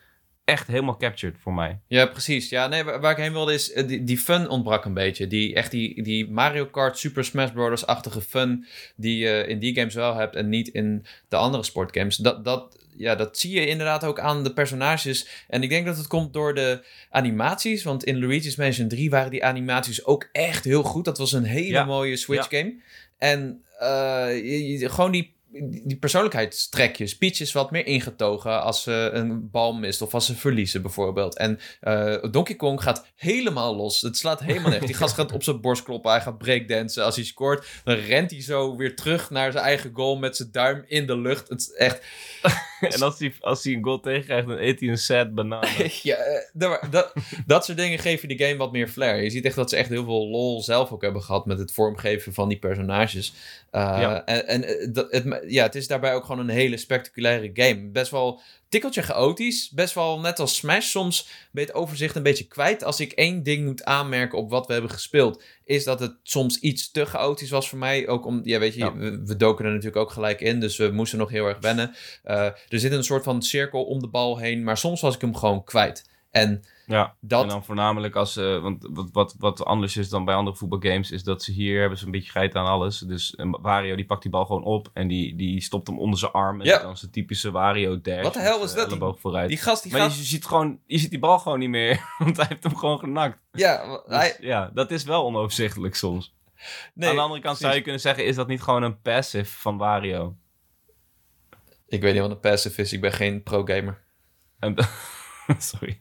echt 0.44 0.66
helemaal 0.66 0.96
captured 0.96 1.36
voor 1.38 1.54
mij. 1.54 1.80
Ja, 1.86 2.06
precies. 2.06 2.48
Ja, 2.48 2.66
nee, 2.66 2.84
waar, 2.84 3.00
waar 3.00 3.10
ik 3.10 3.16
heen 3.16 3.32
wilde 3.32 3.52
is, 3.52 3.72
eh, 3.72 3.86
die, 3.88 4.04
die 4.04 4.18
fun 4.18 4.48
ontbrak 4.48 4.84
een 4.84 4.94
beetje. 4.94 5.26
Die, 5.26 5.54
echt 5.54 5.70
die, 5.70 6.02
die 6.02 6.30
Mario 6.30 6.66
Kart 6.66 6.98
Super 6.98 7.24
Smash 7.24 7.50
Bros.-achtige 7.50 8.20
fun 8.20 8.66
die 8.96 9.16
je 9.18 9.46
in 9.46 9.58
die 9.58 9.74
games 9.74 9.94
wel 9.94 10.14
hebt 10.14 10.34
en 10.36 10.48
niet 10.48 10.68
in 10.68 11.06
de 11.28 11.36
andere 11.36 11.62
sportgames. 11.62 12.16
Dat, 12.16 12.44
dat, 12.44 12.81
ja, 12.96 13.14
dat 13.14 13.38
zie 13.38 13.54
je 13.60 13.66
inderdaad 13.66 14.04
ook 14.04 14.20
aan 14.20 14.44
de 14.44 14.52
personages. 14.52 15.26
En 15.48 15.62
ik 15.62 15.68
denk 15.68 15.86
dat 15.86 15.96
het 15.96 16.06
komt 16.06 16.32
door 16.32 16.54
de 16.54 16.84
animaties, 17.10 17.82
want 17.82 18.04
in 18.04 18.20
Luigi's 18.20 18.56
Mansion 18.56 18.88
3 18.88 19.10
waren 19.10 19.30
die 19.30 19.44
animaties 19.44 20.04
ook 20.04 20.28
echt 20.32 20.64
heel 20.64 20.82
goed. 20.82 21.04
Dat 21.04 21.18
was 21.18 21.32
een 21.32 21.44
hele 21.44 21.68
Ja. 21.68 21.84
mooie 21.84 22.16
Switch 22.16 22.50
Ja. 22.50 22.58
game. 22.58 22.74
En 23.18 23.62
eh, 23.78 24.26
je- 24.36 24.78
je- 24.78 24.88
gewoon 24.90 25.10
die 25.12 25.40
die 25.84 25.96
persoonlijkheidstrekjes. 25.96 27.16
Peach 27.18 27.40
is 27.40 27.52
wat 27.52 27.70
meer 27.70 27.86
ingetogen 27.86 28.62
als 28.62 28.82
ze 28.82 29.10
een 29.12 29.50
bal 29.50 29.72
mist 29.74 30.02
of 30.02 30.14
als 30.14 30.26
ze 30.26 30.34
verliezen 30.36 30.82
bijvoorbeeld. 30.82 31.36
En 31.36 31.58
eh, 31.80 32.16
Donkey 32.30 32.54
Kong 32.56 32.82
gaat 32.82 33.06
helemaal 33.16 33.76
los. 33.76 34.00
Het 34.00 34.16
slaat 34.16 34.40
helemaal 34.40 34.68
nergens. 34.70 34.86
Die 34.90 35.00
gast 35.00 35.14
gaat 35.14 35.32
op 35.32 35.42
zijn 35.42 35.60
borst 35.60 35.82
kloppen. 35.82 36.10
Hij 36.10 36.20
gaat 36.20 36.38
breakdansen. 36.38 37.04
Als 37.04 37.16
hij 37.16 37.24
scoort, 37.24 37.66
dan 37.84 37.94
rent 37.94 38.30
hij 38.30 38.42
zo 38.42 38.76
weer 38.76 38.96
terug 38.96 39.30
naar 39.30 39.52
zijn 39.52 39.64
eigen 39.64 39.90
goal 39.94 40.16
met 40.18 40.36
zijn 40.36 40.48
duim 40.52 40.84
in 40.86 41.06
de 41.06 41.18
lucht. 41.18 41.48
Het 41.48 41.60
is 41.60 41.72
echt... 41.72 42.00
en 42.88 43.02
als 43.02 43.18
hij, 43.18 43.34
als 43.40 43.64
hij 43.64 43.72
een 43.72 43.84
goal 43.84 44.00
tegenkrijgt, 44.00 44.48
dan 44.48 44.58
eet 44.58 44.80
hij 44.80 44.88
een 44.88 44.98
sad 44.98 45.34
banaan. 45.34 45.68
ja, 46.02 46.16
eh, 46.16 46.44
dat, 46.52 46.86
dat, 46.90 47.12
dat 47.46 47.64
soort 47.64 47.78
dingen 47.78 47.98
geven 47.98 48.28
die 48.28 48.38
game 48.38 48.56
wat 48.56 48.72
meer 48.72 48.88
flair. 48.88 49.22
Je 49.22 49.30
ziet 49.30 49.44
echt 49.44 49.56
dat 49.56 49.70
ze 49.70 49.76
echt 49.76 49.88
heel 49.88 50.04
veel 50.04 50.28
lol 50.28 50.62
zelf 50.62 50.92
ook 50.92 51.02
hebben 51.02 51.22
gehad 51.22 51.46
met 51.46 51.58
het 51.58 51.72
vormgeven 51.72 52.32
van 52.32 52.48
die 52.48 52.58
personages. 52.58 53.32
Uh, 53.72 53.96
Ja. 54.00 54.24
En, 54.24 54.46
en 54.46 54.64
eh, 54.64 54.88
dat, 54.92 55.12
het, 55.12 55.42
ja, 55.46 55.62
het 55.62 55.74
is 55.74 55.86
daarbij 55.86 56.14
ook 56.14 56.24
gewoon 56.24 56.40
een 56.40 56.54
hele 56.54 56.76
spectaculaire 56.76 57.50
game. 57.52 57.88
Best 57.88 58.10
wel 58.10 58.40
tikkeltje 58.72 59.02
chaotisch. 59.02 59.70
Best 59.70 59.94
wel 59.94 60.20
net 60.20 60.38
als 60.38 60.56
Smash. 60.56 60.86
Soms 60.90 61.28
ben 61.50 61.62
je 61.62 61.68
het 61.68 61.78
overzicht 61.78 62.16
een 62.16 62.22
beetje 62.22 62.46
kwijt. 62.46 62.84
Als 62.84 63.00
ik 63.00 63.12
één 63.12 63.42
ding 63.42 63.64
moet 63.64 63.84
aanmerken 63.84 64.38
op 64.38 64.50
wat 64.50 64.66
we 64.66 64.72
hebben 64.72 64.90
gespeeld, 64.90 65.42
is 65.64 65.84
dat 65.84 66.00
het 66.00 66.16
soms 66.22 66.58
iets 66.58 66.90
te 66.90 67.04
chaotisch 67.04 67.50
was 67.50 67.68
voor 67.68 67.78
mij. 67.78 68.08
Ook 68.08 68.26
om, 68.26 68.40
ja, 68.44 68.58
weet 68.58 68.74
je, 68.74 68.78
Ja. 68.78 68.96
We, 68.96 69.22
we 69.24 69.36
doken 69.36 69.64
er 69.64 69.70
natuurlijk 69.70 69.96
ook 69.96 70.10
gelijk 70.10 70.40
in. 70.40 70.60
Dus 70.60 70.76
we 70.76 70.90
moesten 70.90 71.18
nog 71.18 71.30
heel 71.30 71.46
erg 71.46 71.58
wennen. 71.60 71.94
Uh, 72.24 72.40
er 72.44 72.56
zit 72.68 72.92
een 72.92 73.04
soort 73.04 73.24
van 73.24 73.42
cirkel 73.42 73.84
om 73.84 74.00
de 74.00 74.08
bal 74.08 74.38
heen. 74.38 74.64
Maar 74.64 74.78
soms 74.78 75.00
was 75.00 75.14
ik 75.14 75.20
hem 75.20 75.36
gewoon 75.36 75.64
kwijt. 75.64 76.10
En 76.30 76.64
Ja, 76.92 77.14
dat. 77.20 77.42
en 77.42 77.48
dan 77.48 77.64
voornamelijk 77.64 78.14
als... 78.16 78.36
eh, 78.36 78.58
want 78.62 78.88
wat, 78.92 79.08
wat, 79.12 79.34
wat 79.38 79.64
anders 79.64 79.96
is 79.96 80.08
dan 80.08 80.24
bij 80.24 80.34
andere 80.34 80.56
voetbalgames... 80.56 81.10
is 81.10 81.22
dat 81.24 81.42
ze 81.42 81.52
hier 81.52 81.80
hebben 81.80 81.98
ze 81.98 82.04
een 82.04 82.10
beetje 82.10 82.30
geit 82.30 82.54
aan 82.54 82.66
alles. 82.66 82.98
Dus 82.98 83.34
eh, 83.34 83.46
Wario 83.50 83.96
die 83.96 84.04
pakt 84.06 84.22
die 84.22 84.30
bal 84.30 84.46
gewoon 84.46 84.64
op... 84.64 84.90
en 84.92 85.08
die, 85.08 85.36
die 85.36 85.60
stopt 85.60 85.86
hem 85.86 85.98
onder 85.98 86.18
zijn 86.18 86.32
arm. 86.32 86.60
En 86.60 86.66
Ja. 86.66 86.78
dan 86.82 86.96
zijn 86.96 87.10
typische 87.10 87.50
Wario 87.50 88.00
dash. 88.00 88.22
Wat 88.22 88.34
de 88.34 88.40
hel 88.40 88.68
zijn 88.68 88.88
dat? 88.88 89.00
Die- 89.00 89.20
vooruit. 89.20 89.48
Die 89.48 89.58
gast, 89.58 89.82
die 89.82 89.92
maar 89.92 90.00
gast. 90.00 90.18
je, 90.18 90.24
ziet 90.24 90.46
gewoon, 90.46 90.78
je 90.86 90.98
ziet 90.98 91.10
die 91.10 91.18
bal 91.18 91.38
gewoon 91.38 91.58
niet 91.58 91.68
meer. 91.68 92.04
Want 92.18 92.36
hij 92.36 92.46
heeft 92.48 92.62
hem 92.62 92.76
gewoon 92.76 92.98
genakt. 92.98 93.38
Ja, 93.52 94.02
Dus, 94.06 94.36
ja, 94.40 94.70
dat 94.74 94.90
is 94.90 95.04
wel 95.04 95.24
onoverzichtelijk 95.24 95.94
soms. 95.94 96.34
nee, 96.94 97.08
Aan 97.08 97.14
de 97.14 97.20
andere 97.20 97.40
kant 97.40 97.58
zou 97.58 97.74
je 97.74 97.80
kunnen 97.82 98.00
zeggen... 98.00 98.24
is 98.26 98.36
dat 98.36 98.48
niet 98.48 98.62
gewoon 98.62 98.82
een 98.82 99.00
passive 99.00 99.58
van 99.60 99.76
Wario? 99.78 100.36
Ik 101.88 102.00
weet 102.00 102.12
niet 102.12 102.22
wat 102.22 102.30
een 102.30 102.40
passive 102.40 102.80
is. 102.80 102.92
Ik 102.92 103.00
ben 103.00 103.12
geen 103.12 103.42
pro-gamer. 103.42 104.02
Sorry. 105.58 105.98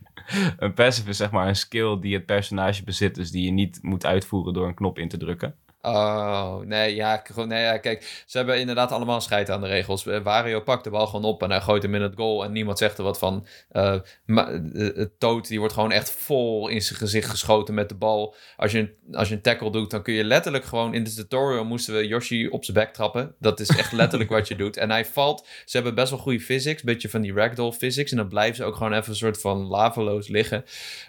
Een 0.58 0.74
passive 0.74 1.10
is 1.10 1.17
zeg 1.17 1.32
maar 1.32 1.48
een 1.48 1.56
skill 1.56 2.00
die 2.00 2.13
het 2.13 2.26
personage 2.26 2.84
bezit... 2.84 3.15
dus 3.15 3.32
die 3.32 3.46
je 3.46 3.52
niet 3.52 3.80
moet 3.82 4.06
uitvoeren 4.06 4.54
door 4.54 4.67
een 4.67 4.74
knop 4.74 5.00
in 5.00 5.10
te 5.10 5.17
drukken. 5.17 5.56
Oh, 5.82 6.58
nee, 6.60 6.96
ja, 6.96 7.24
nee, 7.36 7.80
kijk, 7.80 8.24
ze 8.26 8.38
hebben 8.38 8.60
inderdaad 8.60 8.91
allemaal 8.91 9.22
scheid 9.22 9.50
aan 9.50 9.62
de 9.62 9.67
regels. 9.67 10.06
Eh, 10.06 10.20
Wario 10.20 10.62
pakt 10.62 10.84
de 10.84 10.89
bal 10.89 11.08
gewoon 11.08 11.26
op 11.26 11.44
en 11.44 11.52
hij 11.52 11.62
gooit 11.62 11.84
hem 11.84 11.96
in 11.96 12.02
het 12.02 12.15
goal 12.15 12.44
en 12.44 12.52
niemand 12.52 12.78
zegt 12.78 12.98
er 12.98 13.04
wat 13.04 13.17
van. 13.17 13.48
Eh 13.70 14.00
maar 14.26 14.54
eh, 14.54 15.06
Toad, 15.17 15.48
die 15.48 15.60
wordt 15.60 15.74
gewoon 15.74 15.91
echt 15.91 16.12
vol 16.12 16.67
in 16.67 16.82
zijn 16.82 17.00
gezicht 17.00 17.30
geschoten 17.30 17.74
met 17.74 17.89
de 17.89 17.96
bal. 17.96 18.36
Als 18.58 18.72
je, 18.72 18.80
een, 18.80 19.15
als 19.15 19.28
je 19.28 19.36
een 19.36 19.41
tackle 19.41 19.72
doet, 19.72 19.91
dan 19.91 20.02
kun 20.02 20.13
je 20.13 20.24
letterlijk 20.24 20.65
gewoon... 20.65 20.94
In 20.94 21.04
de 21.04 21.13
tutorial 21.13 21.65
moesten 21.65 21.94
we 21.94 22.08
Yoshi 22.08 22.48
op 22.48 22.63
zijn 22.63 22.78
bek 22.78 22.94
trappen. 22.94 23.36
Dat 23.39 23.60
is 23.60 23.70
echt 23.70 23.91
letterlijk 23.91 24.30
wat 24.30 24.48
je 24.48 24.56
doet. 24.56 24.78
En 24.78 24.89
hij 24.89 25.06
valt... 25.06 25.48
Ze 25.65 25.78
hebben 25.78 25.96
best 25.96 26.10
wel 26.10 26.20
goede 26.20 26.39
physics, 26.39 26.84
beetje 26.84 27.10
van 27.10 27.22
die 27.22 27.34
ragdoll 27.34 27.72
physics. 27.72 28.12
En 28.12 28.17
dan 28.17 28.28
blijven 28.28 28.56
ze 28.56 28.63
ook 28.63 28.76
gewoon 28.76 28.94
even 28.94 29.10
een 29.10 29.15
soort 29.15 29.41
van 29.41 29.58
laveloos 29.58 30.28
liggen. 30.28 30.63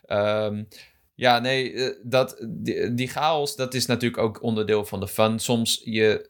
Ehm 0.06 0.62
ja, 1.22 1.38
nee, 1.38 1.72
eh, 1.72 1.94
dat, 2.02 2.36
die, 2.48 2.94
die 2.94 3.08
chaos, 3.08 3.56
dat 3.56 3.74
is 3.74 3.86
natuurlijk 3.86 4.22
ook 4.22 4.42
onderdeel 4.42 4.84
van 4.84 5.00
de 5.00 5.08
fun. 5.08 5.38
Soms, 5.38 5.80
je, 5.84 6.28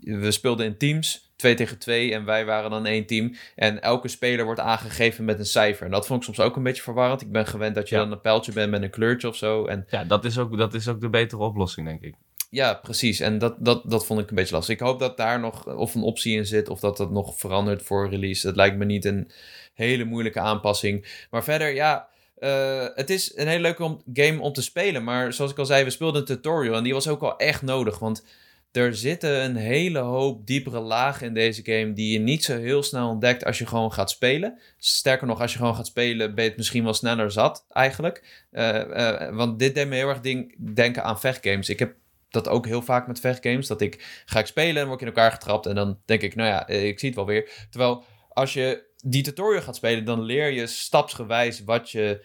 we 0.00 0.30
speelden 0.30 0.66
in 0.66 0.76
teams, 0.76 1.32
twee 1.36 1.54
tegen 1.54 1.78
twee, 1.78 2.12
en 2.14 2.24
wij 2.24 2.44
waren 2.44 2.70
dan 2.70 2.86
één 2.86 3.06
team. 3.06 3.34
En 3.56 3.82
elke 3.82 4.08
speler 4.08 4.44
wordt 4.44 4.60
aangegeven 4.60 5.24
met 5.24 5.38
een 5.38 5.46
cijfer. 5.46 5.84
En 5.86 5.92
dat 5.92 6.06
vond 6.06 6.18
ik 6.18 6.24
soms 6.34 6.40
ook 6.48 6.56
een 6.56 6.62
beetje 6.62 6.82
verwarrend. 6.82 7.20
Ik 7.22 7.32
ben 7.32 7.46
gewend 7.46 7.74
dat 7.74 7.88
je 7.88 7.94
Ja. 7.94 8.00
dan 8.02 8.12
een 8.12 8.20
pijltje 8.20 8.52
bent 8.52 8.70
met 8.70 8.82
een 8.82 8.90
kleurtje 8.90 9.28
of 9.28 9.36
zo. 9.36 9.66
En 9.66 9.86
Ja, 9.90 10.04
dat 10.04 10.24
is 10.24 10.38
ook, 10.38 10.58
dat 10.58 10.74
is 10.74 10.88
ook 10.88 11.00
de 11.00 11.08
betere 11.08 11.42
oplossing, 11.42 11.86
denk 11.86 12.02
ik. 12.02 12.14
ja, 12.50 12.74
precies. 12.74 13.20
En 13.20 13.38
dat, 13.38 13.54
dat, 13.58 13.90
dat 13.90 14.06
vond 14.06 14.20
ik 14.20 14.28
een 14.28 14.34
beetje 14.34 14.54
lastig. 14.54 14.74
Ik 14.74 14.80
hoop 14.80 14.98
dat 14.98 15.16
daar 15.16 15.40
nog 15.40 15.66
of 15.66 15.94
een 15.94 16.02
optie 16.02 16.36
in 16.36 16.46
zit, 16.46 16.68
of 16.68 16.80
dat 16.80 16.96
dat 16.96 17.10
nog 17.10 17.38
verandert 17.38 17.82
voor 17.82 18.08
release. 18.08 18.46
Het 18.46 18.56
lijkt 18.56 18.76
me 18.76 18.84
niet 18.84 19.04
een 19.04 19.30
hele 19.74 20.04
moeilijke 20.04 20.40
aanpassing. 20.40 21.26
Maar 21.30 21.44
verder, 21.44 21.74
ja, 21.74 22.08
eh, 22.44 22.86
het 22.94 23.10
is 23.10 23.36
een 23.36 23.46
hele 23.46 23.60
leuke 23.60 23.82
om- 23.82 24.02
game 24.12 24.40
om 24.40 24.52
te 24.52 24.62
spelen. 24.62 25.04
Maar 25.04 25.32
zoals 25.32 25.50
ik 25.50 25.58
al 25.58 25.66
zei, 25.66 25.84
we 25.84 25.90
speelden 25.90 26.20
een 26.20 26.26
tutorial 26.26 26.76
en 26.76 26.82
die 26.82 26.92
was 26.92 27.08
ook 27.08 27.20
wel 27.20 27.36
echt 27.36 27.62
nodig. 27.62 27.98
Want 27.98 28.24
er 28.72 28.96
zitten 28.96 29.44
een 29.44 29.56
hele 29.56 29.98
hoop 29.98 30.46
diepere 30.46 30.80
lagen 30.80 31.26
in 31.26 31.34
deze 31.34 31.64
game 31.64 31.92
die 31.92 32.12
je 32.12 32.18
niet 32.18 32.44
zo 32.44 32.58
heel 32.58 32.82
snel 32.82 33.08
ontdekt 33.08 33.44
als 33.44 33.58
je 33.58 33.66
gewoon 33.66 33.92
gaat 33.92 34.10
spelen. 34.10 34.58
Sterker 34.78 35.26
nog, 35.26 35.40
als 35.40 35.52
je 35.52 35.58
gewoon 35.58 35.74
gaat 35.74 35.86
spelen, 35.86 36.34
ben 36.34 36.44
je 36.44 36.48
het 36.50 36.58
misschien 36.58 36.84
wel 36.84 36.94
sneller 36.94 37.30
zat 37.30 37.64
eigenlijk. 37.68 38.44
Eh, 38.50 39.24
eh, 39.26 39.34
want 39.34 39.58
dit 39.58 39.74
deed 39.74 39.88
me 39.88 39.94
heel 39.94 40.08
erg 40.08 40.20
ding, 40.20 40.74
denken 40.74 41.04
aan 41.04 41.20
vechtgames. 41.20 41.68
Ik 41.68 41.78
heb 41.78 41.94
dat 42.30 42.48
ook 42.48 42.66
heel 42.66 42.82
vaak 42.82 43.06
met 43.06 43.20
vechtgames. 43.20 43.66
Dat 43.66 43.80
ik 43.80 44.22
ga 44.26 44.38
ik 44.38 44.46
spelen 44.46 44.82
en 44.82 44.88
word 44.88 45.00
ik 45.00 45.06
in 45.06 45.14
elkaar 45.14 45.32
getrapt. 45.32 45.66
En 45.66 45.74
dan 45.74 45.98
denk 46.04 46.22
ik, 46.22 46.34
nou 46.34 46.48
ja, 46.48 46.66
ik 46.68 46.98
zie 46.98 47.08
het 47.08 47.16
wel 47.18 47.26
weer. 47.26 47.66
Terwijl 47.70 48.04
als 48.28 48.52
je 48.52 48.92
die 49.04 49.22
tutorial 49.22 49.62
gaat 49.62 49.76
spelen, 49.76 50.04
dan 50.04 50.20
leer 50.22 50.50
je 50.50 50.66
stapsgewijs 50.66 51.64
wat 51.64 51.90
je, 51.90 52.24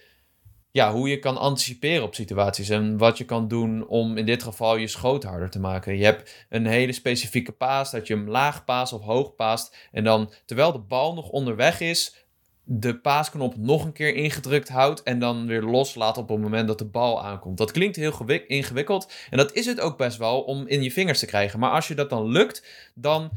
ja, 0.80 0.92
hoe 0.92 1.10
je 1.10 1.20
kan 1.20 1.38
anticiperen 1.38 2.04
op 2.04 2.16
situaties. 2.16 2.70
En 2.70 2.98
wat 2.98 3.18
je 3.18 3.26
kan 3.26 3.48
doen 3.48 3.88
om 3.88 4.18
in 4.18 4.26
dit 4.26 4.44
geval 4.44 4.76
je 4.76 4.88
schoot 4.88 5.24
harder 5.24 5.50
te 5.50 5.60
maken. 5.60 5.98
Je 5.98 6.04
hebt 6.04 6.46
een 6.50 6.66
hele 6.66 6.92
specifieke 6.92 7.52
paas, 7.52 7.92
dat 7.92 8.08
je 8.08 8.14
hem 8.14 8.30
laag 8.30 8.66
paast 8.66 8.94
of 8.94 9.02
hoog 9.02 9.36
paast. 9.36 9.76
En 9.92 10.04
dan, 10.04 10.32
terwijl 10.46 10.72
de 10.72 10.80
bal 10.80 11.14
nog 11.14 11.30
onderweg 11.30 11.80
is, 11.80 12.16
de 12.64 13.00
paasknop 13.00 13.58
nog 13.58 13.86
een 13.86 13.94
keer 13.94 14.16
ingedrukt 14.16 14.70
houdt 14.70 15.04
en 15.04 15.20
dan 15.20 15.48
weer 15.48 15.62
loslaat 15.62 16.18
op 16.18 16.30
het 16.30 16.42
moment 16.42 16.68
dat 16.68 16.78
de 16.78 16.86
bal 16.86 17.24
aankomt. 17.24 17.58
Dat 17.58 17.72
klinkt 17.72 17.96
heel 17.96 18.12
gewik- 18.12 18.48
ingewikkeld 18.48 19.12
en 19.30 19.38
dat 19.38 19.54
is 19.54 19.66
het 19.66 19.80
ook 19.80 19.98
best 19.98 20.18
wel 20.18 20.42
om 20.42 20.68
in 20.68 20.84
je 20.84 20.92
vingers 20.92 21.20
te 21.20 21.26
krijgen. 21.26 21.60
Maar 21.60 21.72
als 21.72 21.88
je 21.88 21.96
dat 21.96 22.10
dan 22.10 22.28
lukt, 22.28 22.66
dan 22.96 23.32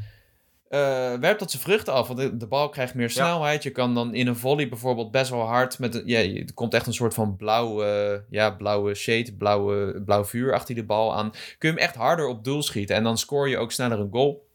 eh 0.73 1.13
werpt 1.19 1.39
dat 1.39 1.51
zijn 1.51 1.63
vruchten 1.63 1.93
af. 1.93 2.07
Want 2.07 2.19
de, 2.19 2.37
de 2.37 2.47
bal 2.47 2.69
krijgt 2.69 2.93
meer 2.95 3.09
snelheid. 3.09 3.63
Je 3.63 3.69
kan 3.69 3.93
dan 3.93 4.13
in 4.13 4.27
een 4.27 4.35
volley 4.35 4.69
bijvoorbeeld 4.69 5.11
best 5.11 5.29
wel 5.29 5.41
hard 5.41 5.79
met... 5.79 5.95
een- 5.95 6.03
Ja, 6.05 6.19
je- 6.19 6.39
er 6.45 6.53
komt 6.53 6.73
echt 6.73 6.87
een 6.87 6.93
soort 6.93 7.13
van 7.13 7.35
blauwe, 7.35 8.23
ja, 8.29 8.51
blauwe 8.51 8.93
shade, 8.93 9.33
blauwe, 9.37 10.01
blauw 10.05 10.23
vuur 10.25 10.53
achter 10.53 10.75
die 10.75 10.83
bal 10.83 11.15
aan. 11.15 11.29
Kun 11.57 11.69
je 11.69 11.75
hem 11.75 11.77
echt 11.77 11.95
harder 11.95 12.27
op 12.27 12.43
doel 12.43 12.61
schieten. 12.63 12.95
En 12.95 13.03
dan 13.03 13.17
score 13.17 13.49
je 13.49 13.57
ook 13.57 13.71
sneller 13.71 13.99
een 13.99 14.11
goal. 14.11 14.47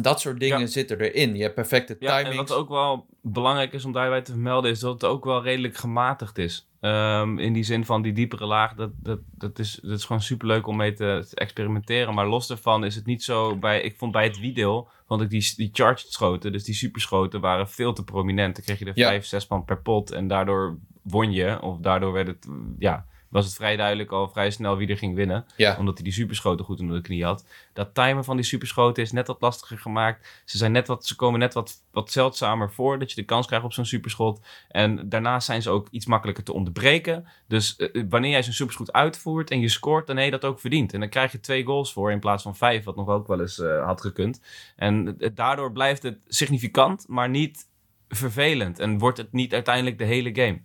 Dat 0.00 0.20
soort 0.20 0.40
dingen 0.40 0.60
Ja. 0.60 0.66
zitten 0.66 1.00
erin. 1.00 1.36
Je 1.36 1.42
hebt 1.42 1.54
perfecte 1.54 1.96
Ja, 2.00 2.10
timing. 2.16 2.30
en 2.30 2.36
wat 2.46 2.52
ook 2.52 2.68
wel 2.68 3.06
belangrijk 3.22 3.72
is 3.72 3.84
om 3.84 3.92
daarbij 3.92 4.22
te 4.22 4.30
vermelden, 4.32 4.70
is 4.70 4.80
dat 4.80 4.92
het 4.92 5.04
ook 5.04 5.24
wel 5.24 5.42
redelijk 5.42 5.76
gematigd 5.76 6.38
is. 6.38 6.68
Ehm, 6.86 7.38
in 7.38 7.52
die 7.52 7.62
zin 7.62 7.84
van 7.84 8.02
die 8.02 8.12
diepere 8.12 8.46
laag, 8.46 8.74
dat, 8.74 8.90
dat, 9.00 9.18
dat, 9.30 9.58
is, 9.58 9.78
dat 9.82 9.98
is 9.98 10.04
gewoon 10.04 10.22
superleuk 10.22 10.66
om 10.66 10.76
mee 10.76 10.92
te, 10.92 11.26
te 11.28 11.36
experimenteren. 11.36 12.14
Maar 12.14 12.26
los 12.26 12.46
daarvan 12.46 12.84
is 12.84 12.94
het 12.94 13.06
niet 13.06 13.22
zo 13.22 13.56
bij. 13.56 13.80
Ik 13.80 13.96
vond 13.96 14.12
bij 14.12 14.24
het 14.24 14.38
Wiedeel, 14.40 14.88
vond 15.06 15.22
ik 15.22 15.30
die, 15.30 15.52
die 15.56 15.70
charged 15.72 16.12
schoten, 16.12 16.52
dus 16.52 16.64
die 16.64 16.74
superschoten, 16.74 17.40
waren 17.40 17.68
veel 17.68 17.92
te 17.92 18.04
prominent. 18.04 18.54
Dan 18.56 18.64
kreeg 18.64 18.78
je 18.78 18.84
er 18.84 18.92
Ja. 18.94 19.08
vijf, 19.08 19.24
zes 19.24 19.48
man 19.48 19.64
per 19.64 19.82
pot 19.82 20.10
en 20.10 20.28
daardoor 20.28 20.78
won 21.02 21.32
je. 21.32 21.62
Of 21.62 21.78
daardoor 21.78 22.12
werd 22.12 22.26
het, 22.26 22.48
ja, 22.78 23.06
was 23.28 23.44
het 23.44 23.54
vrij 23.54 23.76
duidelijk 23.76 24.10
al 24.10 24.28
vrij 24.28 24.50
snel 24.50 24.76
wie 24.76 24.88
er 24.88 24.98
ging 24.98 25.14
winnen 25.14 25.46
ja. 25.56 25.76
omdat 25.78 25.94
hij 25.94 26.04
die 26.04 26.12
superschoten 26.12 26.64
goed 26.64 26.80
onder 26.80 26.96
de 26.96 27.02
knie 27.02 27.24
had. 27.24 27.46
Dat 27.72 27.94
timen 27.94 28.24
van 28.24 28.36
die 28.36 28.44
superschoten 28.44 29.02
is 29.02 29.12
net 29.12 29.26
wat 29.26 29.40
lastiger 29.40 29.78
gemaakt. 29.78 30.42
Ze, 30.44 30.58
zijn 30.58 30.72
net 30.72 30.86
wat, 30.86 31.06
ze 31.06 31.16
komen 31.16 31.40
net 31.40 31.54
wat, 31.54 31.82
wat 31.90 32.12
zeldzamer 32.12 32.72
voor 32.72 32.98
dat 32.98 33.10
je 33.10 33.16
de 33.16 33.24
kans 33.24 33.46
krijgt 33.46 33.64
op 33.64 33.72
zo'n 33.72 33.84
superschot. 33.84 34.40
En 34.68 35.08
daarnaast 35.08 35.46
zijn 35.46 35.62
ze 35.62 35.70
ook 35.70 35.88
iets 35.90 36.06
makkelijker 36.06 36.44
te 36.44 36.52
onderbreken. 36.52 37.26
Dus 37.46 37.76
eh, 37.76 38.04
wanneer 38.08 38.30
jij 38.30 38.42
zo'n 38.42 38.52
superschot 38.52 38.92
uitvoert 38.92 39.50
en 39.50 39.60
je 39.60 39.68
scoort, 39.68 40.06
dan 40.06 40.16
heb 40.16 40.24
je 40.24 40.30
dat 40.30 40.44
ook 40.44 40.60
verdiend. 40.60 40.92
En 40.92 41.00
dan 41.00 41.08
krijg 41.08 41.32
je 41.32 41.40
twee 41.40 41.64
goals 41.64 41.92
voor 41.92 42.10
in 42.10 42.20
plaats 42.20 42.42
van 42.42 42.56
vijf, 42.56 42.84
wat 42.84 42.96
nog 42.96 43.08
ook 43.08 43.26
wel 43.26 43.40
eens 43.40 43.58
eh, 43.58 43.84
had 43.84 44.00
gekund. 44.00 44.40
En 44.76 45.18
eh, 45.18 45.30
daardoor 45.34 45.72
blijft 45.72 46.02
het 46.02 46.18
significant, 46.26 47.04
maar 47.08 47.28
niet 47.28 47.68
vervelend. 48.08 48.78
En 48.78 48.98
wordt 48.98 49.18
het 49.18 49.32
niet 49.32 49.54
uiteindelijk 49.54 49.98
de 49.98 50.04
hele 50.04 50.34
game. 50.34 50.60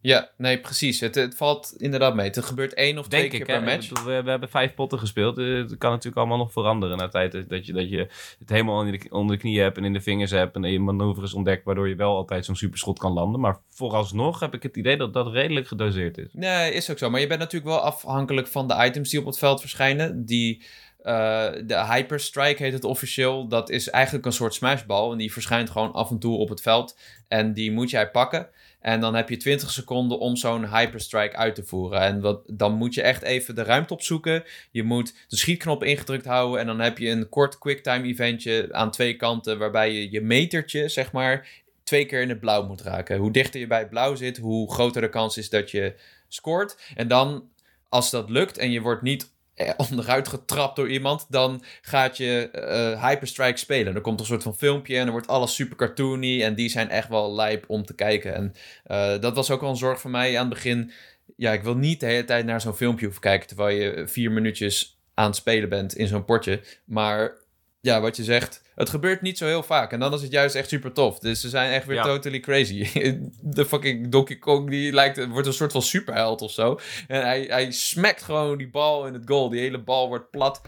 Ja, 0.00 0.28
nee, 0.36 0.58
precies. 0.60 1.00
Het, 1.00 1.14
het 1.14 1.36
valt 1.36 1.74
inderdaad 1.76 2.14
mee. 2.14 2.26
Het 2.26 2.44
gebeurt 2.44 2.74
één 2.74 2.98
of 2.98 3.08
twee 3.08 3.28
keer 3.28 3.44
per 3.46 3.62
match. 3.74 3.88
Bedoel, 3.88 4.04
We, 4.04 4.22
we 4.22 4.30
hebben 4.30 4.48
vijf 4.48 4.74
potten 4.74 4.98
gespeeld. 4.98 5.38
Eh, 5.38 5.44
Het 5.54 5.78
kan 5.78 5.90
natuurlijk 5.90 6.16
allemaal 6.16 6.36
nog 6.38 6.52
veranderen 6.52 6.96
na 6.96 7.08
tijd. 7.08 7.32
dat- 7.32 7.48
Dat 7.48 7.66
je, 7.66 7.72
dat 7.72 7.90
je 7.90 7.96
het 8.38 8.48
helemaal 8.48 8.78
onder 8.78 8.98
de, 8.98 9.06
onder 9.10 9.36
de 9.36 9.42
knieën 9.42 9.62
hebt 9.62 9.76
en 9.76 9.84
in 9.84 9.92
de 9.92 10.00
vingers 10.00 10.30
hebt. 10.30 10.56
En 10.56 10.62
je 10.62 10.80
manoeuvres 10.80 11.34
ontdekt 11.34 11.64
waardoor 11.64 11.88
je 11.88 11.94
wel 11.94 12.16
altijd 12.16 12.44
zo'n 12.44 12.56
superschot 12.56 12.98
kan 12.98 13.12
landen. 13.12 13.40
Maar 13.40 13.58
vooralsnog 13.70 14.40
heb 14.40 14.54
ik 14.54 14.62
het 14.62 14.76
idee 14.76 14.96
dat 14.96 15.12
dat 15.12 15.32
redelijk 15.32 15.66
gedoseerd 15.68 16.18
is. 16.18 16.28
Nee, 16.32 16.72
is 16.72 16.90
ook 16.90 16.98
zo. 16.98 17.10
Maar 17.10 17.20
je 17.20 17.26
bent 17.26 17.40
natuurlijk 17.40 17.70
wel 17.72 17.80
afhankelijk 17.80 18.46
van 18.46 18.68
de 18.68 18.84
items 18.84 19.10
die 19.10 19.20
op 19.20 19.26
het 19.26 19.38
veld 19.38 19.60
verschijnen. 19.60 20.24
Die, 20.24 20.62
eh, 21.02 21.46
de 21.64 21.86
Hyperstrike 21.92 22.62
heet 22.62 22.72
het 22.72 22.84
officieel. 22.84 23.48
Dat 23.48 23.70
is 23.70 23.90
eigenlijk 23.90 24.26
een 24.26 24.32
soort 24.32 24.54
smashbal. 24.54 25.12
En 25.12 25.18
die 25.18 25.32
verschijnt 25.32 25.70
gewoon 25.70 25.92
af 25.92 26.10
en 26.10 26.18
toe 26.18 26.36
op 26.38 26.48
het 26.48 26.60
veld. 26.62 26.98
En 27.28 27.52
die 27.52 27.72
moet 27.72 27.90
jij 27.90 28.10
pakken. 28.10 28.48
En 28.80 29.00
dan 29.00 29.14
heb 29.14 29.28
je 29.28 29.36
20 29.36 29.70
seconden 29.70 30.18
om 30.18 30.36
zo'n 30.36 30.76
Hyperstrike 30.76 31.36
uit 31.36 31.54
te 31.54 31.64
voeren. 31.64 32.00
En 32.00 32.20
wat, 32.20 32.42
dan 32.46 32.74
moet 32.74 32.94
je 32.94 33.02
echt 33.02 33.22
even 33.22 33.54
de 33.54 33.62
ruimte 33.62 33.94
opzoeken. 33.94 34.44
Je 34.70 34.82
moet 34.82 35.14
de 35.28 35.36
schietknop 35.36 35.84
ingedrukt 35.84 36.24
houden. 36.24 36.60
En 36.60 36.66
dan 36.66 36.80
heb 36.80 36.98
je 36.98 37.10
een 37.10 37.28
kort 37.28 37.58
quicktime 37.58 38.06
eventje 38.06 38.68
aan 38.72 38.90
twee 38.90 39.16
kanten. 39.16 39.58
Waarbij 39.58 39.92
je 39.92 40.10
je 40.10 40.20
metertje, 40.20 40.88
zeg 40.88 41.12
maar, 41.12 41.48
twee 41.82 42.06
keer 42.06 42.20
in 42.20 42.28
het 42.28 42.40
blauw 42.40 42.66
moet 42.66 42.82
raken. 42.82 43.18
Hoe 43.18 43.32
dichter 43.32 43.60
je 43.60 43.66
bij 43.66 43.78
het 43.78 43.90
blauw 43.90 44.14
zit, 44.14 44.36
hoe 44.36 44.72
groter 44.72 45.00
de 45.00 45.08
kans 45.08 45.36
is 45.36 45.50
dat 45.50 45.70
je 45.70 45.94
scoort. 46.28 46.76
En 46.94 47.08
dan, 47.08 47.48
als 47.88 48.10
dat 48.10 48.30
lukt 48.30 48.58
en 48.58 48.70
je 48.70 48.80
wordt 48.80 49.02
niet 49.02 49.30
onderuit 49.90 50.28
getrapt 50.28 50.76
door 50.76 50.88
iemand, 50.88 51.26
dan 51.28 51.62
gaat 51.80 52.16
je 52.16 52.50
eh, 52.50 53.08
Hyperstrike 53.08 53.58
spelen. 53.58 53.94
Er 53.94 54.00
komt 54.00 54.20
een 54.20 54.26
soort 54.26 54.42
van 54.42 54.56
filmpje 54.56 54.96
en 54.96 55.02
dan 55.02 55.10
wordt 55.10 55.28
alles 55.28 55.54
super 55.54 55.76
cartoony 55.76 56.42
en 56.42 56.54
die 56.54 56.68
zijn 56.68 56.90
echt 56.90 57.08
wel 57.08 57.34
lijp 57.34 57.64
om 57.68 57.84
te 57.84 57.94
kijken. 57.94 58.34
En 58.34 58.54
eh, 58.84 59.20
dat 59.20 59.34
was 59.34 59.50
ook 59.50 59.60
wel 59.60 59.70
een 59.70 59.76
zorg 59.76 60.00
voor 60.00 60.10
mij 60.10 60.38
aan 60.38 60.44
het 60.44 60.54
begin. 60.54 60.92
Ja, 61.36 61.52
ik 61.52 61.62
wil 61.62 61.76
niet 61.76 62.00
de 62.00 62.06
hele 62.06 62.24
tijd 62.24 62.44
naar 62.44 62.60
zo'n 62.60 62.74
filmpje 62.74 63.04
hoeven 63.04 63.22
kijken 63.22 63.48
terwijl 63.48 63.76
je 63.76 64.08
vier 64.08 64.30
minuutjes 64.30 64.98
aan 65.14 65.26
het 65.26 65.36
spelen 65.36 65.68
bent 65.68 65.96
in 65.96 66.06
zo'n 66.06 66.24
potje. 66.24 66.60
Maar 66.84 67.32
ja, 67.80 68.00
wat 68.00 68.16
je 68.16 68.24
zegt, 68.24 68.62
het 68.74 68.88
gebeurt 68.88 69.22
niet 69.22 69.38
zo 69.38 69.46
heel 69.46 69.62
vaak. 69.62 69.92
En 69.92 70.00
dan 70.00 70.14
is 70.14 70.22
het 70.22 70.30
juist 70.30 70.54
echt 70.54 70.68
super 70.68 70.92
tof. 70.92 71.18
Dus 71.18 71.40
ze 71.40 71.48
zijn 71.48 71.72
echt 71.72 71.86
weer 71.86 71.96
Ja. 71.96 72.02
totally 72.02 72.40
crazy. 72.40 72.86
De 73.40 73.64
fucking 73.64 74.08
Donkey 74.08 74.36
Kong, 74.36 74.70
die 74.70 74.92
lijkt, 74.92 75.26
wordt 75.26 75.46
een 75.46 75.52
soort 75.52 75.72
van 75.72 75.82
superheld 75.82 76.42
of 76.42 76.50
zo. 76.50 76.78
En 77.08 77.22
hij, 77.22 77.44
hij 77.48 77.70
smakt 77.72 78.22
gewoon 78.22 78.58
die 78.58 78.70
bal 78.70 79.06
in 79.06 79.12
het 79.14 79.22
goal. 79.26 79.48
Die 79.48 79.60
hele 79.60 79.78
bal 79.82 80.08
wordt 80.08 80.30
plat. 80.30 80.60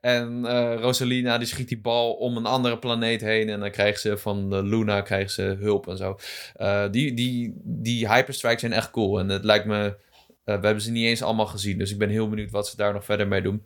En 0.00 0.44
eh, 0.46 0.74
Rosalina, 0.80 1.38
die 1.38 1.46
schiet 1.46 1.68
die 1.68 1.80
bal 1.80 2.12
om 2.12 2.36
een 2.36 2.46
andere 2.46 2.78
planeet 2.78 3.20
heen. 3.20 3.48
En 3.48 3.60
dan 3.60 3.70
krijgt 3.70 4.00
ze 4.00 4.18
van 4.18 4.50
de 4.50 4.62
Luna 4.62 5.00
krijgt 5.00 5.32
ze 5.32 5.56
hulp 5.60 5.88
en 5.88 5.96
zo. 5.96 6.18
Eh, 6.54 6.84
die, 6.90 7.14
die, 7.14 7.52
die 7.64 8.08
hyperstrikes 8.12 8.60
zijn 8.60 8.72
echt 8.72 8.90
cool. 8.90 9.18
En 9.18 9.28
het 9.28 9.44
lijkt 9.44 9.64
me... 9.66 9.84
eh, 9.84 9.94
we 10.44 10.66
hebben 10.66 10.80
ze 10.82 10.90
niet 10.90 11.06
eens 11.06 11.22
allemaal 11.22 11.46
gezien. 11.46 11.78
Dus 11.78 11.90
ik 11.90 11.98
ben 11.98 12.08
heel 12.08 12.28
benieuwd 12.28 12.50
wat 12.50 12.68
ze 12.68 12.76
daar 12.76 12.92
nog 12.92 13.04
verder 13.04 13.28
mee 13.28 13.42
doen. 13.42 13.62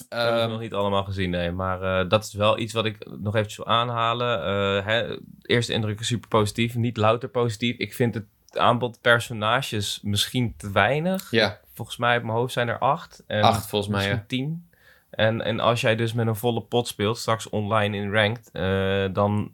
Ik 0.00 0.06
heb 0.16 0.20
het 0.30 0.38
Ehm, 0.40 0.50
nog 0.50 0.60
niet 0.60 0.74
allemaal 0.74 1.04
gezien, 1.04 1.30
nee. 1.30 1.50
Maar 1.50 1.82
eh, 1.82 2.08
dat 2.08 2.24
is 2.24 2.32
wel 2.32 2.58
iets 2.58 2.72
wat 2.72 2.84
ik 2.84 3.06
nog 3.18 3.34
eventjes 3.34 3.56
wil 3.56 3.74
aanhalen. 3.74 4.44
Eh, 4.44 4.86
hè, 4.86 5.18
eerste 5.42 5.72
indruk 5.72 6.00
is 6.00 6.06
super 6.06 6.28
positief, 6.28 6.74
niet 6.74 6.96
louter 6.96 7.28
positief. 7.28 7.76
Ik 7.76 7.94
vind 7.94 8.14
het 8.14 8.24
aanbod 8.52 9.00
personages 9.00 10.00
misschien 10.02 10.54
te 10.56 10.70
weinig. 10.70 11.30
ja, 11.30 11.60
Volgens 11.74 11.96
mij 11.96 12.16
op 12.16 12.22
mijn 12.22 12.36
hoofd 12.36 12.52
zijn 12.52 12.68
er 12.68 12.78
acht. 12.78 13.24
En 13.26 13.42
acht 13.42 13.66
volgens 13.68 13.92
mij. 13.92 14.08
Ja. 14.08 14.24
tien. 14.26 14.66
En, 15.10 15.42
en 15.44 15.60
als 15.60 15.80
jij 15.80 15.96
dus 15.96 16.12
met 16.12 16.26
een 16.26 16.36
volle 16.36 16.60
pot 16.62 16.88
speelt, 16.88 17.18
straks 17.18 17.48
online 17.48 17.96
in 17.96 18.12
ranked, 18.12 18.50
eh, 18.52 19.04
dan 19.12 19.52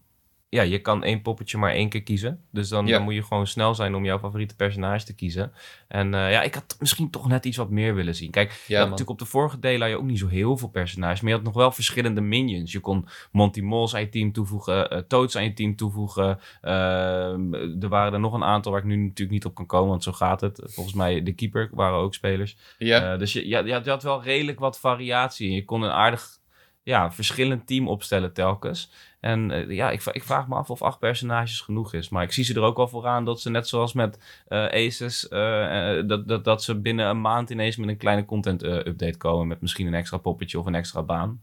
ja, 0.55 0.63
je 0.63 0.79
kan 0.79 1.03
één 1.05 1.23
poppetje 1.23 1.59
maar 1.59 1.71
één 1.73 1.89
keer 1.89 2.03
kiezen. 2.03 2.41
Dus 2.51 2.69
dan, 2.69 2.87
Ja. 2.87 2.93
dan 2.97 3.03
moet 3.03 3.15
je 3.15 3.23
gewoon 3.23 3.47
snel 3.47 3.75
zijn 3.75 3.95
om 3.95 4.05
jouw 4.05 4.19
favoriete 4.19 4.57
personage 4.57 5.05
te 5.05 5.15
kiezen. 5.15 5.53
En 5.89 6.15
eh, 6.15 6.31
ja, 6.31 6.43
ik 6.43 6.55
had 6.55 6.77
misschien 6.79 7.11
toch 7.11 7.29
net 7.29 7.45
iets 7.45 7.57
wat 7.57 7.71
meer 7.71 7.95
willen 7.95 8.15
zien. 8.15 8.31
Kijk, 8.31 8.65
Ja, 8.67 8.81
natuurlijk 8.81 9.11
op 9.11 9.19
de 9.19 9.25
vorige 9.25 9.59
delen 9.59 9.81
had 9.81 9.91
je 9.91 9.97
ook 9.97 10.05
niet 10.09 10.19
zo 10.19 10.29
heel 10.29 10.57
veel 10.57 10.69
personages, 10.69 11.21
maar 11.21 11.31
je 11.31 11.37
had 11.37 11.45
nog 11.45 11.55
wel 11.55 11.73
verschillende 11.73 12.21
minions. 12.21 12.73
Je 12.73 12.81
kon 12.81 13.07
Monty 13.33 13.61
Moles 13.61 13.95
aan 13.95 14.01
je 14.01 14.09
team 14.09 14.33
toevoegen, 14.33 14.91
eh 14.91 14.99
Toads 14.99 15.37
aan 15.37 15.45
je 15.45 15.53
team 15.53 15.77
toevoegen. 15.77 16.39
Ehm, 16.61 17.55
er 17.83 17.89
waren 17.89 18.13
er 18.13 18.21
nog 18.21 18.33
een 18.33 18.45
aantal 18.45 18.73
waar 18.73 18.81
ik 18.81 18.87
nu 18.87 18.97
natuurlijk 18.97 19.31
niet 19.31 19.45
op 19.45 19.55
kan 19.55 19.67
komen, 19.67 19.89
want 19.89 20.03
zo 20.03 20.13
gaat 20.13 20.41
het. 20.41 20.61
Volgens 20.65 20.95
mij 20.97 21.23
de 21.23 21.33
keeper 21.33 21.71
waren 21.73 21.99
ook 21.99 22.15
spelers. 22.15 22.57
Ja. 22.79 23.13
Eh, 23.13 23.19
dus 23.19 23.33
je, 23.33 23.55
had- 23.55 23.85
je 23.85 23.91
had 23.91 24.03
wel 24.03 24.23
redelijk 24.23 24.59
wat 24.59 24.81
variatie. 24.81 25.53
Je 25.53 25.65
kon 25.65 25.83
een 25.83 25.91
aardig 25.91 26.43
ja, 26.85 27.13
verschillend 27.13 27.67
team 27.67 27.89
opstellen 27.89 28.33
telkens. 28.33 28.91
En 29.21 29.51
eh, 29.51 29.71
ja, 29.71 29.91
ik, 29.91 30.05
ik 30.05 30.23
vraag 30.23 30.49
me 30.49 30.55
af 30.55 30.71
of 30.71 30.83
acht 30.83 30.99
personages 30.99 31.61
genoeg 31.61 31.95
is. 31.95 32.09
Maar 32.09 32.23
ik 32.23 32.33
zie 32.33 32.45
ze 32.45 32.55
er 32.55 32.63
ook 32.63 32.77
wel 32.77 32.89
voor 32.89 33.07
aan 33.07 33.25
dat 33.25 33.41
ze 33.41 33.51
net 33.51 33.69
zoals 33.69 33.93
met 33.93 34.43
eh, 34.49 34.65
Aces... 34.65 35.29
eh, 35.29 36.03
dat, 36.07 36.29
dat, 36.29 36.45
dat 36.45 36.63
ze 36.63 36.81
binnen 36.81 37.07
een 37.07 37.21
maand 37.21 37.51
ineens 37.51 37.77
met 37.77 37.89
een 37.89 37.97
kleine 37.97 38.25
content-update 38.25 39.17
komen... 39.17 39.47
met 39.47 39.61
misschien 39.61 39.87
een 39.87 39.95
extra 39.95 40.17
poppetje 40.17 40.59
of 40.59 40.67
een 40.67 40.75
extra 40.75 41.03
baan. 41.03 41.41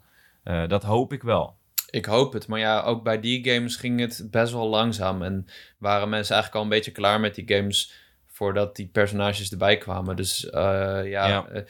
Dat 0.67 0.83
hoop 0.83 1.13
ik 1.13 1.23
wel. 1.23 1.55
Ik 1.89 2.05
hoop 2.05 2.33
het. 2.33 2.47
Maar 2.47 2.59
ja, 2.59 2.81
ook 2.81 3.03
bij 3.03 3.19
die 3.19 3.49
games 3.51 3.75
ging 3.75 3.99
het 3.99 4.27
best 4.31 4.53
wel 4.53 4.67
langzaam. 4.67 5.21
En 5.21 5.45
waren 5.77 6.09
mensen 6.09 6.33
eigenlijk 6.35 6.63
al 6.63 6.71
een 6.71 6.77
beetje 6.77 6.91
klaar 6.91 7.19
met 7.19 7.35
die 7.35 7.55
games 7.55 8.00
voordat 8.41 8.75
die 8.75 8.87
personages 8.91 9.51
erbij 9.51 9.77
kwamen. 9.77 10.15
Dus 10.15 10.49
eh, 10.49 10.61
ja, 11.05 11.27
Ja. 11.27 11.47
eh, 11.49 11.63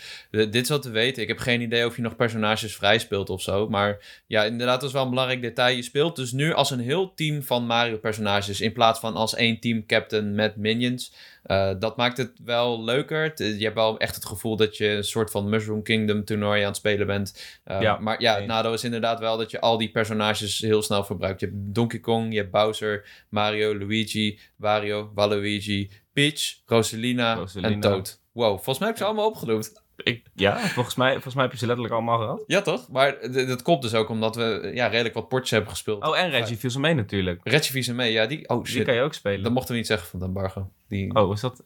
dit 0.52 0.56
is 0.56 0.70
wat 0.70 0.82
te 0.82 0.90
weten. 0.90 1.22
Ik 1.22 1.28
heb 1.28 1.38
geen 1.38 1.62
idee 1.62 1.86
of 1.86 1.96
je 1.96 2.02
nog 2.02 2.16
personages 2.16 2.76
vrij 2.76 3.00
speelt 3.00 3.30
of 3.30 3.42
zo. 3.42 3.70
Maar 3.70 4.22
ja, 4.28 4.44
inderdaad, 4.44 4.80
dat 4.80 4.90
is 4.90 4.96
wel 4.96 5.04
een 5.04 5.10
belangrijk 5.10 5.42
detail. 5.42 5.76
Je 5.76 5.82
speelt 5.82 6.16
dus 6.16 6.32
nu 6.32 6.54
als 6.54 6.72
een 6.72 6.80
heel 6.80 7.14
team 7.14 7.44
van 7.44 7.66
Mario-personages... 7.66 8.62
in 8.62 8.74
plaats 8.74 9.00
van 9.00 9.16
als 9.16 9.36
één 9.36 9.60
team 9.60 9.86
captain 9.86 10.36
met 10.36 10.56
minions. 10.56 11.14
Eh, 11.44 11.72
dat 11.80 11.98
maakt 11.98 12.18
het 12.18 12.32
wel 12.46 12.84
leuker. 12.84 13.44
Je 13.44 13.64
hebt 13.64 13.76
wel 13.76 14.00
echt 14.00 14.16
het 14.16 14.26
gevoel 14.26 14.56
dat 14.56 14.78
je 14.78 14.88
een 14.88 15.04
soort 15.04 15.32
van 15.32 15.50
Mushroom 15.50 15.84
Kingdom 15.84 16.26
toernooi 16.26 16.62
aan 16.62 16.68
het 16.68 16.76
spelen 16.76 17.08
bent. 17.08 17.60
Ja, 17.66 17.98
maar 17.98 18.22
ja, 18.22 18.36
het 18.36 18.46
nadeel 18.46 18.74
is 18.74 18.84
inderdaad 18.84 19.20
wel 19.20 19.38
dat 19.38 19.52
je 19.52 19.60
al 19.62 19.78
die 19.78 19.92
personages 19.92 20.60
heel 20.60 20.82
snel 20.82 21.04
verbruikt. 21.04 21.40
Je 21.40 21.46
hebt 21.46 21.58
Donkey 21.60 22.00
Kong, 22.00 22.32
je 22.34 22.38
hebt 22.40 22.52
Bowser, 22.52 23.06
Mario, 23.30 23.78
Luigi, 23.78 24.40
Wario, 24.56 25.12
Waluigi, 25.16 25.90
Peach, 26.14 26.62
Rosalina, 26.66 27.36
Rosalina. 27.36 27.74
en 27.74 27.80
Toad. 27.80 28.22
Wow, 28.32 28.54
volgens 28.54 28.78
mij 28.78 28.88
heb 28.88 28.98
ik 28.98 29.04
ze 29.04 29.08
allemaal 29.08 29.28
opgenoemd. 29.28 29.81
Ik, 30.04 30.24
ja, 30.36 30.60
volgens 30.60 30.96
mij, 30.96 31.12
volgens 31.12 31.34
mij 31.34 31.44
heb 31.44 31.52
je 31.52 31.60
ze 31.60 31.66
letterlijk 31.66 31.94
allemaal 31.96 32.20
gehad. 32.20 32.44
Ja, 32.48 32.62
toch? 32.62 32.90
Maar 32.90 33.32
dat 33.32 33.62
komt 33.62 33.82
dus 33.82 33.94
ook 33.94 34.10
omdat 34.10 34.36
we 34.36 34.72
ja, 34.74 34.88
redelijk 34.88 35.16
wat 35.16 35.28
potjes 35.28 35.50
hebben 35.50 35.70
gespeeld. 35.70 36.06
Oh, 36.06 36.20
en 36.20 36.30
Reggie 36.30 36.58
viel 36.58 36.70
ze 36.70 36.80
mee 36.80 36.94
natuurlijk. 36.94 37.40
Reggie 37.44 37.72
Fils-Aimé, 37.72 38.04
ja, 38.04 38.26
die... 38.26 38.50
Oh 38.50 38.64
Die 38.64 38.74
shit, 38.74 38.86
kan 38.86 38.94
je 38.94 39.02
ook 39.02 39.14
spelen. 39.14 39.44
dat 39.44 39.52
mochten 39.52 39.72
we 39.72 39.78
niet 39.78 39.88
zeggen 39.88 40.08
van 40.08 40.20
het 40.20 40.28
embargo. 40.28 40.70
Die... 40.88 41.16
Oh, 41.16 41.34
is 41.34 41.42
dat... 41.42 41.64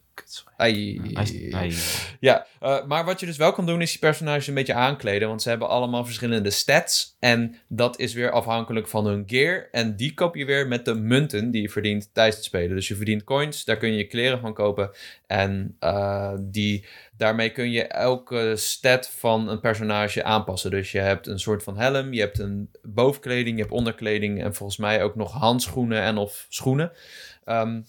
Ai. 0.56 1.00
Ja, 2.20 2.46
eh, 2.60 2.84
maar 2.86 3.04
wat 3.04 3.20
je 3.20 3.26
dus 3.26 3.36
wel 3.36 3.52
kan 3.52 3.66
doen 3.66 3.80
is 3.80 3.90
die 3.90 3.98
personages 3.98 4.46
een 4.46 4.54
beetje 4.54 4.74
aankleden. 4.74 5.28
Want 5.28 5.42
ze 5.42 5.48
hebben 5.48 5.68
allemaal 5.68 6.04
verschillende 6.04 6.50
stats. 6.50 7.16
En 7.18 7.56
dat 7.68 7.98
is 7.98 8.14
weer 8.14 8.30
afhankelijk 8.30 8.88
van 8.88 9.06
hun 9.06 9.24
gear. 9.26 9.68
En 9.72 9.96
die 9.96 10.14
koop 10.14 10.34
je 10.34 10.44
weer 10.44 10.68
met 10.68 10.84
de 10.84 10.94
munten 10.94 11.50
die 11.50 11.62
je 11.62 11.68
verdient 11.68 12.10
tijdens 12.12 12.36
het 12.36 12.44
spelen. 12.44 12.76
Dus 12.76 12.88
je 12.88 12.94
verdient 12.96 13.24
coins, 13.24 13.64
daar 13.64 13.76
kun 13.76 13.90
je 13.90 13.96
je 13.96 14.06
kleren 14.06 14.40
van 14.40 14.54
kopen. 14.54 14.90
En 15.26 15.76
eh, 15.78 16.32
die, 16.40 16.84
daarmee 17.16 17.50
kun 17.50 17.70
je 17.70 17.86
elke 17.86 18.52
stat 18.56 19.08
van 19.08 19.48
een 19.48 19.60
personage 19.60 20.24
aanpassen. 20.24 20.70
Dus 20.70 20.92
je 20.92 20.98
hebt 20.98 21.26
een 21.26 21.38
soort 21.38 21.62
van 21.62 21.78
helm, 21.78 22.12
je 22.12 22.20
hebt 22.20 22.38
een 22.38 22.70
bovenkleding, 22.82 23.56
je 23.56 23.62
hebt 23.62 23.74
onderkleding. 23.74 24.42
En 24.42 24.54
volgens 24.54 24.78
mij 24.78 25.02
ook 25.02 25.14
nog 25.14 25.32
handschoenen 25.32 26.02
en 26.02 26.16
of 26.16 26.46
schoenen. 26.48 26.92
Ehm, 27.44 27.80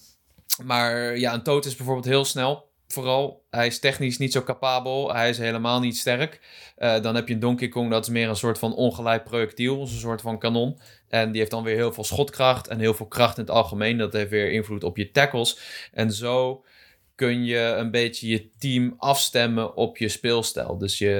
maar 0.64 1.18
ja, 1.18 1.34
een 1.34 1.42
toad 1.42 1.64
is 1.64 1.76
bijvoorbeeld 1.76 2.06
heel 2.06 2.24
snel. 2.24 2.66
Vooral, 2.88 3.44
hij 3.50 3.66
is 3.66 3.78
technisch 3.78 4.18
niet 4.18 4.32
zo 4.32 4.42
capabel. 4.42 5.14
Hij 5.14 5.28
is 5.28 5.38
helemaal 5.38 5.80
niet 5.80 5.96
sterk. 5.96 6.40
Eh, 6.76 7.02
dan 7.02 7.14
heb 7.14 7.28
je 7.28 7.34
een 7.34 7.40
Donkey 7.40 7.68
Kong, 7.68 7.90
dat 7.90 8.02
is 8.02 8.10
meer 8.12 8.28
een 8.28 8.36
soort 8.36 8.58
van 8.58 8.74
ongeleid 8.74 9.24
projectiel. 9.24 9.80
Een 9.80 9.86
soort 9.86 10.20
van 10.20 10.38
kanon. 10.38 10.78
En 11.08 11.30
die 11.30 11.38
heeft 11.38 11.50
dan 11.50 11.62
weer 11.62 11.76
heel 11.76 11.92
veel 11.92 12.04
schotkracht 12.04 12.68
en 12.68 12.78
heel 12.78 12.94
veel 12.94 13.06
kracht 13.06 13.38
in 13.38 13.44
het 13.44 13.52
algemeen. 13.52 13.98
Dat 13.98 14.12
heeft 14.12 14.30
weer 14.30 14.50
invloed 14.50 14.84
op 14.84 14.96
je 14.96 15.10
tackles. 15.10 15.58
En 15.92 16.12
zo 16.12 16.64
kun 17.18 17.44
je 17.44 17.58
een 17.58 17.90
beetje 17.90 18.28
je 18.28 18.50
team 18.58 18.94
afstemmen 18.98 19.76
op 19.76 19.96
je 19.96 20.08
speelstijl. 20.08 20.78
Dus 20.78 20.98
je... 20.98 21.10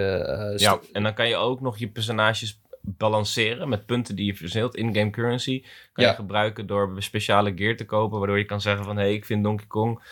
eh, 0.53 0.59
Ja, 0.59 0.79
en 0.93 1.03
dan 1.03 1.15
kan 1.15 1.29
je 1.29 1.37
ook 1.37 1.61
nog 1.61 1.79
je 1.79 1.89
personages 1.89 2.61
balanceren 2.81 3.69
met 3.69 3.87
punten 3.87 4.17
die 4.17 4.27
je 4.27 4.35
verzelt. 4.35 4.77
In-game 4.77 5.11
currency 5.11 5.63
kan 5.93 6.05
Ja. 6.05 6.11
je 6.11 6.17
gebruiken 6.17 6.67
door 6.67 6.95
speciale 6.99 7.53
gear 7.57 7.77
te 7.77 7.85
kopen. 7.85 8.19
Waardoor 8.19 8.39
je 8.39 8.45
kan 8.45 8.61
zeggen 8.61 8.85
van... 8.85 8.97
Hé, 8.97 9.03
hey, 9.03 9.13
ik 9.15 9.25
vind 9.25 9.45
Donkey 9.45 9.67
Kong 9.67 10.03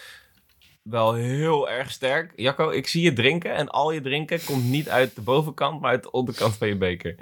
wel 0.82 1.14
heel 1.14 1.70
erg 1.70 1.90
sterk. 1.90 2.32
Jacco, 2.36 2.70
ik 2.70 2.86
zie 2.88 3.02
je 3.02 3.12
drinken. 3.12 3.54
En 3.54 3.68
al 3.68 3.90
je 3.92 4.00
drinken 4.00 4.44
komt 4.44 4.64
niet 4.64 4.88
uit 4.88 5.14
de 5.14 5.20
bovenkant, 5.20 5.80
maar 5.80 5.90
uit 5.90 6.02
de 6.02 6.10
onderkant 6.10 6.56
van 6.56 6.68
je 6.68 6.76
beker. 6.76 7.14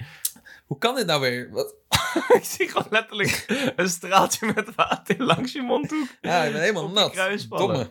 Hoe 0.66 0.78
kan 0.78 0.94
dit 0.94 1.06
nou 1.06 1.20
weer? 1.20 1.50
Wat? 1.50 1.74
ik 2.38 2.44
zie 2.44 2.68
gewoon 2.68 2.86
letterlijk 2.90 3.44
een 3.76 3.88
straaltje 3.88 4.52
met 4.54 4.74
water 4.74 5.22
langs 5.24 5.52
je 5.52 5.62
mondhoek. 5.62 6.06
Ja, 6.20 6.42
ik 6.44 6.52
ben 6.52 6.60
helemaal 6.60 6.88
nat. 6.90 7.14
Domme. 7.48 7.90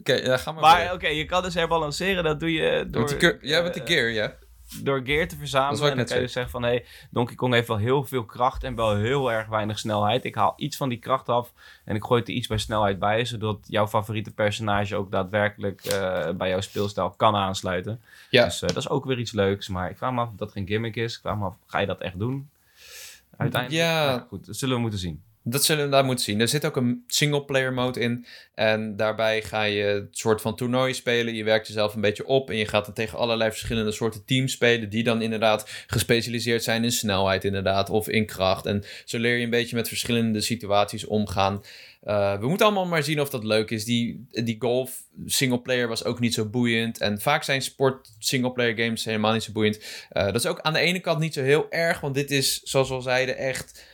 Oké, 0.00 0.14
ja, 0.14 0.36
ga 0.36 0.52
maar. 0.52 0.92
Oké, 0.92 1.08
je 1.08 1.24
kan 1.24 1.42
dus 1.42 1.54
herbalanceren. 1.54 2.24
Dat 2.24 2.40
doe 2.40 2.52
je 2.52 2.86
door... 2.90 3.02
Met 3.02 3.20
die 3.20 3.36
ja, 3.40 3.62
met 3.62 3.74
die 3.74 3.82
eh, 3.82 3.88
gear, 3.88 4.08
ja. 4.08 4.34
door 4.82 5.00
gear 5.04 5.28
te 5.28 5.36
verzamelen. 5.36 5.82
En 5.82 5.88
dan 5.88 5.96
net 5.96 6.06
kan 6.06 6.16
je 6.16 6.22
dus 6.22 6.32
zeggen 6.32 6.52
van... 6.52 6.62
Hey, 6.62 6.84
Donkey 7.10 7.34
Kong 7.34 7.54
heeft 7.54 7.68
wel 7.68 7.76
heel 7.76 8.04
veel 8.04 8.24
kracht 8.24 8.64
en 8.64 8.74
wel 8.74 8.96
heel 8.96 9.32
erg 9.32 9.46
weinig 9.46 9.78
snelheid. 9.78 10.24
Ik 10.24 10.34
haal 10.34 10.52
iets 10.56 10.76
van 10.76 10.88
die 10.88 10.98
kracht 10.98 11.28
af 11.28 11.52
en 11.84 11.96
ik 11.96 12.04
gooi 12.04 12.22
er 12.22 12.30
iets 12.30 12.46
bij 12.46 12.58
snelheid 12.58 12.98
bij... 12.98 13.24
zodat 13.24 13.58
jouw 13.66 13.86
favoriete 13.86 14.30
personage 14.30 14.96
ook 14.96 15.10
daadwerkelijk 15.10 15.84
eh, 15.84 16.30
bij 16.30 16.48
jouw 16.48 16.60
speelstijl 16.60 17.10
kan 17.10 17.36
aansluiten. 17.36 18.00
Ja. 18.30 18.44
Dus 18.44 18.62
eh, 18.62 18.68
dat 18.68 18.76
is 18.76 18.88
ook 18.88 19.04
weer 19.04 19.18
iets 19.18 19.32
leuks. 19.32 19.68
Maar 19.68 19.90
ik 19.90 19.96
vraag 19.96 20.12
me 20.12 20.20
af 20.20 20.28
of 20.28 20.36
dat 20.36 20.52
geen 20.52 20.66
gimmick 20.66 20.96
is. 20.96 21.14
Ik 21.14 21.20
vraag 21.20 21.36
me 21.36 21.44
af, 21.44 21.54
ga 21.66 21.78
je 21.78 21.86
dat 21.86 22.00
echt 22.00 22.18
doen? 22.18 22.48
Uiteindelijk? 23.36 23.82
Ja. 23.82 24.04
Nou 24.04 24.20
goed, 24.28 24.46
dat 24.46 24.56
zullen 24.56 24.74
we 24.74 24.80
moeten 24.80 25.00
zien. 25.00 25.22
Dat 25.42 25.64
zullen 25.64 25.84
we 25.84 25.90
daar 25.90 26.04
moeten 26.04 26.24
zien. 26.24 26.40
Er 26.40 26.48
zit 26.48 26.64
ook 26.64 26.76
een 26.76 27.04
single-player 27.06 27.72
mode 27.72 28.00
in. 28.00 28.26
En 28.54 28.96
daarbij 28.96 29.42
ga 29.42 29.62
je 29.62 29.84
een 29.84 30.08
soort 30.10 30.40
van 30.40 30.56
toernooi 30.56 30.94
spelen. 30.94 31.34
Je 31.34 31.44
werkt 31.44 31.66
jezelf 31.66 31.94
een 31.94 32.00
beetje 32.00 32.26
op. 32.26 32.50
En 32.50 32.56
je 32.56 32.66
gaat 32.66 32.84
dan 32.84 32.94
tegen 32.94 33.18
allerlei 33.18 33.50
verschillende 33.50 33.92
soorten 33.92 34.24
teams 34.24 34.52
spelen. 34.52 34.90
Die 34.90 35.02
dan 35.02 35.22
inderdaad 35.22 35.84
gespecialiseerd 35.86 36.62
zijn 36.62 36.84
in 36.84 36.92
snelheid, 36.92 37.44
inderdaad. 37.44 37.90
Of 37.90 38.08
in 38.08 38.26
kracht. 38.26 38.66
En 38.66 38.84
zo 39.04 39.18
leer 39.18 39.36
je 39.36 39.44
een 39.44 39.50
beetje 39.50 39.76
met 39.76 39.88
verschillende 39.88 40.40
situaties 40.40 41.06
omgaan. 41.06 41.62
Eh, 42.00 42.38
we 42.38 42.48
moeten 42.48 42.66
allemaal 42.66 42.86
maar 42.86 43.02
zien 43.02 43.20
of 43.20 43.30
dat 43.30 43.44
leuk 43.44 43.70
is. 43.70 43.84
Die, 43.84 44.26
die 44.30 44.56
golf 44.58 45.02
singleplayer 45.26 45.88
was 45.88 46.04
ook 46.04 46.20
niet 46.20 46.34
zo 46.34 46.44
boeiend. 46.44 46.98
En 46.98 47.20
vaak 47.20 47.42
zijn 47.42 47.62
sport 47.62 48.10
singleplayer 48.18 48.84
games 48.84 49.04
helemaal 49.04 49.32
niet 49.32 49.42
zo 49.42 49.52
boeiend. 49.52 49.80
Eh, 50.08 50.24
dat 50.24 50.34
is 50.34 50.46
ook 50.46 50.60
aan 50.60 50.72
de 50.72 50.78
ene 50.78 51.00
kant 51.00 51.18
niet 51.18 51.34
zo 51.34 51.42
heel 51.42 51.70
erg. 51.70 52.00
Want 52.00 52.14
dit 52.14 52.30
is, 52.30 52.60
zoals 52.62 52.88
we 52.88 52.94
al 52.94 53.00
zeiden, 53.00 53.36
echt 53.36 53.84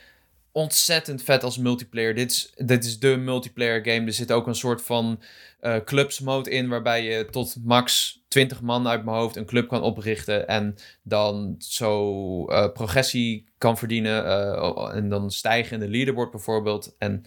ontzettend 0.57 1.23
vet 1.23 1.43
als 1.43 1.59
multiplayer. 1.59 2.15
Dit 2.15 2.31
is, 2.31 2.53
dit 2.55 2.85
is 2.85 2.99
de 2.99 3.17
multiplayer 3.17 3.85
game. 3.85 4.07
Er 4.07 4.13
zit 4.13 4.33
ook 4.33 4.47
een 4.47 4.55
soort 4.55 4.83
van 4.83 5.23
eh, 5.61 5.77
clubs 5.85 6.21
mode 6.21 6.51
in, 6.51 6.69
waarbij 6.69 7.03
je 7.05 7.27
tot 7.31 7.57
max 7.65 8.19
20 8.29 8.61
man 8.61 8.89
uit 8.89 9.05
mijn 9.05 9.17
hoofd 9.17 9.37
een 9.37 9.47
club 9.47 9.69
kan 9.69 9.83
oprichten 9.83 10.49
en 10.49 10.77
dan 11.03 11.55
zo 11.59 12.47
eh, 12.47 12.73
progressie 12.73 13.45
kan 13.59 13.79
verdienen 13.79 14.25
eh, 14.27 14.91
en 14.95 15.09
dan 15.09 15.31
stijgen 15.31 15.73
in 15.73 15.81
de 15.81 15.89
leaderboard 15.89 16.31
bijvoorbeeld. 16.31 16.95
En 16.99 17.25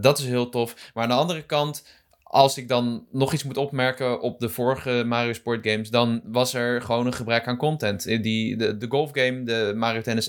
dat 0.00 0.18
is 0.18 0.24
heel 0.24 0.48
tof. 0.48 0.90
Maar 0.94 1.02
aan 1.02 1.10
de 1.10 1.14
andere 1.14 1.42
kant, 1.42 1.86
als 2.22 2.58
ik 2.58 2.68
dan 2.68 3.06
nog 3.10 3.32
iets 3.32 3.44
moet 3.44 3.56
opmerken 3.56 4.20
op 4.20 4.40
de 4.40 4.48
vorige 4.48 5.02
Mario 5.06 5.32
Sport 5.32 5.66
games, 5.66 5.90
dan 5.90 6.20
was 6.24 6.54
er 6.54 6.82
gewoon 6.82 7.06
een 7.06 7.12
gebrek 7.12 7.46
aan 7.46 7.56
content. 7.56 8.04
Die, 8.04 8.56
de, 8.56 8.76
de 8.76 8.86
golfgame, 8.88 9.42
de 9.42 9.72
Mario 9.76 10.00
Tennis 10.00 10.28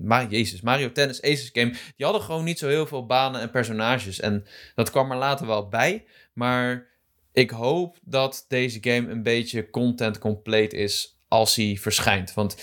maar 0.00 0.30
Jezus, 0.30 0.60
Mario 0.60 0.92
Tennis 0.92 1.22
Aces 1.22 1.50
game, 1.52 1.70
die 1.70 2.06
hadden 2.06 2.22
gewoon 2.22 2.44
niet 2.44 2.58
zo 2.58 2.68
heel 2.68 2.86
veel 2.86 3.06
banen 3.06 3.40
en 3.40 3.50
personages. 3.50 4.20
En 4.20 4.46
dat 4.74 4.90
kwam 4.90 5.10
er 5.10 5.16
later 5.16 5.46
wel 5.46 5.68
bij. 5.68 6.04
Maar 6.32 6.86
ik 7.32 7.50
hoop 7.50 7.98
dat 8.02 8.44
deze 8.48 8.78
game 8.80 9.10
een 9.10 9.22
beetje 9.22 9.70
content 9.70 10.18
compleet 10.18 10.72
is 10.72 11.18
als 11.28 11.56
hij 11.56 11.76
verschijnt. 11.80 12.34
Want 12.34 12.56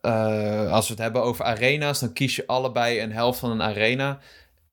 eh, 0.00 0.72
als 0.72 0.86
we 0.86 0.92
het 0.92 1.02
hebben 1.02 1.22
over 1.22 1.44
arena's, 1.44 2.00
dan 2.00 2.12
kies 2.12 2.36
je 2.36 2.46
allebei 2.46 3.00
een 3.00 3.12
helft 3.12 3.38
van 3.38 3.50
een 3.50 3.62
arena. 3.62 4.20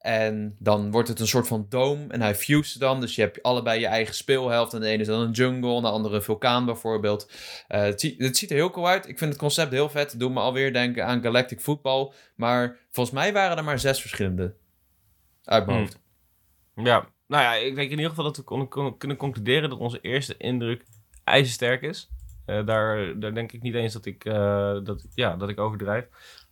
En 0.07 0.55
dan 0.59 0.91
wordt 0.91 1.07
het 1.07 1.19
een 1.19 1.27
soort 1.27 1.47
van 1.47 1.65
dome 1.69 2.05
en 2.07 2.21
hij 2.21 2.35
fuse 2.35 2.79
dan. 2.79 2.99
Dus 3.01 3.15
je 3.15 3.21
hebt 3.21 3.43
allebei 3.43 3.79
je 3.79 3.85
eigen 3.87 4.15
speelhelft. 4.15 4.73
En 4.73 4.79
de 4.79 4.87
ene 4.87 5.01
is 5.01 5.07
dan 5.07 5.19
een 5.21 5.31
jungle, 5.31 5.75
en 5.75 5.81
de 5.81 5.89
andere 5.89 6.15
een 6.15 6.21
vulkaan 6.21 6.65
bijvoorbeeld. 6.65 7.31
Eh, 7.67 7.81
het, 7.81 8.01
ziet, 8.01 8.19
het 8.21 8.37
ziet 8.37 8.49
er 8.49 8.55
heel 8.55 8.69
cool 8.69 8.87
uit. 8.87 9.07
Ik 9.07 9.17
vind 9.17 9.29
het 9.31 9.39
concept 9.39 9.71
heel 9.71 9.89
vet. 9.89 10.11
Het 10.11 10.19
doet 10.19 10.31
me 10.31 10.39
alweer 10.39 10.73
denken 10.73 11.05
aan 11.05 11.21
Galactic 11.21 11.59
Football. 11.61 12.11
Maar 12.35 12.77
volgens 12.91 13.15
mij 13.15 13.33
waren 13.33 13.57
er 13.57 13.63
maar 13.63 13.79
zes 13.79 14.01
verschillende. 14.01 14.53
Uit 15.43 15.65
mijn 15.65 15.77
Hmm. 15.77 15.85
hoofd. 15.87 15.99
Ja, 16.87 17.07
nou 17.27 17.43
ja, 17.43 17.53
ik 17.53 17.75
denk 17.75 17.89
in 17.89 17.95
ieder 17.95 18.09
geval 18.09 18.23
dat 18.25 18.37
we 18.37 18.43
kon- 18.43 18.67
kon- 18.67 18.97
kunnen 18.97 19.17
concluderen 19.17 19.69
dat 19.69 19.79
onze 19.79 19.99
eerste 20.01 20.37
indruk 20.37 20.83
ijzersterk 21.23 21.81
is. 21.81 22.09
Eh, 22.45 22.65
daar, 22.65 23.19
daar 23.19 23.33
denk 23.33 23.51
ik 23.51 23.61
niet 23.61 23.73
eens 23.75 23.93
dat 23.93 24.05
ik, 24.05 24.25
eh, 24.25 24.77
dat, 24.83 25.05
ja, 25.13 25.35
dat 25.35 25.49
ik 25.49 25.59
overdrijf. 25.59 26.05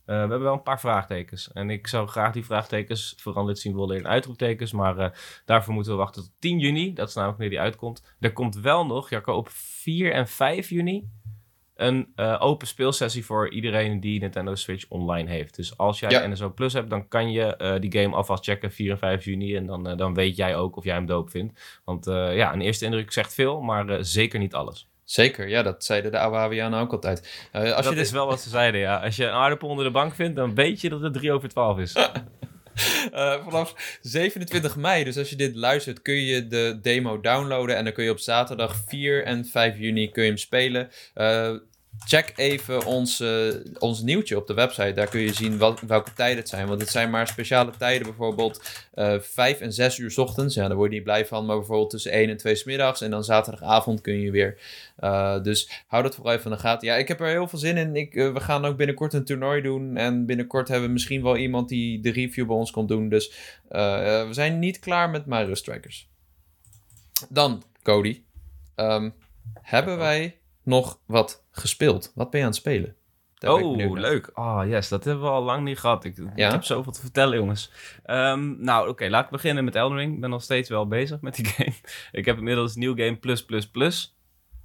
Eh, 0.06 0.14
we 0.16 0.20
hebben 0.20 0.42
wel 0.42 0.54
een 0.54 0.62
paar 0.64 0.80
vraagtekens. 0.80 1.52
En 1.52 1.70
ik 1.70 1.88
zou 1.88 2.08
graag 2.08 2.34
die 2.34 2.46
vraagtekens 2.46 3.16
veranderd 3.18 3.60
zien 3.60 3.76
willen 3.76 3.98
in 3.98 4.08
uitroeptekens. 4.08 4.72
Maar 4.72 4.98
eh, 4.98 5.10
daarvoor 5.46 5.74
moeten 5.74 5.92
we 5.92 5.98
wachten 5.98 6.22
tot 6.22 6.32
10 6.40 6.60
juni. 6.60 6.94
Dat 6.94 7.08
is 7.08 7.14
namelijk 7.16 7.40
wanneer 7.40 7.58
die 7.58 7.68
uitkomt. 7.68 8.16
Er 8.20 8.34
komt 8.34 8.56
wel 8.56 8.86
nog, 8.86 9.10
Jacco, 9.10 9.34
op 9.34 9.50
4 9.50 10.12
en 10.12 10.28
5 10.28 10.70
juni... 10.70 11.10
een 11.76 12.12
eh, 12.16 12.38
open 12.40 12.68
speelsessie 12.68 13.26
voor 13.26 13.50
iedereen 13.50 14.00
die 14.00 14.20
Nintendo 14.20 14.56
Switch 14.56 14.86
online 14.90 15.30
heeft. 15.30 15.56
Dus 15.56 15.78
als 15.78 16.00
jij 16.00 16.10
Ja. 16.10 16.28
NSO 16.28 16.50
Plus 16.54 16.74
hebt, 16.74 16.90
dan 16.90 17.08
kan 17.08 17.32
je 17.32 17.78
die 17.80 18.02
game 18.02 18.16
alvast 18.16 18.44
checken 18.44 18.72
4 18.72 18.92
en 18.92 18.98
5 18.98 19.26
juni. 19.26 19.56
En 19.56 19.66
dan, 19.66 19.98
dan 19.98 20.14
weet 20.14 20.36
jij 20.36 20.56
ook 20.56 20.76
of 20.76 20.84
jij 20.84 20.94
hem 20.94 21.06
doop 21.06 21.30
vindt. 21.30 21.82
Want 21.86 22.06
ja, 22.06 22.54
een 22.54 22.62
eerste 22.62 22.86
indruk 22.86 23.12
zegt 23.12 23.34
veel, 23.34 23.62
maar 23.62 24.06
zeker 24.06 24.40
niet 24.40 24.54
alles. 24.54 24.90
Zeker, 25.06 25.48
ja, 25.48 25.64
dat 25.64 25.84
zeiden 25.84 26.12
de 26.12 26.20
oude 26.20 26.38
Havianen 26.38 26.80
ook 26.80 26.92
altijd. 26.92 27.48
Eh, 27.52 27.74
als 27.74 27.86
dat 27.86 27.94
je 27.94 28.00
is 28.00 28.12
wel 28.12 28.28
wat 28.28 28.42
ze 28.42 28.50
zeiden, 28.50 28.80
ja. 28.80 28.98
Als 28.98 29.16
je 29.16 29.26
een 29.26 29.32
aardappel 29.32 29.68
onder 29.68 29.86
de 29.86 29.92
bank 29.92 30.16
vindt, 30.16 30.36
dan 30.36 30.56
weet 30.56 30.82
je 30.82 30.90
dat 30.90 31.02
het 31.02 31.14
3 31.14 31.32
over 31.32 31.50
12 31.50 31.78
is. 31.80 31.96
Eh, 33.12 33.44
vanaf 33.44 33.98
27 34.02 34.76
mei, 34.76 35.04
dus 35.04 35.18
als 35.18 35.30
je 35.30 35.36
dit 35.36 35.56
luistert, 35.56 36.02
kun 36.02 36.14
je 36.14 36.48
de 36.48 36.80
demo 36.82 37.22
downloaden. 37.22 37.76
En 37.76 37.84
dan 37.84 37.94
kun 37.94 38.04
je 38.04 38.10
op 38.10 38.20
zaterdag 38.20 38.76
4 38.88 39.24
en 39.24 39.46
5 39.46 39.78
juni 39.78 40.12
kun 40.12 40.24
je 40.24 40.30
hem 40.30 40.38
spelen. 40.38 40.90
Eh, 41.14 41.54
check 42.06 42.34
even 42.36 42.86
ons, 42.86 43.20
eh, 43.20 43.48
ons 43.80 44.02
nieuwtje 44.02 44.38
op 44.38 44.48
de 44.48 44.54
website. 44.54 44.94
Daar 44.94 45.08
kun 45.08 45.20
je 45.20 45.34
zien 45.34 45.58
welke 45.88 46.14
tijden 46.16 46.38
het 46.38 46.50
zijn. 46.50 46.68
Want 46.68 46.82
het 46.82 46.90
zijn 46.90 47.10
maar 47.10 47.28
speciale 47.28 47.72
tijden, 47.78 48.08
bijvoorbeeld 48.08 48.62
eh 48.94 49.20
5 49.20 49.60
en 49.60 49.74
6 49.74 49.98
uur 49.98 50.12
's 50.12 50.18
ochtends. 50.18 50.56
Ja, 50.56 50.68
daar 50.68 50.78
word 50.78 50.90
je 50.90 50.96
niet 50.96 51.04
blij 51.04 51.26
van. 51.26 51.46
Maar 51.46 51.58
bijvoorbeeld 51.58 51.90
tussen 51.90 52.12
1 52.12 52.30
en 52.30 52.38
2 52.38 52.56
's 52.56 52.64
middags. 52.64 53.02
En 53.02 53.12
dan 53.12 53.24
zaterdagavond 53.24 54.02
kun 54.02 54.20
je 54.20 54.32
weer. 54.32 54.58
Eh, 54.96 55.42
dus 55.44 55.84
hou 55.88 56.04
dat 56.04 56.16
vooral 56.16 56.34
even 56.34 56.46
in 56.46 56.58
de 56.58 56.64
gaten. 56.64 56.88
Ja, 56.88 56.96
ik 56.96 57.08
heb 57.08 57.20
er 57.20 57.28
heel 57.28 57.48
veel 57.48 57.60
zin 57.60 57.78
in. 57.78 57.96
Ik, 57.96 58.14
we 58.14 58.40
gaan 58.40 58.66
ook 58.66 58.78
binnenkort 58.78 59.14
een 59.14 59.26
toernooi 59.26 59.62
doen. 59.62 59.98
En 59.98 60.26
binnenkort 60.26 60.68
hebben 60.68 60.88
we 60.88 60.94
misschien 60.94 61.24
wel 61.24 61.38
iemand 61.38 61.70
die 61.70 62.00
de 62.00 62.12
review 62.12 62.48
bij 62.48 62.56
ons 62.56 62.72
komt 62.72 62.88
doen. 62.88 63.10
Dus 63.10 63.32
we 63.68 64.28
zijn 64.32 64.60
niet 64.60 64.80
klaar 64.80 65.10
met 65.10 65.26
Mario 65.26 65.54
Strikers. 65.54 66.08
Dan, 67.30 67.64
Cody. 67.84 68.22
Ehm, 68.76 69.10
hebben 69.62 69.98
wij 69.98 70.38
nog 70.66 71.00
wat 71.06 71.44
gespeeld? 71.52 72.12
Wat 72.16 72.30
ben 72.30 72.40
je 72.40 72.46
aan 72.46 72.52
het 72.52 72.62
spelen? 72.62 72.96
Daar 73.36 73.52
Oh, 73.54 73.98
leuk. 74.00 74.32
Oh, 74.34 74.62
yes. 74.66 74.88
Dat 74.90 75.04
hebben 75.04 75.24
we 75.24 75.30
al 75.30 75.44
lang 75.44 75.64
niet 75.64 75.80
gehad. 75.80 76.04
Ik, 76.04 76.18
Ja? 76.36 76.46
ik 76.46 76.52
heb 76.52 76.64
zoveel 76.64 76.92
te 76.92 77.02
vertellen, 77.02 77.38
jongens. 77.38 77.72
Ehm, 78.04 78.64
nou, 78.64 78.90
oké. 78.90 79.08
laat 79.10 79.24
ik 79.26 79.30
beginnen 79.32 79.64
met 79.64 79.76
Elden 79.76 79.98
Ring. 79.98 80.14
Ik 80.14 80.20
ben 80.20 80.30
nog 80.30 80.44
steeds 80.44 80.70
wel 80.70 80.88
bezig 80.88 81.22
met 81.22 81.36
die 81.36 81.46
game. 81.56 81.74
ik 82.12 82.26
heb 82.26 82.38
inmiddels 82.38 82.76
New 82.76 83.00
Game 83.00 83.16
Plus 83.16 83.46
Plus 83.46 83.68
Plus 83.70 84.16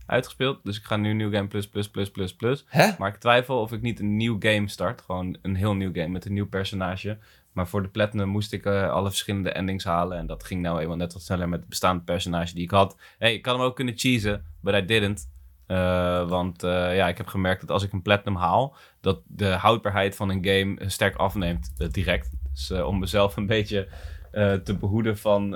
uitgespeeld. 0.07 0.59
Dus 0.65 0.77
ik 0.79 0.85
ga 0.85 0.97
nu 0.97 1.13
New 1.13 1.35
Game 1.35 1.47
Plus 1.49 1.69
Plus 1.69 1.89
Plus 1.91 2.11
Plus 2.11 2.35
Plus. 2.35 2.65
Hè? 2.69 2.91
Maar 2.99 3.09
ik 3.09 3.17
twijfel 3.21 3.61
of 3.61 3.73
ik 3.73 3.83
niet 3.83 4.01
een 4.01 4.17
nieuw 4.17 4.37
game 4.41 4.69
start. 4.69 5.01
Gewoon 5.03 5.37
een 5.43 5.55
heel 5.55 5.75
nieuw 5.75 5.93
game 5.93 6.09
met 6.09 6.25
een 6.25 6.33
nieuw 6.33 6.49
personage. 6.49 7.19
Maar 7.53 7.69
voor 7.69 7.83
de 7.83 7.89
Platinum 7.89 8.29
moest 8.29 8.53
ik 8.53 8.65
eh, 8.65 8.91
alle 8.91 9.09
verschillende 9.09 9.53
endings 9.53 9.85
halen. 9.85 10.19
En 10.19 10.27
dat 10.27 10.45
ging 10.45 10.63
nou 10.63 10.81
eenmaal 10.81 10.97
net 10.97 11.13
wat 11.13 11.23
sneller 11.23 11.49
met 11.49 11.61
het 11.61 11.69
bestaande 11.69 12.03
personage 12.03 12.55
die 12.55 12.63
ik 12.63 12.71
had. 12.71 12.97
hey, 13.19 13.35
ik 13.35 13.43
kan 13.43 13.55
hem 13.55 13.65
ook 13.65 13.77
kunnen 13.77 13.99
cheesen, 13.99 14.45
but 14.61 14.75
I 14.75 14.85
didn't. 14.85 15.29
Uh, 15.71 16.29
want 16.29 16.65
uh, 16.65 16.97
ja, 16.97 17.09
ik 17.09 17.17
heb 17.17 17.27
gemerkt 17.27 17.61
dat 17.61 17.71
als 17.71 17.83
ik 17.83 17.93
een 17.93 18.03
Platinum 18.03 18.37
haal, 18.37 18.77
dat 19.01 19.21
de 19.27 19.47
houdbaarheid 19.47 20.17
van 20.17 20.31
een 20.31 20.45
game 20.45 20.77
sterk 20.91 21.17
afneemt 21.17 21.93
direct. 21.93 22.31
Dus 22.53 22.71
om 22.71 22.99
mezelf 22.99 23.37
een 23.37 23.47
beetje 23.47 23.89
te 24.65 24.77
behoeden 24.81 25.19
van 25.19 25.51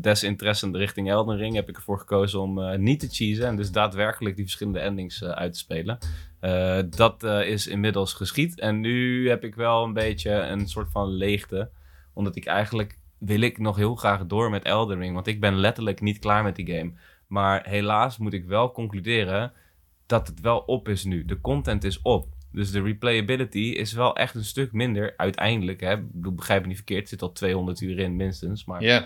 desinteresse 0.00 0.70
richting 0.70 1.10
Elden 1.10 1.36
Ring, 1.36 1.54
heb 1.54 1.68
ik 1.68 1.76
ervoor 1.76 1.98
gekozen 1.98 2.40
om 2.40 2.80
niet 2.82 3.00
te 3.00 3.08
cheesen. 3.08 3.46
En 3.46 3.56
dus 3.56 3.70
daadwerkelijk 3.70 4.36
die 4.36 4.44
verschillende 4.44 4.78
endings 4.78 5.24
uit 5.24 5.52
te 5.52 5.58
spelen. 5.58 5.98
Dat 6.90 7.22
is 7.22 7.66
inmiddels 7.66 8.12
geschied. 8.12 8.60
En 8.60 8.80
nu 8.80 9.28
heb 9.28 9.44
ik 9.44 9.54
wel 9.54 9.84
een 9.84 9.92
beetje 9.92 10.30
een 10.30 10.68
soort 10.68 10.90
van 10.90 11.08
leegte. 11.08 11.70
Omdat 12.12 12.36
ik 12.36 12.46
eigenlijk 12.46 12.98
wil 13.18 13.40
ik 13.40 13.58
nog 13.58 13.76
heel 13.76 13.94
graag 13.94 14.26
door 14.26 14.50
met 14.50 14.64
Elden 14.64 14.98
Ring. 14.98 15.14
Want 15.14 15.26
ik 15.26 15.40
ben 15.40 15.56
letterlijk 15.56 16.00
niet 16.00 16.18
klaar 16.18 16.42
met 16.42 16.56
die 16.56 16.76
game. 16.76 16.92
Maar 17.34 17.68
helaas 17.68 18.18
moet 18.18 18.32
ik 18.32 18.44
wel 18.44 18.72
concluderen 18.72 19.52
dat 20.06 20.26
het 20.26 20.40
wel 20.40 20.58
op 20.58 20.88
is 20.88 21.04
nu. 21.04 21.24
De 21.24 21.40
content 21.40 21.84
is 21.84 22.02
op. 22.02 22.26
Dus 22.52 22.70
de 22.70 22.82
replayability 22.82 23.58
is 23.58 23.92
wel 23.92 24.16
echt 24.16 24.34
een 24.34 24.44
stuk 24.44 24.72
minder 24.72 25.14
uiteindelijk. 25.16 25.80
Hè? 25.80 25.92
Ik 25.92 26.36
begrijp 26.36 26.62
me 26.62 26.66
niet 26.66 26.76
verkeerd, 26.76 27.02
er 27.02 27.08
zit 27.08 27.22
al 27.22 27.32
200 27.32 27.80
uur 27.80 27.98
in 27.98 28.16
minstens. 28.16 28.64
Maar 28.64 28.82
yeah 28.82 29.04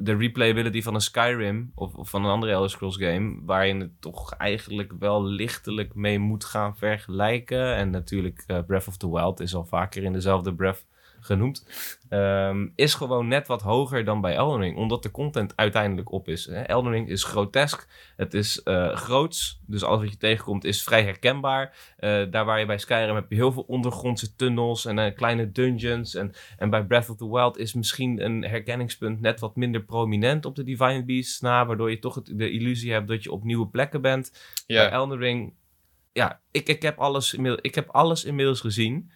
de 0.00 0.16
replayability 0.16 0.82
van 0.82 0.94
een 0.94 1.00
Skyrim 1.00 1.72
of, 1.74 1.94
of, 1.94 2.10
van 2.10 2.24
een 2.24 2.30
andere 2.30 2.52
Elder 2.52 2.70
Scrolls 2.70 2.96
game, 2.96 3.38
waar 3.44 3.66
je 3.66 3.74
het 3.74 4.00
toch 4.00 4.34
eigenlijk 4.34 4.92
wel 4.98 5.24
lichtelijk 5.24 5.94
mee 5.94 6.18
moet 6.18 6.44
gaan 6.44 6.76
vergelijken. 6.76 7.74
En 7.74 7.90
natuurlijk 7.90 8.44
uh, 8.46 8.58
Breath 8.66 8.88
of 8.88 8.96
the 8.96 9.10
Wild 9.10 9.40
is 9.40 9.54
al 9.54 9.64
vaker 9.64 10.02
in 10.02 10.12
dezelfde 10.12 10.54
Breath 10.54 10.84
genoemd, 11.22 11.66
ehm, 12.08 12.68
is 12.74 12.94
gewoon 12.94 13.28
net 13.28 13.46
wat 13.46 13.62
hoger 13.62 14.04
dan 14.04 14.20
bij 14.20 14.34
Elden 14.34 14.60
Ring, 14.60 14.76
omdat 14.76 15.02
de 15.02 15.10
content 15.10 15.56
uiteindelijk 15.56 16.12
op 16.12 16.28
is. 16.28 16.46
Hè? 16.46 16.62
Elden 16.62 16.92
Ring 16.92 17.08
is 17.08 17.24
grotesk, 17.24 17.88
het 18.16 18.34
is 18.34 18.60
uh, 18.64 18.96
groots, 18.96 19.60
dus 19.66 19.84
alles 19.84 20.00
wat 20.00 20.10
je 20.10 20.16
tegenkomt 20.16 20.64
is 20.64 20.82
vrij 20.82 21.04
herkenbaar. 21.04 21.94
Uh, 21.98 22.30
daar 22.30 22.44
waar 22.44 22.58
je 22.58 22.66
bij 22.66 22.78
Skyrim 22.78 23.14
heb 23.14 23.30
je 23.30 23.34
heel 23.34 23.52
veel 23.52 23.64
ondergrondse 23.66 24.34
tunnels 24.34 24.84
en 24.84 24.98
uh, 24.98 25.14
kleine 25.14 25.52
dungeons. 25.52 26.14
En, 26.14 26.32
en 26.58 26.70
bij 26.70 26.84
Breath 26.84 27.10
of 27.10 27.16
the 27.16 27.30
Wild 27.30 27.58
is 27.58 27.74
misschien 27.74 28.24
een 28.24 28.42
herkenningspunt 28.42 29.20
net 29.20 29.40
wat 29.40 29.56
minder 29.56 29.82
prominent 29.82 30.44
op 30.44 30.56
de 30.56 30.64
Divine 30.64 31.04
Beasts 31.04 31.40
na, 31.40 31.66
waardoor 31.66 31.90
je 31.90 31.98
toch 31.98 32.14
het, 32.14 32.32
de 32.34 32.50
illusie 32.50 32.92
hebt 32.92 33.08
dat 33.08 33.22
je 33.22 33.32
op 33.32 33.44
nieuwe 33.44 33.66
plekken 33.66 34.00
bent. 34.00 34.32
Ja. 34.66 34.82
Bij 34.82 34.90
Elden 34.90 35.18
Ring, 35.18 35.52
ja, 36.12 36.40
ik, 36.50 36.68
ik, 36.68 36.82
heb 36.82 36.98
alles 36.98 37.34
ik 37.60 37.74
heb 37.74 37.88
alles 37.88 38.24
inmiddels 38.24 38.60
gezien. 38.60 39.10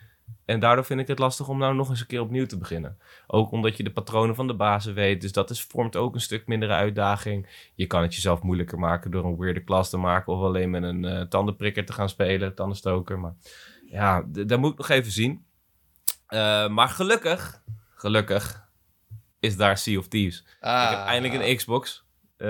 En 0.47 0.61
daardoor 0.61 0.85
vind 0.85 1.01
ik 1.01 1.07
het 1.07 1.19
lastig 1.19 1.49
om 1.49 1.59
nou 1.59 1.75
nog 1.75 1.89
eens 1.91 2.01
een 2.01 2.07
keer 2.07 2.21
opnieuw 2.21 2.47
te 2.47 2.59
beginnen. 2.59 2.99
Ook 3.27 3.51
omdat 3.51 3.77
je 3.77 3.83
de 3.83 3.93
patronen 3.93 4.35
van 4.35 4.47
de 4.47 4.55
bazen 4.55 4.95
weet. 4.95 5.21
Dus 5.21 5.33
dat 5.33 5.51
is, 5.51 5.63
vormt 5.63 5.97
ook 5.97 6.15
een 6.15 6.21
stuk 6.21 6.47
mindere 6.47 6.73
uitdaging. 6.73 7.71
Je 7.75 7.87
kan 7.87 8.03
het 8.03 8.15
jezelf 8.15 8.43
moeilijker 8.43 8.79
maken 8.79 9.11
door 9.11 9.25
een 9.25 9.37
weirde 9.37 9.65
klas 9.65 9.91
te 9.91 9.97
maken. 9.97 10.33
Of 10.33 10.43
alleen 10.43 10.71
met 10.71 10.83
een 10.83 11.05
uh, 11.05 11.21
tandenprikker 11.21 11.85
te 11.85 11.93
gaan 11.93 12.09
spelen, 12.09 12.55
tandenstoker. 12.55 13.19
Maar 13.19 13.35
ja, 13.91 14.25
dat 14.29 14.59
moet 14.59 14.73
ik 14.73 14.79
nog 14.79 14.89
even 14.89 15.13
zien. 15.13 15.45
Uh, 16.29 16.69
maar 16.69 16.89
gelukkig, 16.89 17.63
gelukkig 17.95 18.69
is 19.41 19.57
daar 19.57 19.79
Sea 19.79 19.99
of 19.99 20.09
Thieves. 20.09 20.45
Ah. 20.61 20.83
Ik 20.83 20.97
heb 20.97 21.07
eindelijk 21.07 21.43
een 21.43 21.57
Xbox 21.57 22.05
uh, 22.39 22.49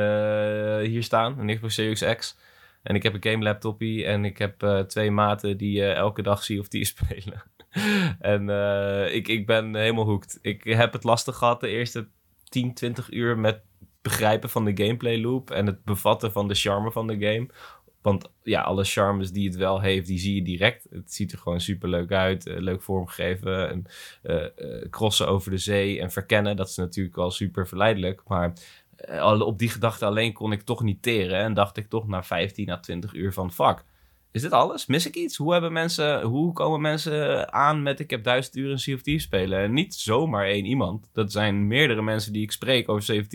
hier 0.79 1.03
staan. 1.03 1.39
Een 1.39 1.55
Xbox 1.55 1.75
Series 1.75 2.17
X. 2.17 2.39
En 2.83 2.95
ik 2.95 3.03
heb 3.03 3.15
een 3.15 3.31
game 3.31 3.45
laptopie 3.45 4.05
en 4.05 4.25
ik 4.25 4.39
heb 4.39 4.85
twee 4.87 5.11
maten 5.11 5.57
die 5.57 5.85
elke 5.85 6.23
dag 6.23 6.43
Sea 6.43 6.61
of 6.61 6.69
Thieves 6.69 6.89
spelen. 6.97 7.43
en 8.19 8.49
uh, 8.49 9.15
ik, 9.15 9.29
ik 9.29 9.47
ben 9.47 9.75
helemaal 9.75 10.05
hooked. 10.05 10.39
Ik 10.43 10.65
heb 10.65 10.93
het 10.93 11.05
lastig 11.05 11.37
gehad 11.37 11.61
de 11.61 11.69
eerste 11.69 12.09
10, 12.49 12.75
20 12.75 13.11
uur 13.11 13.39
met 13.39 13.61
begrijpen 14.03 14.51
van 14.51 14.65
de 14.65 14.85
gameplay 14.85 15.21
loop 15.21 15.51
en 15.51 15.67
het 15.67 15.85
bevatten 15.85 16.33
van 16.33 16.49
de 16.49 16.55
charme 16.55 16.93
van 16.93 17.07
de 17.07 17.19
game. 17.19 17.49
Want 18.03 18.31
ja, 18.43 18.61
alle 18.61 18.85
charmes 18.85 19.33
die 19.33 19.49
het 19.49 19.57
wel 19.57 19.81
heeft, 19.81 20.07
die 20.07 20.19
zie 20.19 20.35
je 20.35 20.43
direct. 20.43 20.87
Het 20.91 21.13
ziet 21.13 21.33
er 21.33 21.39
gewoon 21.39 21.61
super 21.61 21.89
leuk 21.89 22.13
uit. 22.13 22.45
Leuk 22.45 22.83
vormgegeven. 22.83 23.69
En, 23.69 23.85
uh, 24.23 24.89
crossen 24.91 25.29
over 25.29 25.51
de 25.51 25.59
zee 25.59 26.01
en 26.01 26.11
verkennen. 26.11 26.57
Dat 26.57 26.69
is 26.69 26.77
natuurlijk 26.77 27.17
al 27.17 27.31
super 27.31 27.69
verleidelijk. 27.69 28.23
Maar 28.27 28.53
op 29.39 29.59
die 29.59 29.69
gedachte 29.69 30.05
alleen 30.05 30.33
kon 30.33 30.53
ik 30.53 30.63
toch 30.63 30.83
niet 30.83 31.03
teren. 31.03 31.39
En 31.39 31.55
dacht 31.55 31.77
ik 31.77 31.89
toch 31.89 32.07
na 32.07 32.23
15 32.23 32.71
à 32.71 32.81
20 32.81 33.15
uur 33.15 33.33
van 33.33 33.53
fuck 33.53 33.85
is 34.37 34.43
dit 34.43 34.53
alles? 34.53 34.87
Mis 34.87 35.07
ik 35.07 35.15
iets? 35.15 35.37
Hoe, 35.37 35.53
hebben 35.53 35.73
mensen, 35.73 36.23
hoe 36.23 36.53
komen 36.53 36.81
mensen 36.81 37.53
aan 37.53 37.83
met 37.83 38.01
ik 38.01 38.11
heb 38.11 38.25
duizend 38.25 38.57
uur 38.57 38.71
in 38.71 38.79
Sea 38.79 39.19
spelen? 39.19 39.59
En 39.59 39.73
niet 39.73 39.95
zomaar 39.95 40.47
één 40.47 40.65
iemand. 40.65 41.11
Dat 41.13 41.33
zijn 41.33 41.67
meerdere 41.67 42.03
mensen 42.03 42.33
die 42.33 42.43
ik 42.43 42.53
spreek 42.53 42.89
over 42.89 43.03
Sea 43.03 43.21
of. 43.21 43.29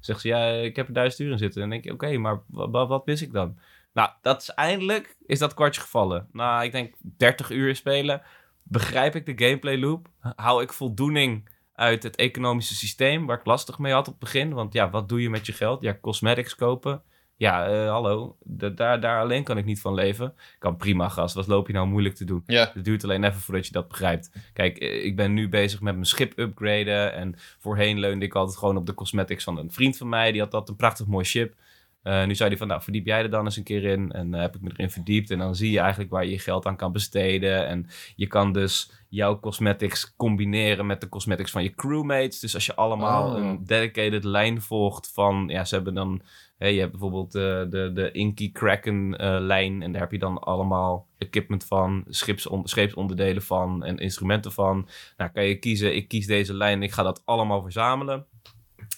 Zeggen 0.00 0.20
ze, 0.20 0.28
ja, 0.28 0.50
ik 0.50 0.76
heb 0.76 0.86
er 0.86 0.92
duizend 0.92 1.20
uur 1.20 1.32
in 1.32 1.38
zitten. 1.38 1.62
En 1.62 1.68
dan 1.68 1.78
denk 1.78 1.84
je, 1.84 1.92
oké, 1.92 2.18
maar 2.18 2.42
wat, 2.70 3.06
mis 3.06 3.22
ik 3.22 3.32
dan? 3.32 3.58
Nou, 3.92 4.10
dat 4.22 4.42
is 4.42 4.48
eindelijk, 4.48 5.16
is 5.26 5.38
dat 5.38 5.54
kwartje 5.54 5.80
gevallen. 5.80 6.28
Nou, 6.32 6.64
ik 6.64 6.72
denk 6.72 6.94
30 7.00 7.50
uur 7.50 7.76
spelen. 7.76 8.22
Begrijp 8.62 9.14
ik 9.14 9.26
de 9.26 9.46
gameplay 9.46 9.78
loop? 9.78 10.08
Hou 10.20 10.62
ik 10.62 10.72
voldoening 10.72 11.48
uit 11.74 12.02
het 12.02 12.16
economische 12.16 12.74
systeem, 12.74 13.26
waar 13.26 13.38
ik 13.38 13.46
lastig 13.46 13.78
mee 13.78 13.92
had 13.92 14.06
op 14.06 14.12
het 14.12 14.22
begin? 14.22 14.52
Want 14.52 14.72
ja, 14.72 14.90
wat 14.90 15.08
doe 15.08 15.22
je 15.22 15.30
met 15.30 15.46
je 15.46 15.52
geld? 15.52 15.82
Ja, 15.82 15.98
cosmetics 16.00 16.54
kopen 16.54 17.02
ja, 17.40 17.70
uh, 17.70 17.90
hallo, 17.90 18.36
daar, 18.44 19.00
daar 19.00 19.20
alleen 19.20 19.44
kan 19.44 19.58
ik 19.58 19.64
niet 19.64 19.80
van 19.80 19.94
leven. 19.94 20.34
Kan 20.58 20.76
prima, 20.76 21.08
gast. 21.08 21.34
Wat 21.34 21.46
loop 21.46 21.66
je 21.66 21.72
nou 21.72 21.86
moeilijk 21.86 22.14
te 22.14 22.24
doen? 22.24 22.42
Ja. 22.46 22.70
Het 22.74 22.84
duurt 22.84 23.04
alleen 23.04 23.24
even 23.24 23.40
voordat 23.40 23.66
je 23.66 23.72
dat 23.72 23.88
begrijpt. 23.88 24.30
Kijk, 24.52 24.78
eh, 24.78 25.04
ik 25.04 25.16
ben 25.16 25.34
nu 25.34 25.48
bezig 25.48 25.80
met 25.80 25.94
mijn 25.94 26.06
schip 26.06 26.38
upgraden. 26.38 27.14
En 27.14 27.34
voorheen 27.58 27.98
leunde 27.98 28.24
ik 28.24 28.34
altijd 28.34 28.58
gewoon 28.58 28.76
op 28.76 28.86
de 28.86 28.94
cosmetics 28.94 29.44
van 29.44 29.58
een 29.58 29.70
vriend 29.70 29.96
van 29.96 30.08
mij. 30.08 30.32
Die 30.32 30.40
had 30.40 30.50
dat 30.50 30.68
een 30.68 30.76
prachtig 30.76 31.06
mooi 31.06 31.24
ship. 31.24 31.54
Uh, 32.02 32.24
nu 32.24 32.34
zei 32.34 32.48
hij 32.48 32.58
van, 32.58 32.68
nou, 32.68 32.82
verdiep 32.82 33.06
jij 33.06 33.22
er 33.22 33.30
dan 33.30 33.44
eens 33.44 33.56
een 33.56 33.62
keer 33.62 33.84
in. 33.84 34.12
En 34.12 34.34
uh, 34.34 34.40
heb 34.40 34.54
ik 34.54 34.60
me 34.60 34.70
erin 34.72 34.90
verdiept. 34.90 35.30
En 35.30 35.38
dan 35.38 35.54
zie 35.54 35.70
je 35.70 35.78
eigenlijk 35.78 36.10
waar 36.10 36.24
je 36.24 36.30
je 36.30 36.38
geld 36.38 36.66
aan 36.66 36.76
kan 36.76 36.92
besteden. 36.92 37.66
En 37.66 37.86
je 38.16 38.26
kan 38.26 38.52
dus 38.52 38.90
jouw 39.08 39.40
cosmetics 39.40 40.14
combineren 40.16 40.86
met 40.86 41.00
de 41.00 41.08
cosmetics 41.08 41.50
van 41.50 41.62
je 41.62 41.74
crewmates. 41.74 42.40
Dus 42.40 42.54
als 42.54 42.66
je 42.66 42.74
allemaal 42.74 43.30
Oh. 43.30 43.38
een 43.38 43.64
dedicated 43.64 44.24
lijn 44.24 44.62
volgt 44.62 45.10
van... 45.12 45.44
Ja, 45.48 45.64
ze 45.64 45.74
hebben 45.74 45.94
dan... 45.94 46.22
Je 46.68 46.78
hebt 46.80 46.90
bijvoorbeeld 46.90 47.34
eh, 47.34 47.42
de, 47.42 47.90
de 47.94 48.10
Inky 48.12 48.52
Kraken 48.52 49.18
eh, 49.18 49.36
lijn. 49.40 49.82
En 49.82 49.92
daar 49.92 50.00
heb 50.00 50.12
je 50.12 50.18
dan 50.18 50.38
allemaal 50.38 51.06
equipment 51.18 51.64
van. 51.64 52.04
Schipson, 52.08 52.68
scheepsonderdelen 52.68 53.42
van. 53.42 53.84
En 53.84 53.98
instrumenten 53.98 54.52
van. 54.52 54.88
Nou, 55.16 55.30
kan 55.30 55.44
je 55.44 55.58
kiezen, 55.58 55.96
ik 55.96 56.08
kies 56.08 56.26
deze 56.26 56.54
lijn. 56.54 56.82
Ik 56.82 56.92
ga 56.92 57.02
dat 57.02 57.22
allemaal 57.24 57.62
verzamelen. 57.62 58.26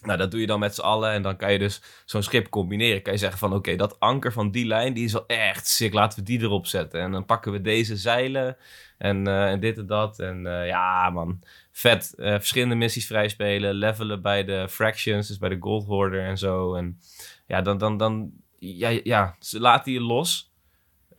Nou, 0.02 0.18
dat 0.18 0.30
doe 0.30 0.40
je 0.40 0.46
dan 0.46 0.58
met 0.58 0.74
z'n 0.74 0.80
allen. 0.80 1.10
En 1.10 1.22
dan 1.22 1.36
kan 1.36 1.52
je 1.52 1.58
dus 1.58 1.82
zo'n 2.04 2.22
schip 2.22 2.48
combineren. 2.48 3.02
Kan 3.02 3.12
je 3.12 3.18
zeggen 3.18 3.38
van, 3.38 3.54
oké, 3.54 3.76
dat 3.76 4.00
anker 4.00 4.32
van 4.32 4.50
die 4.50 4.66
lijn, 4.66 4.94
die 4.94 5.04
is 5.04 5.12
wel 5.12 5.26
echt 5.26 5.66
sick. 5.66 5.92
Laten 5.92 6.18
we 6.18 6.24
die 6.24 6.40
erop 6.40 6.66
zetten. 6.66 7.00
En 7.00 7.12
dan 7.12 7.24
pakken 7.24 7.52
we 7.52 7.60
deze 7.60 7.96
zeilen. 7.96 8.56
En, 8.98 9.26
eh, 9.26 9.50
en 9.50 9.60
dit 9.60 9.78
en 9.78 9.86
dat. 9.86 10.18
En 10.18 10.46
eh, 10.46 10.66
ja, 10.66 11.10
man. 11.10 11.40
Vet. 11.70 12.14
Eh, 12.14 12.32
verschillende 12.32 12.74
missies 12.74 13.06
vrijspelen. 13.06 13.74
Levelen 13.74 14.22
bij 14.22 14.44
de 14.44 14.68
fractions. 14.68 15.28
Dus 15.28 15.38
bij 15.38 15.48
de 15.48 15.60
gold 15.60 15.86
hoarder 15.86 16.24
en 16.24 16.38
zo. 16.38 16.74
En 16.74 16.98
ja, 17.46 17.62
dan... 17.62 17.78
dan, 17.78 17.96
dan 17.96 18.32
ja, 18.58 19.00
ja, 19.04 19.36
ze 19.38 19.60
laten 19.60 19.92
je 19.92 20.00
los. 20.00 20.51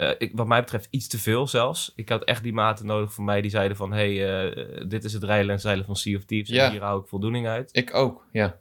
Uh, 0.03 0.11
ik, 0.17 0.31
wat 0.35 0.47
mij 0.47 0.59
betreft 0.59 0.87
iets 0.89 1.07
te 1.07 1.19
veel 1.19 1.47
zelfs. 1.47 1.93
Ik 1.95 2.09
had 2.09 2.23
echt 2.23 2.43
die 2.43 2.53
maten 2.53 2.85
nodig 2.85 3.13
voor 3.13 3.23
mij 3.23 3.41
die 3.41 3.51
zeiden 3.51 3.77
van... 3.77 3.91
hey, 3.91 4.45
uh, 4.45 4.87
dit 4.87 5.03
is 5.03 5.13
het 5.13 5.23
rijlen 5.23 5.53
en 5.53 5.59
zeilen 5.59 5.85
van 5.85 5.95
Sea 5.95 6.17
of 6.17 6.25
Thieves. 6.25 6.49
Ja. 6.49 6.65
En 6.65 6.71
hier 6.71 6.81
hou 6.81 7.01
ik 7.01 7.07
voldoening 7.07 7.47
uit. 7.47 7.69
Ik 7.71 7.93
ook, 7.93 8.27
ja. 8.31 8.59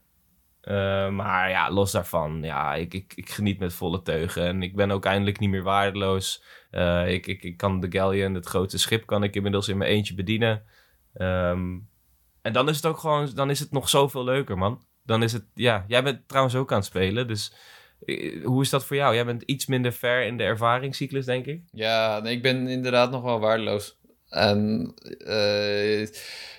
Uh, 0.63 1.09
maar 1.09 1.51
ja, 1.51 1.71
los 1.71 1.93
daarvan, 1.93 2.43
ja, 2.43 2.75
ik, 2.75 2.95
ik, 2.95 3.13
ik 3.15 3.31
geniet 3.31 3.59
met 3.59 3.75
volle 3.75 4.03
teugen. 4.03 4.47
En 4.47 4.63
ik 4.63 4.77
ben 4.77 4.91
ook 4.91 5.05
eindelijk 5.05 5.39
niet 5.39 5.51
meer 5.51 5.63
waardeloos. 5.63 6.45
Ik, 7.07 7.27
ik, 7.27 7.43
ik 7.43 7.57
kan 7.57 7.81
de 7.81 7.91
Galleon, 7.91 8.35
het 8.35 8.47
grote 8.47 8.79
schip, 8.79 9.07
kan 9.07 9.23
ik 9.23 9.37
inmiddels 9.37 9.69
in 9.69 9.77
mijn 9.77 9.91
eentje 9.91 10.15
bedienen. 10.15 10.63
Um, 11.15 11.89
en 12.43 12.53
dan 12.53 12.69
is 12.69 12.77
het 12.77 12.87
ook 12.87 12.99
gewoon, 12.99 13.31
dan 13.35 13.51
is 13.51 13.61
het 13.61 13.71
nog 13.71 13.89
zoveel 13.89 14.25
leuker, 14.25 14.59
man. 14.59 14.85
Dan 15.05 15.23
is 15.23 15.33
het, 15.33 15.45
ja, 15.55 15.85
jij 15.87 16.03
bent 16.03 16.29
trouwens 16.29 16.55
ook 16.55 16.71
aan 16.71 16.79
het 16.79 16.87
spelen, 16.87 17.29
dus 17.29 17.53
eh, 17.53 17.57
hoe 18.45 18.63
is 18.63 18.71
dat 18.71 18.85
voor 18.85 18.97
jou? 18.97 19.15
Jij 19.15 19.25
bent 19.25 19.43
iets 19.43 19.67
minder 19.67 19.93
ver 19.93 20.27
in 20.27 20.37
de 20.37 20.43
ervaringscyclus, 20.43 21.25
denk 21.25 21.47
ik. 21.47 21.61
Ja, 21.73 22.21
nee, 22.21 22.37
ik 22.37 22.43
ben 22.43 22.69
inderdaad 22.69 23.11
nog 23.11 23.23
wel 23.23 23.41
waardeloos. 23.41 23.97
En 24.33 24.93
uh, 25.27 26.01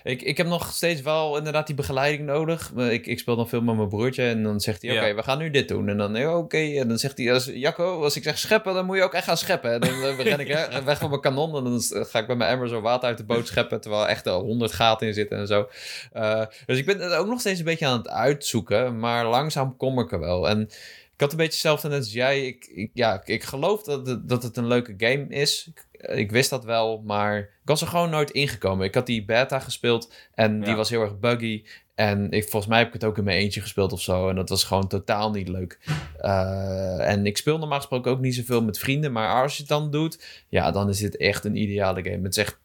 ik, 0.04 0.22
ik 0.22 0.38
heb 0.38 0.48
nog 0.48 0.74
steeds 0.74 1.02
wel 1.02 1.38
inderdaad 1.38 1.66
die 1.68 1.76
begeleiding 1.76 2.26
nodig. 2.26 2.72
Ik, 2.72 3.08
ik 3.08 3.20
speel 3.20 3.36
dan 3.36 3.50
veel 3.50 3.62
met 3.62 3.76
mijn 3.76 3.88
broertje 3.90 4.24
en 4.24 4.44
dan 4.44 4.60
zegt 4.60 4.82
hij, 4.82 4.92
oké, 4.92 5.00
okay, 5.00 5.12
ja. 5.12 5.16
we 5.16 5.24
gaan 5.24 5.38
nu 5.38 5.50
dit 5.50 5.68
doen. 5.68 5.90
En 5.90 5.98
dan, 5.98 6.18
oké, 6.18 6.36
okay. 6.36 6.80
en 6.80 6.88
dan 6.88 6.98
zegt 6.98 7.18
hij, 7.18 7.34
als, 7.34 7.46
Jacco, 7.46 8.04
als 8.04 8.16
ik 8.16 8.24
zeg 8.24 8.38
scheppen, 8.38 8.74
dan 8.74 8.86
moet 8.86 8.98
je 8.98 9.04
ook 9.04 9.14
echt 9.14 9.24
gaan 9.24 9.38
scheppen. 9.38 9.74
En 9.74 9.80
dan 9.80 9.90
uh, 9.90 10.20
ren 10.20 10.40
ik 10.40 10.48
weg 10.86 11.00
van 11.00 11.10
mijn 11.10 11.22
kanon 11.22 11.56
en 11.56 11.64
dan 11.64 11.82
ga 12.06 12.20
ik 12.20 12.28
met 12.28 12.38
mijn 12.38 12.50
emmer 12.50 12.68
zo 12.70 12.82
water 12.82 13.08
uit 13.08 13.18
de 13.18 13.26
boot 13.26 13.48
scheppen, 13.48 13.82
terwijl 13.82 14.08
echt 14.08 14.28
al 14.28 14.42
honderd 14.42 14.72
gaten 14.72 15.08
in 15.08 15.14
zitten 15.14 15.38
en 15.38 15.48
zo. 15.48 15.68
Uh, 16.14 16.46
dus 16.66 16.78
ik 16.78 16.86
ben 16.86 17.00
het 17.00 17.14
ook 17.14 17.28
nog 17.28 17.40
steeds 17.40 17.60
een 17.60 17.66
beetje 17.66 17.88
aan 17.88 17.98
het 17.98 18.10
uitzoeken, 18.10 19.00
maar 19.00 19.26
langzaam 19.26 19.78
kom 19.78 20.00
ik 20.00 20.12
er 20.12 20.20
wel. 20.20 20.50
En 20.50 20.70
ik 21.14 21.22
had 21.22 21.32
een 21.32 21.38
beetje 21.38 21.52
hetzelfde 21.52 21.88
net 21.88 21.98
als 21.98 22.14
jij. 22.14 22.46
Ik, 22.46 22.66
ik, 22.66 22.92
ja, 22.94 23.22
ik 23.26 23.44
geloof 23.44 23.84
dat 23.84 24.08
het, 24.08 24.30
dat 24.30 24.44
het 24.44 24.58
een 24.58 24.68
leuke 24.68 24.94
game 24.98 25.28
is. 25.28 25.70
Ik, 25.92 26.08
ik 26.10 26.32
wist 26.32 26.50
dat 26.50 26.64
wel, 26.64 27.02
maar 27.06 27.40
ik 27.40 27.50
was 27.64 27.82
er 27.82 27.88
gewoon 27.88 28.10
nooit 28.10 28.32
ingekomen. 28.32 28.86
Ik 28.86 28.96
had 28.96 29.06
die 29.06 29.26
beta 29.26 29.60
gespeeld 29.60 30.14
en 30.34 30.62
die 30.62 30.76
was 30.76 30.90
heel 30.90 31.02
erg 31.02 31.20
buggy. 31.20 31.64
En 31.96 32.32
ik, 32.32 32.42
volgens 32.44 32.68
mij 32.68 32.78
heb 32.78 32.88
ik 32.88 32.94
het 32.94 33.04
ook 33.04 33.18
in 33.18 33.24
mijn 33.24 33.38
eentje 33.38 33.62
gespeeld 33.62 33.92
of 33.92 34.02
zo. 34.02 34.30
En 34.30 34.36
dat 34.36 34.50
was 34.50 34.64
gewoon 34.64 34.88
totaal 34.88 35.32
niet 35.32 35.48
leuk. 35.48 35.80
Eh, 36.18 37.10
en 37.10 37.26
ik 37.26 37.38
speel 37.38 37.58
normaal 37.58 37.78
gesproken 37.78 38.12
ook 38.12 38.20
niet 38.20 38.36
zoveel 38.36 38.64
met 38.64 38.80
vrienden. 38.80 39.12
Maar 39.12 39.42
als 39.42 39.54
je 39.54 39.60
het 39.60 39.70
dan 39.70 39.92
doet, 39.92 40.44
ja, 40.50 40.72
dan 40.72 40.90
is 40.90 41.00
dit 41.00 41.18
echt 41.18 41.46
een 41.46 41.56
ideale 41.56 42.04
game. 42.04 42.24
Het 42.24 42.38
is 42.38 42.44
echt... 42.44 42.62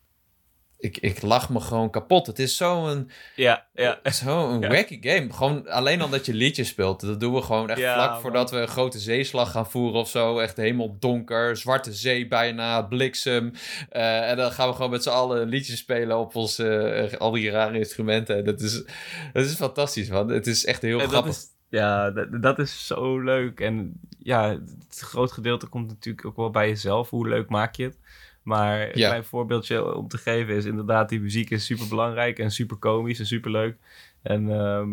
Ik, 0.80 0.98
ik 0.98 1.22
lach 1.22 1.48
me 1.50 1.60
gewoon 1.60 1.90
kapot. 1.90 2.26
Het 2.26 2.38
is 2.38 2.56
zo'n 2.56 3.10
Ja, 3.36 3.66
ja. 3.74 3.98
zo'n 4.02 4.60
Ja. 4.62 4.68
wacky 4.68 4.98
game. 5.00 5.32
Gewoon 5.32 5.68
alleen 5.68 6.00
al 6.00 6.08
dat 6.08 6.26
je 6.26 6.34
liedjes 6.34 6.68
speelt. 6.68 7.00
Dat 7.00 7.20
doen 7.20 7.34
we 7.34 7.42
gewoon 7.42 7.70
echt 7.70 7.78
Ja, 7.78 7.94
vlak 7.94 8.10
man. 8.10 8.20
voordat 8.20 8.50
we 8.50 8.56
een 8.56 8.68
grote 8.68 8.98
zeeslag 8.98 9.50
gaan 9.50 9.70
voeren 9.70 10.00
of 10.00 10.08
zo. 10.08 10.38
Echt 10.38 10.56
helemaal 10.56 10.96
donker, 10.98 11.56
zwarte 11.56 11.92
zee 11.92 12.28
bijna, 12.28 12.82
bliksem. 12.82 13.52
Eh, 13.90 14.30
en 14.30 14.36
dan 14.36 14.50
gaan 14.52 14.68
we 14.68 14.74
gewoon 14.74 14.90
met 14.90 15.02
z'n 15.02 15.08
allen 15.08 15.48
liedjes 15.48 15.78
spelen 15.78 16.18
op 16.18 16.34
ons, 16.36 16.58
eh, 16.58 17.12
al 17.12 17.30
die 17.30 17.50
rare 17.50 17.78
instrumenten. 17.78 18.36
En 18.36 18.44
Dat 18.44 18.60
is, 18.60 18.82
dat 19.32 19.44
is 19.44 19.54
fantastisch, 19.54 20.08
man. 20.08 20.28
Het 20.28 20.46
is 20.46 20.64
echt 20.64 20.82
heel 20.82 20.92
En 20.92 20.98
dat 21.04 21.08
grappig. 21.10 21.32
is, 21.32 21.46
ja, 21.68 22.10
dat, 22.10 22.42
dat 22.42 22.58
is 22.58 22.86
zo 22.86 23.18
leuk. 23.20 23.60
En 23.60 24.00
ja, 24.18 24.48
het 24.88 24.98
groot 24.98 25.32
gedeelte 25.32 25.66
komt 25.66 25.88
natuurlijk 25.88 26.26
ook 26.26 26.36
wel 26.36 26.50
bij 26.50 26.68
jezelf. 26.68 27.10
Hoe 27.10 27.28
leuk 27.28 27.48
maak 27.48 27.74
je 27.74 27.84
het? 27.84 27.98
Maar 28.48 28.80
een 28.80 28.98
Ja. 28.98 29.06
klein 29.08 29.24
voorbeeldje 29.24 29.94
om 29.94 30.08
te 30.08 30.18
geven 30.18 30.54
is 30.54 30.64
inderdaad, 30.64 31.08
die 31.08 31.20
muziek 31.20 31.50
is 31.50 31.64
super 31.64 31.88
belangrijk 31.88 32.38
en 32.38 32.50
super 32.50 32.76
komisch 32.76 33.18
en 33.18 33.26
super 33.26 33.50
leuk. 33.50 33.76
En 34.22 34.50
ehm, 34.50 34.90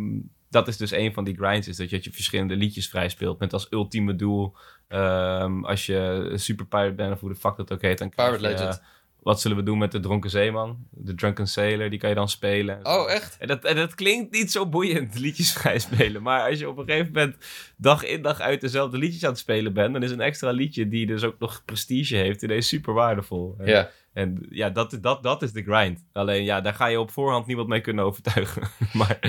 dat 0.50 0.68
is 0.68 0.78
dus 0.78 0.92
een 0.92 1.14
van 1.14 1.24
die 1.24 1.36
grinds, 1.36 1.68
is 1.68 1.78
dat 1.78 1.90
je, 1.90 1.96
dat 1.96 2.06
je 2.06 2.12
verschillende 2.12 2.56
liedjes 2.56 2.90
vrij 2.90 3.10
speelt. 3.10 3.40
Met 3.40 3.54
als 3.54 3.68
ultieme 3.70 4.16
doel, 4.16 4.56
ehm, 4.88 5.64
als 5.64 5.86
je 5.86 5.96
een 6.32 6.40
super 6.40 6.66
pirate 6.66 6.94
bent 6.94 7.14
of 7.14 7.20
hoe 7.20 7.30
de 7.30 7.36
fuck 7.36 7.56
dat 7.56 7.72
ook 7.74 7.82
heet. 7.82 7.98
Dan 7.98 8.10
krijg 8.10 8.30
Pirate 8.38 8.54
je, 8.54 8.60
Legend. 8.60 8.82
Wat 9.26 9.42
zullen 9.42 9.58
we 9.58 9.64
doen 9.64 9.78
met 9.78 9.92
de 9.92 10.00
dronken 10.00 10.30
zeeman? 10.30 10.88
De 10.90 11.16
drunken 11.16 11.48
sailor, 11.48 11.90
die 11.90 12.00
kan 12.00 12.10
je 12.10 12.16
dan 12.16 12.30
spelen. 12.30 12.80
Oh, 12.84 13.12
echt? 13.12 13.38
En 13.40 13.48
dat, 13.48 13.64
en 13.64 13.76
dat 13.76 13.96
klinkt 13.96 14.32
niet 14.32 14.52
zo 14.52 14.70
boeiend, 14.70 15.20
liedjes 15.20 15.54
vrij 15.54 15.80
spelen. 15.80 16.22
Maar 16.22 16.50
als 16.50 16.60
je 16.60 16.70
op 16.70 16.78
een 16.78 16.86
gegeven 16.86 17.12
moment 17.14 17.36
dag 17.78 18.04
in 18.04 18.22
dag 18.22 18.40
uit 18.40 18.62
dezelfde 18.62 18.98
liedjes 18.98 19.24
aan 19.24 19.30
het 19.30 19.40
spelen 19.40 19.74
bent... 19.74 19.94
dan 19.94 20.04
is 20.04 20.12
een 20.12 20.22
extra 20.22 20.52
liedje 20.52 20.88
die 20.88 21.06
dus 21.06 21.24
ook 21.24 21.40
nog 21.40 21.62
prestige 21.66 22.16
heeft 22.16 22.42
ineens 22.42 22.68
super 22.68 22.94
waardevol. 22.94 23.56
En, 23.58 23.68
Ja. 23.68 23.90
en 24.14 24.46
ja, 24.50 24.70
dat, 24.70 24.98
dat, 25.02 25.24
dat 25.24 25.42
is 25.42 25.52
de 25.52 25.64
grind. 25.64 26.06
Alleen 26.12 26.44
ja, 26.44 26.62
daar 26.62 26.74
ga 26.74 26.86
je 26.86 27.00
op 27.00 27.12
voorhand 27.12 27.46
niemand 27.46 27.68
mee 27.68 27.82
kunnen 27.82 28.06
overtuigen. 28.06 28.62
maar 28.94 29.20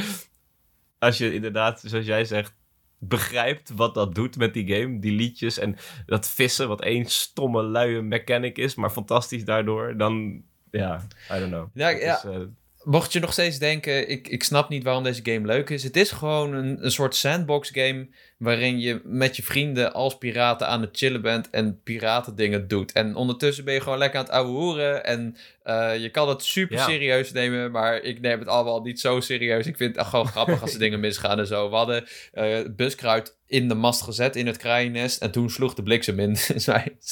als 0.99 1.19
je 1.19 1.35
inderdaad, 1.35 1.83
zoals 1.85 2.07
jij 2.07 2.25
zegt, 2.25 2.55
begrijpt 2.99 3.73
wat 3.75 3.95
dat 3.95 4.15
doet 4.15 4.37
met 4.37 4.55
die 4.55 4.75
game. 4.75 4.99
Die 4.99 5.13
liedjes 5.13 5.59
en 5.59 5.77
dat 6.07 6.29
vissen, 6.29 6.69
wat 6.69 6.81
één 6.81 7.05
stomme 7.05 7.63
luie 7.63 8.03
mechanic 8.03 8.59
is... 8.59 8.75
maar 8.75 8.91
fantastisch 8.91 9.45
daardoor, 9.45 9.97
dan... 9.97 10.43
Ja, 10.71 11.07
I 11.33 11.39
don't 11.39 11.51
know. 11.51 11.69
Ja, 11.75 11.93
Dat 11.93 12.01
ja. 12.01 12.17
is, 12.17 12.25
eh, 12.25 12.41
Mocht 12.87 13.12
je 13.12 13.20
nog 13.20 13.32
steeds 13.32 13.59
denken, 13.59 14.09
ik, 14.09 14.28
ik 14.28 14.43
snap 14.43 14.68
niet 14.68 14.82
waarom 14.84 15.03
deze 15.03 15.20
game 15.22 15.47
leuk 15.47 15.70
is. 15.70 15.82
Het 15.82 15.97
is 15.97 16.11
gewoon 16.11 16.55
een, 16.55 16.84
een 16.84 16.91
soort 16.91 17.14
sandbox 17.14 17.70
game 17.72 18.09
waarin 18.39 18.80
je 18.80 19.01
met 19.05 19.37
je 19.37 19.43
vrienden 19.43 19.93
als 19.93 20.18
piraten 20.18 20.66
aan 20.68 20.80
het 20.80 20.97
chillen 20.97 21.22
bent 21.22 21.51
en 21.51 21.80
piratendingen 21.82 22.68
doet. 22.68 22.93
En 22.93 23.14
ondertussen 23.14 23.64
ben 23.64 23.74
je 23.74 23.80
gewoon 23.80 23.99
lekker 23.99 24.18
aan 24.18 24.24
het 24.24 24.34
ouwe 24.34 24.51
hoeren 24.51 25.05
en 25.05 25.37
eh, 25.62 25.99
je 25.99 26.11
kan 26.11 26.28
het 26.28 26.43
super 26.45 26.76
Ja. 26.76 26.84
serieus 26.84 27.32
nemen, 27.32 27.70
maar 27.70 28.03
ik 28.03 28.20
neem 28.20 28.39
het 28.39 28.49
allemaal 28.49 28.80
niet 28.82 29.01
zo 29.01 29.20
serieus. 29.20 29.66
Ik 29.66 29.76
vind 29.76 29.97
het 29.97 30.07
gewoon 30.07 30.26
grappig 30.28 30.62
als 30.62 30.72
er 30.72 30.78
dingen 30.87 31.01
misgaan 31.01 31.39
en 31.39 31.47
zo. 31.47 31.70
We 31.70 31.76
hadden 31.76 32.07
eh, 32.32 32.59
buskruid 32.70 33.36
in 33.47 33.69
de 33.69 33.75
mast 33.75 34.03
gezet 34.03 34.37
in 34.37 34.47
het 34.47 34.57
kraaiennest 34.57 35.23
en 35.23 35.31
toen 35.31 35.51
sloeg 35.51 35.75
de 35.75 35.83
bliksem 35.83 36.19
in. 36.19 36.37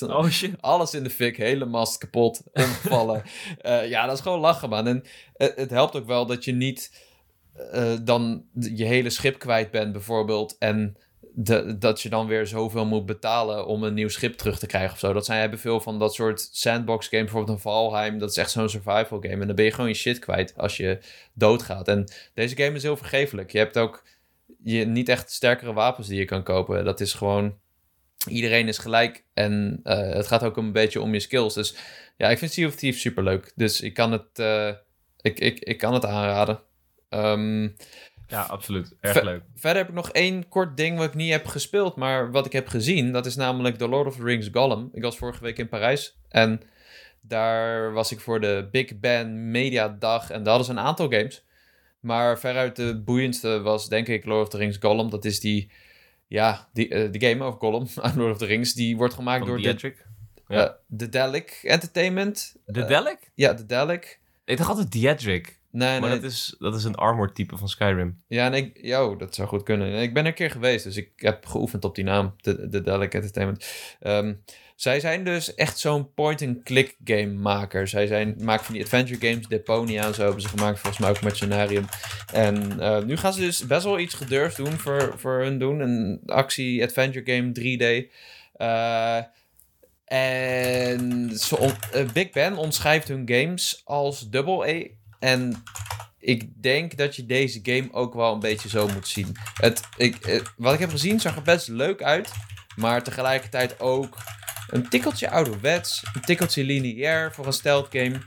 Oh 0.01 0.29
shit. 0.29 0.55
alles 0.61 0.95
in 0.95 1.03
de 1.03 1.11
fik, 1.11 1.37
hele 1.37 1.65
mast 1.65 1.99
kapot, 1.99 2.43
omgevallen. 2.53 3.23
Eh, 3.61 3.89
ja, 3.89 4.07
dat 4.07 4.17
is 4.17 4.23
gewoon 4.23 4.41
lachen, 4.41 4.69
man. 4.69 4.87
En 4.87 5.05
het 5.37 5.71
helpt 5.71 5.97
ook 5.97 6.07
wel 6.07 6.27
dat 6.27 6.45
je 6.45 6.53
niet 6.53 7.03
eh, 7.73 7.95
dan 8.03 8.45
je 8.55 8.85
hele 8.85 9.11
schip 9.11 9.39
kwijt 9.39 9.71
bent, 9.71 9.93
bijvoorbeeld. 9.93 10.57
En 10.59 10.97
de, 11.35 11.79
dat 11.79 12.01
je 12.01 12.09
dan 12.09 12.27
weer 12.27 12.47
zoveel 12.47 12.87
moet 12.87 13.07
betalen 13.07 13.67
om 13.67 13.83
een 13.83 13.95
nieuw 13.95 14.09
schip 14.09 14.35
terug 14.35 14.59
te 14.59 14.67
krijgen 14.67 14.93
of 14.93 14.99
zo. 14.99 15.13
Dat 15.13 15.25
zijn 15.25 15.41
hebben 15.41 15.59
veel 15.59 15.81
van 15.81 15.99
dat 15.99 16.15
soort 16.15 16.49
sandbox 16.53 17.09
games, 17.09 17.25
bijvoorbeeld 17.25 17.57
een 17.57 17.63
Valheim. 17.63 18.19
Dat 18.19 18.31
is 18.31 18.37
echt 18.37 18.51
zo'n 18.51 18.69
survival 18.69 19.21
game. 19.21 19.41
En 19.41 19.47
dan 19.47 19.57
ben 19.57 19.65
je 19.65 19.73
gewoon 19.73 19.91
je 19.91 19.97
shit 19.97 20.19
kwijt 20.19 20.55
als 20.57 20.77
je 20.77 20.99
doodgaat. 21.33 21.89
En 21.89 22.09
deze 22.35 22.57
game 22.57 22.77
is 22.77 22.83
heel 22.83 22.97
vergeeflijk. 22.97 23.53
Je 23.53 23.59
hebt 23.59 23.79
ook 23.79 24.03
je, 24.63 24.85
niet 24.85 25.09
echt 25.09 25.31
sterkere 25.31 25.73
wapens 25.73 26.09
die 26.09 26.19
je 26.19 26.25
kan 26.25 26.43
kopen. 26.43 26.85
Dat 26.85 27.01
is 27.01 27.13
gewoon 27.13 27.59
iedereen 28.29 28.69
is 28.69 28.79
gelijk 28.79 29.25
en 29.35 29.81
eh, 29.83 29.99
het 30.13 30.27
gaat 30.27 30.43
ook 30.45 30.57
een 30.57 30.73
beetje 30.73 31.01
om 31.01 31.13
je 31.13 31.21
skills. 31.21 31.55
Dus 31.55 31.77
ja, 32.17 32.29
ik 32.29 32.39
vind 32.39 32.53
Sea 32.53 32.67
of 32.67 32.75
Thieves 32.75 33.01
super 33.01 33.23
leuk. 33.25 33.53
Dus 33.55 33.81
ik 33.81 33.95
kan 33.95 34.13
het, 34.13 34.39
eh, 34.39 34.69
ik, 35.21 35.39
ik, 35.41 35.59
ik 35.61 35.79
kan 35.79 35.95
het 35.95 36.05
aanraden. 36.05 36.61
Ehm, 37.09 37.63
Ja, 38.27 38.43
absoluut. 38.43 38.97
Erg 39.01 39.13
Ver- 39.13 39.25
leuk. 39.25 39.43
verder 39.55 39.79
heb 39.79 39.89
ik 39.89 39.95
nog 39.95 40.11
één 40.11 40.49
kort 40.49 40.77
ding 40.77 40.97
wat 40.99 41.07
ik 41.09 41.15
niet 41.15 41.31
heb 41.31 41.47
gespeeld, 41.47 41.97
maar 41.97 42.31
wat 42.31 42.47
ik 42.47 42.53
heb 42.53 42.69
gezien. 42.69 43.13
Dat 43.13 43.27
is 43.27 43.37
namelijk 43.37 43.77
The 43.77 43.89
Lord 43.89 44.07
of 44.07 44.17
the 44.17 44.23
Rings 44.23 44.49
Gollum. 44.53 44.89
Ik 44.93 45.03
was 45.03 45.17
vorige 45.19 45.43
week 45.43 45.59
in 45.59 45.69
Parijs 45.69 46.19
en 46.29 46.61
daar 47.21 47.93
was 47.93 48.13
ik 48.13 48.21
voor 48.21 48.41
de 48.41 48.69
Big 48.71 48.99
Ben 49.01 49.51
Media 49.51 49.89
Dag 49.89 50.31
en 50.31 50.39
daar 50.43 50.55
hadden 50.55 50.65
ze 50.65 50.71
een 50.81 50.87
aantal 50.87 51.09
games. 51.11 51.44
Maar 52.05 52.39
veruit 52.39 52.77
de 52.77 53.03
boeiendste 53.05 53.61
was 53.61 53.89
denk 53.89 54.09
ik 54.09 54.25
Lord 54.25 54.43
of 54.43 54.49
the 54.49 54.57
Rings 54.57 54.77
Gollum. 54.81 55.11
Dat 55.11 55.25
is 55.25 55.41
die, 55.41 55.71
ja, 56.27 56.69
die, 56.73 56.89
eh, 56.89 57.13
die 57.13 57.29
game 57.29 57.45
over 57.45 57.59
Gollum 57.61 57.87
aan 58.03 58.17
Lord 58.17 58.33
of 58.33 58.39
the 58.39 58.47
Rings. 58.47 58.73
Die 58.75 58.97
wordt 58.97 59.15
gemaakt 59.15 59.39
Van 59.39 59.49
door 59.49 59.57
de, 59.57 59.63
Diedrich. 59.63 60.05
Ja. 60.49 60.67
eh, 60.67 60.73
de 60.87 61.09
Dalek 61.09 61.61
Entertainment. 61.63 62.57
De 62.67 62.83
Eh, 62.83 62.89
Dalek? 62.89 63.31
Ja, 63.35 63.53
de 63.53 63.67
Dalek. 63.67 64.21
Ik 64.45 64.57
dacht 64.57 64.69
altijd 64.69 64.93
Diedrich. 64.93 65.63
Nee, 65.71 66.01
Maar 66.01 66.11
nee. 66.11 66.21
dat 66.21 66.31
is, 66.31 66.55
dat 66.59 66.75
is 66.75 66.85
een 66.85 66.95
armored 66.95 67.35
type 67.35 67.57
van 67.57 67.69
Skyrim. 67.69 68.23
Ja, 68.29 68.47
en 68.47 68.55
ik, 68.55 68.79
yo, 68.83 69.17
dat 69.17 69.35
zou 69.35 69.49
goed 69.49 69.63
kunnen. 69.63 69.93
En 69.95 70.03
Ik 70.03 70.15
ben 70.15 70.23
er 70.23 70.29
een 70.29 70.35
keer 70.35 70.51
geweest, 70.51 70.85
dus 70.85 70.97
ik 70.97 71.11
heb 71.17 71.47
geoefend 71.47 71.85
op 71.85 71.95
die 71.95 72.05
naam, 72.05 72.35
de, 72.37 72.69
de 72.69 72.81
Dalek 72.83 73.15
Entertainment. 73.15 73.67
Ehm, 74.01 74.35
zij 74.75 75.01
zijn 75.01 75.25
dus 75.25 75.55
echt 75.55 75.79
zo'n 75.79 76.15
point-and-click 76.15 76.97
game 77.05 77.33
maker. 77.33 77.89
Zij 77.89 78.07
zijn, 78.07 78.35
maken 78.39 78.65
van 78.65 78.75
die 78.75 78.83
adventure 78.83 79.29
games, 79.29 79.47
Deponia 79.47 80.07
en 80.07 80.15
zo 80.15 80.23
hebben 80.23 80.43
ze 80.43 80.49
gemaakt, 80.49 80.81
volgens 80.81 80.99
mij 80.99 81.11
ook. 81.11 81.85
En 82.33 82.81
eh, 82.81 83.03
nu 83.03 83.17
gaan 83.17 83.33
ze 83.33 83.41
dus 83.41 83.67
best 83.67 83.85
wel 83.85 83.99
iets 83.99 84.15
gedurfd 84.15 84.57
doen 84.57 84.79
voor, 84.79 85.15
voor 85.17 85.43
hun 85.43 85.59
doen. 85.59 85.81
Een 85.81 86.21
actie-adventure 86.27 87.33
game 87.33 87.53
3D. 87.53 88.13
Eh, 88.57 89.17
en 90.05 91.31
eh, 91.93 92.13
Big 92.13 92.31
Ben 92.31 92.57
omschrijft 92.57 93.09
hun 93.09 93.29
games 93.29 93.83
als 93.85 94.31
double 94.31 94.69
A. 94.69 94.87
En 95.19 95.63
ik 96.19 96.63
denk 96.63 96.97
dat 96.97 97.17
je 97.17 97.27
deze 97.27 97.61
game 97.63 97.89
ook 97.93 98.15
wel 98.15 98.33
een 98.33 98.41
beetje 98.41 98.69
zo 98.69 98.89
moet 98.89 99.09
zien. 99.09 99.37
Het, 99.55 99.81
ik, 99.97 100.43
wat 100.57 100.75
ik 100.75 100.81
heb 100.81 100.91
gezien 100.91 101.21
zag 101.21 101.37
er 101.37 101.43
best 101.43 101.69
leuk 101.69 102.03
uit. 102.03 102.33
Maar 102.77 103.03
tegelijkertijd 103.03 103.81
ook 103.81 104.17
een 104.75 104.89
tikkeltje 104.89 105.31
ouderwets. 105.31 106.03
Een 106.15 106.21
tikkeltje 106.21 106.65
lineair 106.65 107.33
voor 107.33 107.47
een 107.47 107.53
stealth 107.53 107.89
game. 107.91 108.19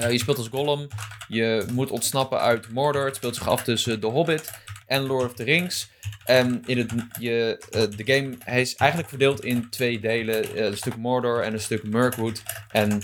Eh, 0.00 0.10
je 0.10 0.18
speelt 0.18 0.38
als 0.38 0.48
Gollum. 0.48 0.88
Je 1.28 1.66
moet 1.72 1.90
ontsnappen 1.90 2.40
uit 2.40 2.68
Mordor. 2.72 3.04
Het 3.04 3.16
speelt 3.16 3.34
zich 3.34 3.48
af 3.48 3.62
tussen 3.62 4.00
The 4.00 4.06
Hobbit 4.06 4.50
en 4.86 5.02
Lord 5.02 5.24
of 5.24 5.34
the 5.34 5.44
Rings. 5.44 5.90
En 6.24 6.62
in 6.66 6.78
het, 6.78 6.92
je, 7.18 7.58
eh, 7.70 7.82
de 7.96 8.12
game 8.12 8.34
hij 8.38 8.60
is 8.60 8.74
eigenlijk 8.74 9.10
verdeeld 9.10 9.44
in 9.44 9.70
twee 9.70 10.00
delen. 10.00 10.56
Eh, 10.56 10.64
een 10.64 10.76
stuk 10.76 10.96
Mordor 10.96 11.42
en 11.42 11.52
een 11.52 11.60
stuk 11.60 11.82
Mirkwood. 11.82 12.42
En 12.70 13.00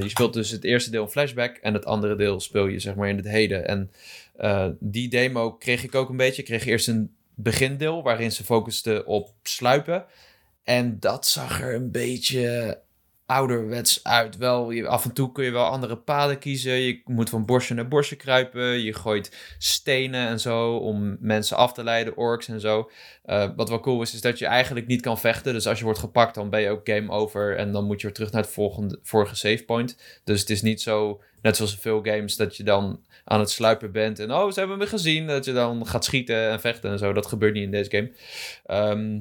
je 0.00 0.08
speelt 0.08 0.32
dus 0.32 0.50
het 0.50 0.64
eerste 0.64 0.90
deel 0.90 1.08
flashback. 1.08 1.56
En 1.56 1.74
het 1.74 1.84
andere 1.84 2.16
deel 2.16 2.40
speel 2.40 2.66
je 2.66 2.78
zeg 2.78 2.94
maar 2.94 3.08
in 3.08 3.16
het 3.16 3.28
heden. 3.28 3.68
En 3.68 3.90
die 4.80 5.08
demo 5.08 5.52
kreeg 5.52 5.84
ik 5.84 5.94
ook 5.94 6.08
een 6.08 6.16
beetje. 6.16 6.42
Ik 6.42 6.48
kreeg 6.48 6.66
eerst 6.66 6.88
een 6.88 7.16
begindeel 7.34 8.02
waarin 8.02 8.32
ze 8.32 8.44
focusten 8.44 9.06
op 9.06 9.34
sluipen. 9.42 10.04
En 10.68 10.96
dat 11.00 11.26
zag 11.26 11.60
er 11.60 11.74
een 11.74 11.90
beetje 11.90 12.78
ouderwets 13.26 14.04
uit. 14.04 14.36
Wel, 14.36 14.86
af 14.86 15.04
en 15.04 15.12
toe 15.12 15.32
kun 15.32 15.44
je 15.44 15.50
wel 15.50 15.64
andere 15.64 15.96
paden 15.96 16.38
kiezen. 16.38 16.72
Je 16.72 17.02
moet 17.04 17.30
van 17.30 17.44
bosje 17.44 17.74
naar 17.74 17.88
bosje 17.88 18.16
kruipen. 18.16 18.80
Je 18.82 18.92
gooit 18.92 19.54
stenen 19.58 20.28
en 20.28 20.40
zo 20.40 20.76
om 20.76 21.16
mensen 21.20 21.56
af 21.56 21.72
te 21.72 21.84
leiden, 21.84 22.16
orks 22.16 22.48
en 22.48 22.60
zo. 22.60 22.90
Eh, 23.24 23.50
wat 23.56 23.68
wel 23.68 23.80
cool 23.80 24.02
is, 24.02 24.14
is 24.14 24.20
dat 24.20 24.38
je 24.38 24.46
eigenlijk 24.46 24.86
niet 24.86 25.00
kan 25.00 25.18
vechten. 25.18 25.52
Dus 25.52 25.66
als 25.66 25.78
je 25.78 25.84
wordt 25.84 25.98
gepakt, 25.98 26.34
dan 26.34 26.50
ben 26.50 26.60
je 26.60 26.70
ook 26.70 26.88
game 26.88 27.10
over. 27.10 27.56
En 27.56 27.72
dan 27.72 27.84
moet 27.84 28.00
je 28.00 28.06
weer 28.06 28.16
terug 28.16 28.32
naar 28.32 28.42
het 28.42 28.52
volgende, 28.52 28.98
vorige 29.02 29.34
save 29.34 29.64
point. 29.64 29.96
Dus 30.24 30.40
het 30.40 30.50
is 30.50 30.62
niet 30.62 30.80
zo, 30.80 31.22
net 31.42 31.56
zoals 31.56 31.72
in 31.72 31.80
veel 31.80 32.02
games, 32.02 32.36
dat 32.36 32.56
je 32.56 32.62
dan 32.62 33.00
aan 33.24 33.40
het 33.40 33.50
sluipen 33.50 33.92
bent. 33.92 34.18
En 34.18 34.32
oh, 34.32 34.50
ze 34.50 34.58
hebben 34.58 34.78
me 34.78 34.86
gezien. 34.86 35.26
Dat 35.26 35.44
je 35.44 35.52
dan 35.52 35.86
gaat 35.86 36.04
schieten 36.04 36.50
en 36.50 36.60
vechten 36.60 36.90
en 36.90 36.98
zo. 36.98 37.12
Dat 37.12 37.26
gebeurt 37.26 37.54
niet 37.54 37.64
in 37.64 37.70
deze 37.70 37.90
game. 37.90 38.12
Ehm, 38.66 39.18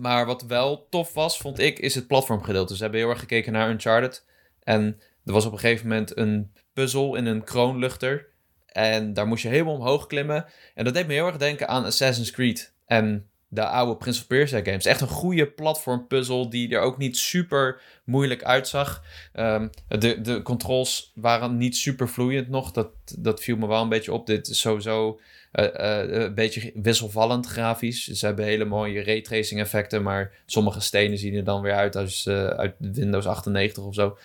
maar 0.00 0.26
wat 0.26 0.42
wel 0.42 0.86
tof 0.90 1.12
was, 1.12 1.38
vond 1.38 1.58
ik, 1.58 1.78
is 1.78 1.94
het 1.94 2.06
platformgedeelte. 2.06 2.76
Ze 2.76 2.82
hebben 2.82 3.00
heel 3.00 3.10
erg 3.10 3.18
gekeken 3.18 3.52
naar 3.52 3.70
Uncharted. 3.70 4.26
En 4.62 5.00
er 5.24 5.32
was 5.32 5.46
op 5.46 5.52
een 5.52 5.58
gegeven 5.58 5.88
moment 5.88 6.16
een 6.16 6.52
puzzel 6.72 7.14
in 7.14 7.26
een 7.26 7.44
kroonluchter. 7.44 8.28
En 8.66 9.14
daar 9.14 9.26
moest 9.26 9.42
je 9.42 9.48
helemaal 9.48 9.74
omhoog 9.74 10.06
klimmen. 10.06 10.46
En 10.74 10.84
dat 10.84 10.94
deed 10.94 11.06
me 11.06 11.12
heel 11.12 11.26
erg 11.26 11.36
denken 11.36 11.68
aan 11.68 11.84
Assassin's 11.84 12.30
Creed. 12.30 12.74
En 12.86 13.30
de 13.48 13.66
oude 13.66 13.96
Prince 13.96 14.20
of 14.20 14.26
Persia 14.26 14.62
games. 14.62 14.84
Echt 14.84 15.00
een 15.00 15.08
goede 15.08 15.50
platformpuzzel 15.50 16.50
die 16.50 16.74
er 16.74 16.80
ook 16.80 16.98
niet 16.98 17.16
super 17.16 17.80
moeilijk 18.04 18.42
uitzag. 18.42 19.02
Ehm, 19.32 19.68
de, 19.88 20.20
de 20.20 20.42
controls 20.42 21.12
waren 21.14 21.56
niet 21.56 21.76
super 21.76 22.08
vloeiend 22.08 22.48
nog. 22.48 22.72
Dat, 22.72 22.90
dat 23.18 23.42
viel 23.42 23.56
me 23.56 23.66
wel 23.66 23.82
een 23.82 23.88
beetje 23.88 24.12
op. 24.12 24.26
Dit 24.26 24.48
is 24.48 24.60
sowieso 24.60 25.20
uh, 25.52 25.64
uh, 25.64 26.22
een 26.22 26.34
beetje 26.34 26.72
wisselvallend 26.74 27.46
grafisch. 27.46 28.06
Ze 28.06 28.26
hebben 28.26 28.44
hele 28.44 28.64
mooie 28.64 29.04
raytracing 29.04 29.60
effecten, 29.60 30.02
maar 30.02 30.32
sommige 30.46 30.80
stenen 30.80 31.18
zien 31.18 31.34
er 31.34 31.44
dan 31.44 31.62
weer 31.62 31.74
uit 31.74 31.96
als 31.96 32.26
uh, 32.26 32.46
uit 32.46 32.74
Windows 32.78 33.26
98 33.26 33.84
of 33.84 33.94
zo. 33.94 34.18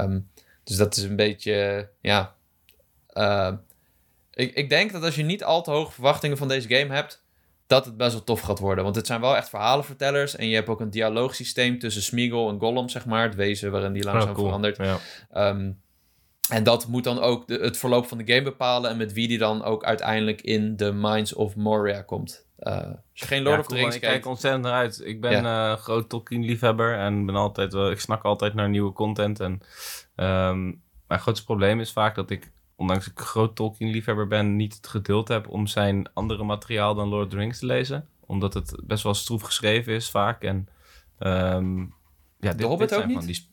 Um, 0.00 0.30
dus 0.64 0.76
dat 0.76 0.96
is 0.96 1.02
een 1.02 1.16
beetje, 1.16 1.88
ja. 2.00 2.34
ik, 4.34 4.54
ik 4.54 4.68
denk 4.68 4.92
dat 4.92 5.02
als 5.02 5.14
je 5.14 5.22
niet 5.22 5.44
al 5.44 5.62
te 5.62 5.70
hoge 5.70 5.92
verwachtingen 5.92 6.36
van 6.36 6.48
deze 6.48 6.68
game 6.68 6.94
hebt, 6.94 7.22
dat 7.72 7.84
het 7.84 7.96
best 7.96 8.12
wel 8.12 8.24
tof 8.24 8.40
gaat 8.40 8.58
worden. 8.58 8.84
Want 8.84 8.96
het 8.96 9.06
zijn 9.06 9.20
wel 9.20 9.36
echt 9.36 9.48
verhalenvertellers. 9.48 10.36
En 10.36 10.48
je 10.48 10.54
hebt 10.54 10.68
ook 10.68 10.80
een 10.80 10.90
dialoogsysteem 10.90 11.78
tussen 11.78 12.02
Smeagol 12.02 12.48
en 12.48 12.58
Gollum, 12.58 12.88
zeg 12.88 13.06
maar. 13.06 13.22
Het 13.24 13.34
wezen 13.34 13.70
waarin 13.70 13.92
die 13.92 14.04
langzaam 14.04 14.28
Oh, 14.28 14.34
cool. 14.34 14.46
verandert. 14.46 14.76
Ja. 14.76 14.98
Ehm, 15.30 15.70
en 16.50 16.64
dat 16.64 16.86
moet 16.86 17.04
dan 17.04 17.18
ook 17.18 17.46
de, 17.46 17.54
het 17.54 17.76
verloop 17.76 18.06
van 18.06 18.18
de 18.18 18.32
game 18.32 18.42
bepalen. 18.42 18.90
En 18.90 18.96
met 18.96 19.12
wie 19.12 19.28
die 19.28 19.38
dan 19.38 19.62
ook 19.64 19.84
uiteindelijk 19.84 20.40
in 20.40 20.76
de 20.76 20.92
Mines 20.92 21.34
of 21.34 21.56
Moria 21.56 22.02
komt. 22.02 22.46
Eh, 22.56 22.76
als 22.76 22.96
je 23.12 23.26
geen 23.26 23.42
Lord 23.42 23.54
Ja, 23.54 23.60
of 23.60 23.66
the 23.66 23.74
Rings 23.74 23.94
Ik 23.94 24.00
kijk 24.00 24.26
ontzettend 24.26 24.64
naar 24.64 24.72
uit. 24.72 25.00
Ik 25.04 25.20
ben 25.20 25.44
eh 25.46 25.76
groot 25.76 26.08
Tolkien-liefhebber 26.08 26.98
en 26.98 27.26
ben 27.26 27.34
altijd, 27.34 27.72
wel- 27.72 27.90
ik 27.90 28.00
snak 28.00 28.22
altijd 28.22 28.54
naar 28.54 28.68
nieuwe 28.68 28.92
content. 28.92 29.40
En 29.40 29.60
ehm, 30.14 30.64
mijn 31.06 31.20
grootste 31.20 31.44
probleem 31.44 31.80
is 31.80 31.92
vaak 31.92 32.14
dat 32.14 32.30
ik, 32.30 32.52
ondanks 32.76 33.04
dat 33.04 33.12
ik 33.18 33.20
groot 33.20 33.56
Tolkien-liefhebber 33.56 34.26
ben, 34.26 34.56
niet 34.56 34.74
het 34.74 34.86
geduld 34.86 35.28
heb 35.28 35.48
om 35.48 35.66
zijn 35.66 36.10
andere 36.12 36.44
materiaal 36.44 36.94
dan 36.94 37.08
Lord 37.08 37.24
of 37.24 37.30
the 37.30 37.36
Rings 37.36 37.58
te 37.58 37.66
lezen. 37.66 38.08
Omdat 38.26 38.54
het 38.54 38.74
best 38.84 39.02
wel 39.02 39.14
stroef 39.14 39.42
geschreven 39.42 39.92
is 39.92 40.10
vaak. 40.10 40.42
En, 40.42 40.68
ehm, 41.18 41.78
ja, 42.38 42.52
dit, 42.52 42.62
Hobbit 42.62 42.78
dit 42.88 42.98
zijn 42.98 43.02
ook 43.02 43.16
niet? 43.16 43.26
Die 43.26 43.50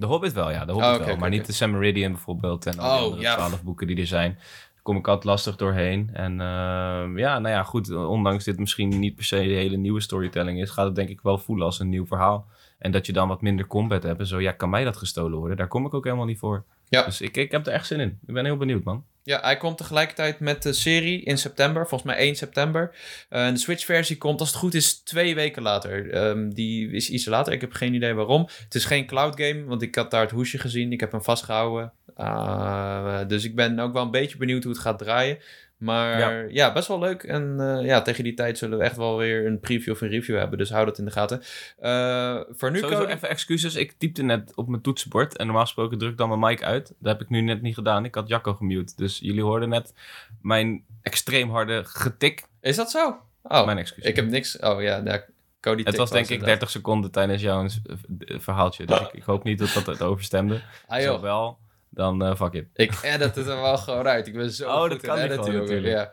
de 0.00 0.06
Hobbit 0.06 0.32
wel, 0.32 0.50
ja. 0.50 0.64
De 0.64 0.72
Hobbit 0.72 1.00
Oh, 1.00 1.06
wel. 1.06 1.16
maar 1.16 1.30
niet 1.30 1.46
de 1.46 1.52
Sam 1.52 1.70
Meridian 1.70 2.12
bijvoorbeeld. 2.12 2.66
En 2.66 2.78
al 2.78 2.88
die 2.90 2.98
Oh, 2.98 3.04
andere 3.04 3.22
ja. 3.22 3.34
twaalf 3.34 3.62
boeken 3.62 3.86
die 3.86 3.96
er 3.96 4.06
zijn. 4.06 4.32
Daar 4.34 4.82
kom 4.82 4.96
ik 4.96 5.06
altijd 5.08 5.24
lastig 5.26 5.56
doorheen. 5.56 6.10
En 6.12 6.40
ehm, 6.40 7.18
ja, 7.18 7.38
nou 7.38 7.54
ja, 7.54 7.62
goed. 7.62 7.90
Ondanks 7.94 8.44
dit 8.44 8.58
misschien 8.58 8.88
niet 8.98 9.14
per 9.14 9.24
se 9.24 9.36
de 9.36 9.42
hele 9.42 9.76
nieuwe 9.76 10.00
storytelling 10.00 10.60
is, 10.60 10.70
gaat 10.70 10.86
het 10.86 10.94
denk 10.94 11.08
ik 11.08 11.20
wel 11.20 11.38
voelen 11.38 11.64
als 11.66 11.78
een 11.80 11.88
nieuw 11.88 12.06
verhaal. 12.06 12.46
En 12.78 12.90
dat 12.90 13.06
je 13.06 13.12
dan 13.12 13.28
wat 13.28 13.40
minder 13.42 13.66
combat 13.66 14.02
hebt. 14.02 14.20
En 14.20 14.26
zo, 14.26 14.40
ja, 14.40 14.52
kan 14.52 14.70
mij 14.70 14.84
dat 14.84 14.96
gestolen 14.96 15.38
worden? 15.38 15.56
Daar 15.56 15.68
kom 15.68 15.86
ik 15.86 15.94
ook 15.94 16.04
helemaal 16.04 16.24
niet 16.26 16.38
voor. 16.38 16.64
Ja. 16.88 17.04
Dus 17.04 17.20
ik, 17.20 17.36
ik 17.36 17.50
heb 17.50 17.66
er 17.66 17.72
echt 17.72 17.86
zin 17.86 18.00
in. 18.00 18.18
Ik 18.26 18.34
ben 18.34 18.44
heel 18.44 18.56
benieuwd, 18.56 18.84
man. 18.84 19.04
Ja, 19.22 19.40
hij 19.40 19.56
komt 19.56 19.78
tegelijkertijd 19.78 20.40
met 20.40 20.62
de 20.62 20.72
serie 20.72 21.22
in 21.22 21.38
september. 21.38 21.88
Volgens 21.88 22.12
mij 22.12 22.20
1 22.20 22.36
september. 22.36 22.96
En 23.28 23.54
de 23.54 23.60
Switch-versie 23.60 24.18
komt, 24.18 24.40
als 24.40 24.48
het 24.48 24.58
goed 24.58 24.74
is, 24.74 25.02
twee 25.02 25.34
weken 25.34 25.62
later. 25.62 26.10
Ehm, 26.10 26.50
die 26.50 26.90
is 26.90 27.10
iets 27.10 27.24
later. 27.24 27.52
Ik 27.52 27.60
heb 27.60 27.72
geen 27.72 27.94
idee 27.94 28.14
waarom. 28.14 28.48
Het 28.64 28.74
is 28.74 28.84
geen 28.84 29.06
cloud 29.06 29.40
game, 29.40 29.64
want 29.64 29.82
ik 29.82 29.94
had 29.94 30.10
daar 30.10 30.22
het 30.22 30.30
hoesje 30.30 30.58
gezien. 30.58 30.92
Ik 30.92 31.00
heb 31.00 31.12
hem 31.12 31.22
vastgehouden. 31.22 31.92
Uh, 32.18 33.18
dus 33.26 33.44
ik 33.44 33.54
ben 33.54 33.78
ook 33.78 33.92
wel 33.92 34.02
een 34.02 34.10
beetje 34.10 34.36
benieuwd 34.36 34.62
hoe 34.62 34.72
het 34.72 34.80
gaat 34.80 34.98
draaien. 34.98 35.38
Maar 35.80 36.18
ja, 36.18 36.44
Ja. 36.48 36.72
best 36.72 36.88
wel 36.88 36.98
leuk. 36.98 37.22
En 37.22 37.56
uh, 37.60 37.84
ja, 37.84 38.02
tegen 38.02 38.24
die 38.24 38.34
tijd 38.34 38.58
zullen 38.58 38.78
we 38.78 38.84
echt 38.84 38.96
wel 38.96 39.16
weer 39.16 39.46
een 39.46 39.60
preview 39.60 39.92
of 39.92 40.00
een 40.00 40.08
review 40.08 40.36
hebben. 40.36 40.58
Dus 40.58 40.70
hou 40.70 40.84
dat 40.84 40.98
in 40.98 41.04
de 41.04 41.10
gaten. 41.10 41.42
Uh, 41.82 42.40
voor 42.50 42.70
nu 42.70 42.78
Sowieso 42.78 43.04
even 43.04 43.28
excuses. 43.28 43.74
Ik 43.74 43.92
typte 43.92 44.22
net 44.22 44.52
op 44.54 44.68
mijn 44.68 44.82
toetsenbord. 44.82 45.36
En 45.36 45.46
normaal 45.46 45.64
gesproken 45.64 45.98
druk 45.98 46.16
dan 46.16 46.28
mijn 46.28 46.40
mic 46.40 46.62
uit. 46.62 46.94
Dat 46.98 47.12
heb 47.12 47.20
ik 47.20 47.28
nu 47.28 47.40
net 47.40 47.62
niet 47.62 47.74
gedaan. 47.74 48.04
Ik 48.04 48.14
had 48.14 48.28
Jacco 48.28 48.54
gemute. 48.54 48.92
Dus 48.96 49.18
jullie 49.18 49.42
hoorden 49.42 49.68
net 49.68 49.94
mijn 50.42 50.84
extreem 51.02 51.50
harde 51.50 51.84
getik. 51.84 52.42
Is 52.60 52.76
dat 52.76 52.90
zo? 52.90 53.18
Oh, 53.42 53.64
mijn 53.64 53.78
excuses. 53.78 54.10
ik 54.10 54.16
heb 54.16 54.28
niks... 54.28 54.58
Oh 54.58 54.82
ja, 54.82 55.00
nou, 55.00 55.20
Cody 55.60 55.82
Het 55.82 55.96
was 55.96 56.10
denk 56.10 56.28
ik 56.28 56.44
30 56.44 56.70
seconden 56.70 57.10
tijdens 57.10 57.42
jouw 57.42 57.66
verhaaltje. 58.18 58.86
Dus 58.86 59.00
ik, 59.00 59.12
ik, 59.12 59.22
hoop 59.22 59.44
niet 59.44 59.58
dat 59.58 59.72
dat 59.72 59.86
het 59.86 60.02
overstemde. 60.02 60.60
Ah, 60.86 61.20
wel, 61.20 61.58
dan 61.90 62.26
uh, 62.26 62.34
fuck 62.34 62.52
it. 62.52 62.66
Ik 62.74 62.92
edit 63.02 63.34
het 63.34 63.46
er 63.46 63.60
wel 63.60 63.78
gewoon 63.78 64.06
uit. 64.06 64.26
Ik 64.26 64.34
ben 64.34 64.50
zo 64.50 64.68
oh, 64.68 64.80
goed 64.80 64.90
dat 64.90 65.00
kan 65.00 65.18
in 65.18 65.24
editen, 65.24 65.44
gewoon, 65.44 65.66
jongen. 65.66 65.82
Ja. 65.82 66.12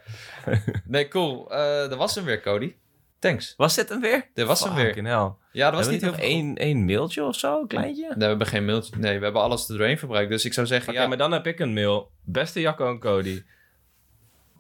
nee, 0.86 1.08
cool. 1.08 1.52
Uh, 1.52 1.58
dat 1.90 1.96
was 1.96 2.16
hem 2.16 2.24
weer, 2.24 2.42
Cody. 2.42 2.76
Thanks. 3.20 3.54
Was 3.58 3.76
dit 3.76 3.90
hem 3.90 4.02
weer? 4.02 4.30
Dit 4.34 4.48
was 4.48 4.64
hem 4.64 4.76
weer. 4.76 5.04
Hell. 5.04 5.32
Ja, 5.52 5.72
dat 5.72 5.80
was 5.80 5.90
niet 5.90 6.02
nog 6.02 6.18
één, 6.20 6.56
één 6.56 6.86
mailtje 6.86 7.24
of 7.24 7.36
zo, 7.36 7.62
een 7.62 7.68
kleintje? 7.68 8.04
Nee, 8.08 8.18
we 8.18 8.26
hebben 8.26 8.48
geen 8.48 8.66
mailtje. 8.66 8.98
Nee, 8.98 9.18
we 9.18 9.24
hebben 9.24 9.42
alles 9.42 9.70
er 9.70 9.78
doorheen 9.78 9.98
verbruikt. 9.98 10.30
Dus 10.30 10.46
ik 10.46 10.54
zou 10.54 10.68
zeggen, 10.68 10.90
okay, 10.90 11.02
ja... 11.02 11.08
maar 11.08 11.18
dan 11.18 11.32
heb 11.32 11.48
ik 11.48 11.60
een 11.60 11.74
mail. 11.74 12.12
Beste 12.24 12.62
Jacco 12.62 12.90
en 12.90 13.00
Cody. 13.00 13.44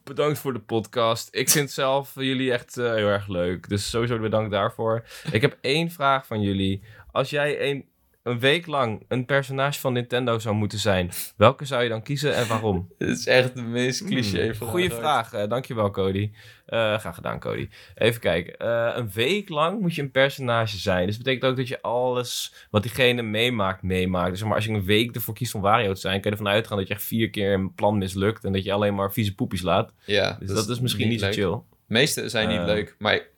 Bedankt 0.04 0.40
voor 0.40 0.54
de 0.54 0.60
podcast. 0.60 1.28
Ik 1.32 1.50
vind 1.50 1.72
zelf 1.72 2.12
jullie 2.16 2.52
echt 2.52 2.78
uh, 2.78 2.94
heel 2.94 3.08
erg 3.08 3.28
leuk. 3.28 3.70
Dus 3.70 3.90
sowieso 3.90 4.20
bedankt 4.20 4.52
daarvoor. 4.52 5.04
Ik 5.32 5.42
heb 5.42 5.58
één 5.62 5.92
vraag 5.92 6.26
van 6.26 6.42
jullie. 6.42 6.84
Als 7.12 7.30
jij 7.30 7.70
een, 7.70 7.86
een 8.28 8.40
week 8.40 8.66
lang 8.66 9.06
een 9.08 9.26
personage 9.26 9.80
van 9.80 9.94
Nintendo 9.94 10.40
zou 10.40 10.56
moeten 10.56 10.80
zijn, 10.80 11.12
welke 11.38 11.66
zou 11.66 11.84
je 11.84 11.90
dan 11.90 12.04
kiezen 12.04 12.36
en 12.36 12.48
waarom? 12.48 12.90
Dit 12.98 13.10
is 13.10 13.28
echt 13.28 13.56
de 13.56 13.62
meest 13.62 14.06
cliché 14.06 14.44
hmm, 14.44 14.54
vraag. 14.54 14.70
Goeie 14.70 14.92
vraag. 14.92 15.34
Uh, 15.34 15.48
dankjewel, 15.48 15.92
Cody. 15.92 16.32
Uh, 16.70 16.98
graag 16.98 17.16
gedaan, 17.16 17.40
Cody. 17.40 17.70
Even 17.96 18.22
kijken. 18.22 18.56
Uh, 18.62 18.92
een 18.96 19.12
week 19.14 19.50
lang 19.50 19.82
moet 19.82 19.96
je 19.96 20.02
een 20.02 20.12
personage 20.12 20.78
zijn. 20.78 21.06
Dus 21.06 21.16
dat 21.16 21.26
betekent 21.26 21.52
ook 21.52 21.58
dat 21.58 21.68
je 21.68 21.82
alles 21.82 22.54
wat 22.70 22.82
diegene 22.84 23.22
meemaakt, 23.22 23.82
meemaakt. 23.82 24.32
Dus 24.32 24.44
maar 24.44 24.56
als 24.56 24.66
je 24.66 24.72
een 24.72 24.86
week 24.86 25.16
ervoor 25.16 25.34
kiest 25.34 25.56
om 25.56 25.62
Wario 25.62 25.94
te 25.94 26.00
zijn, 26.00 26.22
kan 26.22 26.32
je 26.32 26.38
ervan 26.38 26.54
uitgaan 26.54 26.78
dat 26.78 26.88
je 26.88 26.94
echt 26.94 27.04
vier 27.04 27.30
keer 27.30 27.54
een 27.54 27.74
plan 27.74 27.98
mislukt 27.98 28.44
en 28.44 28.54
dat 28.54 28.64
je 28.64 28.74
alleen 28.74 28.96
maar 28.96 29.14
vieze 29.14 29.36
poepjes 29.36 29.62
laat. 29.62 29.92
Ja, 30.06 30.38
dus 30.40 30.48
dat 30.48 30.58
is, 30.58 30.66
dat 30.66 30.76
is 30.76 30.82
misschien 30.82 31.10
niet, 31.10 31.22
niet 31.22 31.36
zo 31.36 31.42
chill. 31.42 31.62
De 31.88 31.94
meeste 31.94 32.30
zijn 32.30 32.50
niet 32.50 32.66
leuk, 32.66 32.96
maar... 33.00 33.36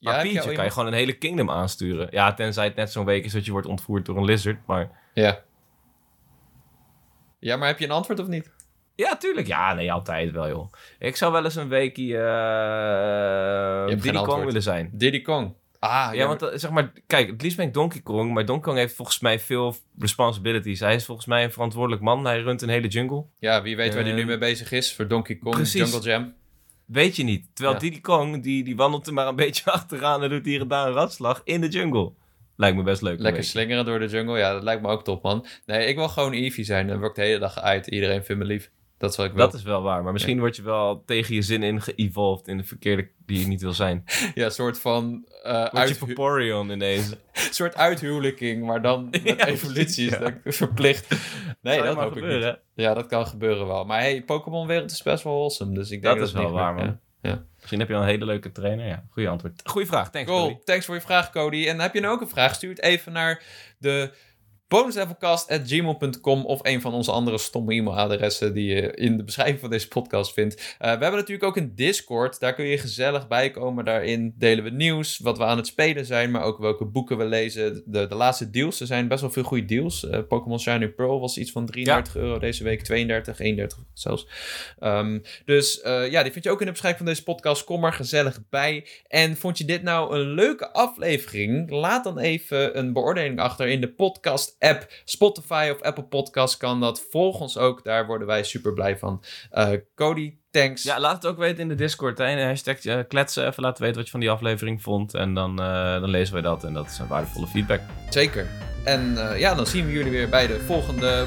Ja, 0.00 0.12
maar 0.12 0.22
Pietje 0.22 0.52
kan 0.52 0.64
je 0.64 0.70
gewoon 0.70 0.86
een 0.86 0.92
hele 0.92 1.12
kingdom 1.12 1.50
aansturen. 1.50 2.08
Ja, 2.10 2.34
tenzij 2.34 2.64
het 2.64 2.76
net 2.76 2.92
zo'n 2.92 3.04
week 3.04 3.24
is 3.24 3.32
dat 3.32 3.44
je 3.44 3.52
wordt 3.52 3.66
ontvoerd 3.66 4.06
door 4.06 4.16
een 4.16 4.24
lizard, 4.24 4.66
maar... 4.66 4.90
Ja. 5.14 5.42
Ja, 7.38 7.56
maar 7.56 7.68
heb 7.68 7.78
je 7.78 7.84
een 7.84 7.90
antwoord 7.90 8.20
of 8.20 8.26
niet? 8.26 8.50
Ja, 8.94 9.16
tuurlijk. 9.16 9.46
Ja, 9.46 9.74
nee, 9.74 9.92
altijd 9.92 10.30
wel, 10.30 10.48
joh. 10.48 10.72
Ik 10.98 11.16
zou 11.16 11.32
wel 11.32 11.44
eens 11.44 11.56
een 11.56 11.68
weekje 11.68 12.04
uh, 12.04 14.00
Diddy 14.02 14.22
Kong 14.22 14.44
willen 14.44 14.62
zijn. 14.62 14.90
Diddy 14.92 15.22
Kong. 15.22 15.54
Ah, 15.78 15.90
ja, 15.90 16.12
ja 16.12 16.26
want 16.26 16.42
uh, 16.42 16.48
zeg 16.54 16.70
maar, 16.70 16.92
kijk, 17.06 17.30
het 17.30 17.42
liefst 17.42 17.56
ben 17.56 17.66
ik 17.66 17.74
Donkey 17.74 18.00
Kong, 18.00 18.32
maar 18.32 18.44
Donkey 18.44 18.64
Kong 18.64 18.78
heeft 18.78 18.94
volgens 18.94 19.20
mij 19.20 19.38
veel 19.38 19.76
responsibilities. 19.98 20.80
Hij 20.80 20.94
is 20.94 21.04
volgens 21.04 21.26
mij 21.26 21.44
een 21.44 21.52
verantwoordelijk 21.52 22.02
man. 22.02 22.24
Hij 22.24 22.40
runt 22.40 22.62
een 22.62 22.68
hele 22.68 22.88
jungle. 22.88 23.24
Ja, 23.38 23.62
wie 23.62 23.76
weet 23.76 23.88
uh, 23.88 23.94
waar 23.94 24.04
hij 24.04 24.12
nu 24.12 24.24
mee 24.24 24.38
bezig 24.38 24.72
is 24.72 24.94
voor 24.94 25.08
Donkey 25.08 25.36
Kong 25.36 25.54
precies. 25.54 25.90
Jungle 25.90 26.10
Jam. 26.10 26.34
Weet 26.92 27.16
je 27.16 27.22
niet. 27.22 27.46
Terwijl 27.52 27.74
ja. 27.74 27.80
Diddy 27.80 28.00
Kong, 28.00 28.42
die, 28.42 28.64
die 28.64 28.76
wandelt 28.76 29.06
er 29.06 29.12
maar 29.12 29.26
een 29.26 29.36
beetje 29.46 29.70
achteraan 29.70 30.22
en 30.22 30.28
doet 30.28 30.44
hier 30.44 30.60
en 30.60 30.68
daar 30.68 30.86
een 30.86 30.92
ratslag 30.92 31.40
in 31.44 31.60
de 31.60 31.68
jungle. 31.68 32.12
Lijkt 32.56 32.76
me 32.76 32.82
best 32.82 33.02
leuk. 33.02 33.18
Lekker 33.20 33.44
slingeren 33.44 33.84
door 33.84 33.98
de 33.98 34.06
jungle. 34.06 34.38
Ja, 34.38 34.52
dat 34.52 34.62
lijkt 34.62 34.82
me 34.82 34.88
ook 34.88 35.04
top, 35.04 35.22
man. 35.22 35.46
Nee, 35.66 35.86
ik 35.86 35.96
wil 35.96 36.08
gewoon 36.08 36.32
Eevee 36.32 36.64
zijn. 36.64 36.86
Dan 36.86 36.98
word 36.98 37.10
ik 37.10 37.16
de 37.16 37.22
hele 37.22 37.38
dag 37.38 37.58
uit. 37.58 37.86
Iedereen 37.86 38.24
vindt 38.24 38.42
me 38.42 38.48
lief. 38.48 38.70
Dat 39.00 39.10
is 39.10 39.16
wil. 39.16 39.34
Dat 39.34 39.54
is 39.54 39.62
wel 39.62 39.82
waar. 39.82 40.02
Maar 40.02 40.12
misschien 40.12 40.34
ja. 40.34 40.40
word 40.40 40.56
je 40.56 40.62
wel 40.62 41.02
tegen 41.04 41.34
je 41.34 41.42
zin 41.42 41.62
in 41.62 41.82
geëvolved 41.82 42.48
in 42.48 42.56
de 42.56 42.64
verkeerde 42.64 43.08
die 43.26 43.40
je 43.40 43.46
niet 43.46 43.60
wil 43.60 43.72
zijn. 43.72 44.04
ja, 44.34 44.44
een 44.44 44.50
soort 44.50 44.80
van... 44.80 45.26
Uh, 45.46 45.70
word 45.70 45.88
je 45.88 45.94
Vaporeon 45.94 46.70
ineens. 46.70 47.10
een 47.10 47.18
soort 47.60 47.76
uithuwelijking, 47.76 48.64
maar 48.64 48.82
dan 48.82 49.04
met 49.10 49.22
ja, 49.22 49.46
evoluties. 49.46 50.10
Ja. 50.10 50.40
verplicht. 50.44 51.08
Nee, 51.60 51.74
Zou 51.74 51.86
dat 51.86 51.96
hoop 51.96 52.12
gebeuren. 52.12 52.48
ik 52.48 52.60
niet. 52.74 52.86
Ja, 52.86 52.94
dat 52.94 53.06
kan 53.06 53.26
gebeuren 53.26 53.66
wel. 53.66 53.84
Maar 53.84 54.00
hey, 54.00 54.22
Pokémon-wereld 54.22 54.90
is 54.90 55.02
best 55.02 55.24
wel 55.24 55.32
wholesome. 55.32 55.74
Dus 55.74 55.90
ik 55.90 56.02
denk 56.02 56.18
dat, 56.18 56.18
dat 56.18 56.26
is 56.28 56.42
wel 56.42 56.52
waar, 56.52 56.74
meer, 56.74 56.84
man. 56.84 56.98
Ja. 57.22 57.44
Misschien 57.56 57.78
heb 57.78 57.88
je 57.88 57.94
al 57.94 58.02
een 58.02 58.08
hele 58.08 58.24
leuke 58.24 58.52
trainer. 58.52 58.86
Ja, 58.86 59.04
goeie 59.10 59.28
antwoord. 59.28 59.60
Goeie 59.64 59.86
vraag. 59.86 60.10
Thanks, 60.10 60.30
cool. 60.30 60.48
Cody. 60.48 60.64
Thanks 60.64 60.86
voor 60.86 60.94
je 60.94 61.00
vraag, 61.00 61.30
Cody. 61.30 61.68
En 61.68 61.80
heb 61.80 61.94
je 61.94 62.00
nou 62.00 62.14
ook 62.14 62.20
een 62.20 62.28
vraag? 62.28 62.54
Stuur 62.54 62.70
het 62.70 62.82
even 62.82 63.12
naar 63.12 63.42
de 63.78 64.10
bonuslevelcast.gmail.com 64.70 66.46
of 66.46 66.60
een 66.62 66.80
van 66.80 66.92
onze 66.92 67.10
andere 67.10 67.38
stomme 67.38 67.74
e-mailadressen 67.74 68.54
die 68.54 68.74
je 68.74 68.94
in 68.94 69.16
de 69.16 69.24
beschrijving 69.24 69.60
van 69.60 69.70
deze 69.70 69.88
podcast 69.88 70.32
vindt. 70.32 70.54
Uh, 70.54 70.64
we 70.78 70.86
hebben 70.86 71.12
natuurlijk 71.12 71.42
ook 71.42 71.56
een 71.56 71.74
Discord. 71.74 72.40
Daar 72.40 72.54
kun 72.54 72.64
je 72.64 72.78
gezellig 72.78 73.28
bij 73.28 73.50
komen. 73.50 73.84
Daarin 73.84 74.34
delen 74.38 74.64
we 74.64 74.70
nieuws, 74.70 75.18
wat 75.18 75.38
we 75.38 75.44
aan 75.44 75.56
het 75.56 75.66
spelen 75.66 76.06
zijn, 76.06 76.30
maar 76.30 76.42
ook 76.42 76.58
welke 76.58 76.84
boeken 76.84 77.18
we 77.18 77.24
lezen. 77.24 77.82
De, 77.86 78.06
de 78.06 78.14
laatste 78.14 78.50
deals. 78.50 78.80
Er 78.80 78.86
zijn 78.86 79.08
best 79.08 79.20
wel 79.20 79.30
veel 79.30 79.42
goede 79.42 79.64
deals. 79.64 80.04
Uh, 80.04 80.18
Pokémon 80.28 80.60
Shining 80.60 80.94
Pearl 80.94 81.20
was 81.20 81.38
iets 81.38 81.50
van 81.50 81.66
33 81.66 82.14
ja. 82.14 82.20
euro 82.20 82.38
deze 82.38 82.64
week. 82.64 82.82
32, 82.82 83.38
31 83.38 83.78
zelfs. 83.92 84.26
Um, 84.80 85.22
dus 85.44 85.82
uh, 85.84 86.10
ja, 86.10 86.22
die 86.22 86.32
vind 86.32 86.44
je 86.44 86.50
ook 86.50 86.60
in 86.60 86.66
de 86.66 86.72
beschrijving 86.72 87.04
van 87.04 87.12
deze 87.12 87.24
podcast. 87.24 87.64
Kom 87.64 87.84
er 87.84 87.92
gezellig 87.92 88.38
bij. 88.50 88.86
En 89.06 89.36
vond 89.36 89.58
je 89.58 89.64
dit 89.64 89.82
nou 89.82 90.14
een 90.14 90.34
leuke 90.34 90.72
aflevering? 90.72 91.70
Laat 91.70 92.04
dan 92.04 92.18
even 92.18 92.78
een 92.78 92.92
beoordeling 92.92 93.38
achter 93.40 93.68
in 93.68 93.80
de 93.80 93.88
podcast 93.88 94.58
app. 94.60 94.86
Spotify 95.04 95.70
of 95.72 95.80
Apple 95.82 96.04
Podcast 96.04 96.56
kan 96.56 96.80
dat. 96.80 97.06
Volg 97.10 97.40
ons 97.40 97.58
ook, 97.58 97.84
daar 97.84 98.06
worden 98.06 98.26
wij 98.26 98.42
super 98.42 98.72
blij 98.72 98.98
van. 98.98 99.22
Uh, 99.52 99.70
Cody, 99.94 100.34
thanks. 100.50 100.82
Ja, 100.82 101.00
laat 101.00 101.14
het 101.14 101.26
ook 101.26 101.38
weten 101.38 101.58
in 101.58 101.68
de 101.68 101.74
Discord. 101.74 102.18
Hè. 102.18 102.44
Hashtag 102.44 102.84
uh, 102.84 102.98
kletsen. 103.08 103.46
Even 103.46 103.62
laten 103.62 103.82
weten 103.82 103.96
wat 103.96 104.04
je 104.04 104.10
van 104.10 104.20
die 104.20 104.30
aflevering 104.30 104.82
vond. 104.82 105.14
En 105.14 105.34
dan, 105.34 105.50
uh, 105.50 106.00
dan 106.00 106.10
lezen 106.10 106.32
wij 106.32 106.42
dat. 106.42 106.64
En 106.64 106.72
dat 106.72 106.86
is 106.86 106.98
een 106.98 107.06
waardevolle 107.06 107.46
feedback. 107.46 107.80
Zeker. 108.10 108.46
En 108.84 109.18
ja, 109.36 109.54
dan 109.54 109.66
zien 109.66 109.86
we 109.86 109.92
jullie 109.92 110.10
weer 110.10 110.28
bij 110.28 110.46
de 110.46 110.60
volgende 110.60 111.26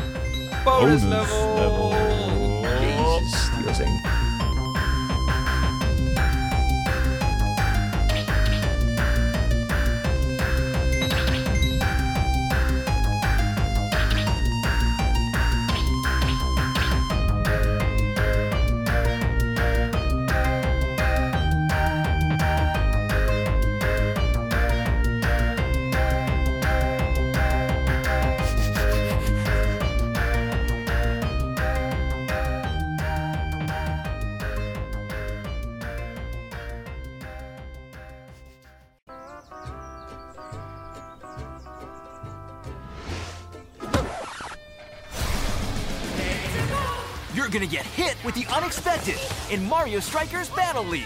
bonus, 0.64 1.02
bonus 1.02 1.04
level. 1.04 1.56
level. 1.56 1.94
Jezus, 2.82 3.50
die 3.56 3.66
was 3.66 3.80
eng. 3.80 4.33
Mario 49.84 50.00
Strikers 50.00 50.50
Battle 50.52 50.86
League. 50.86 51.04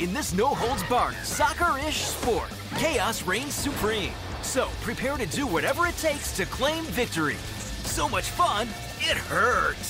In 0.00 0.12
this 0.12 0.34
no 0.34 0.48
holds 0.48 0.82
barred, 0.88 1.14
soccer 1.22 1.78
ish 1.86 1.98
sport, 1.98 2.48
chaos 2.76 3.22
reigns 3.22 3.54
supreme. 3.54 4.10
So 4.42 4.68
prepare 4.82 5.16
to 5.16 5.26
do 5.26 5.46
whatever 5.46 5.86
it 5.86 5.96
takes 5.96 6.36
to 6.36 6.44
claim 6.46 6.82
victory. 6.86 7.36
So 7.84 8.08
much 8.08 8.24
fun, 8.30 8.66
it 8.98 9.16
hurts. 9.16 9.78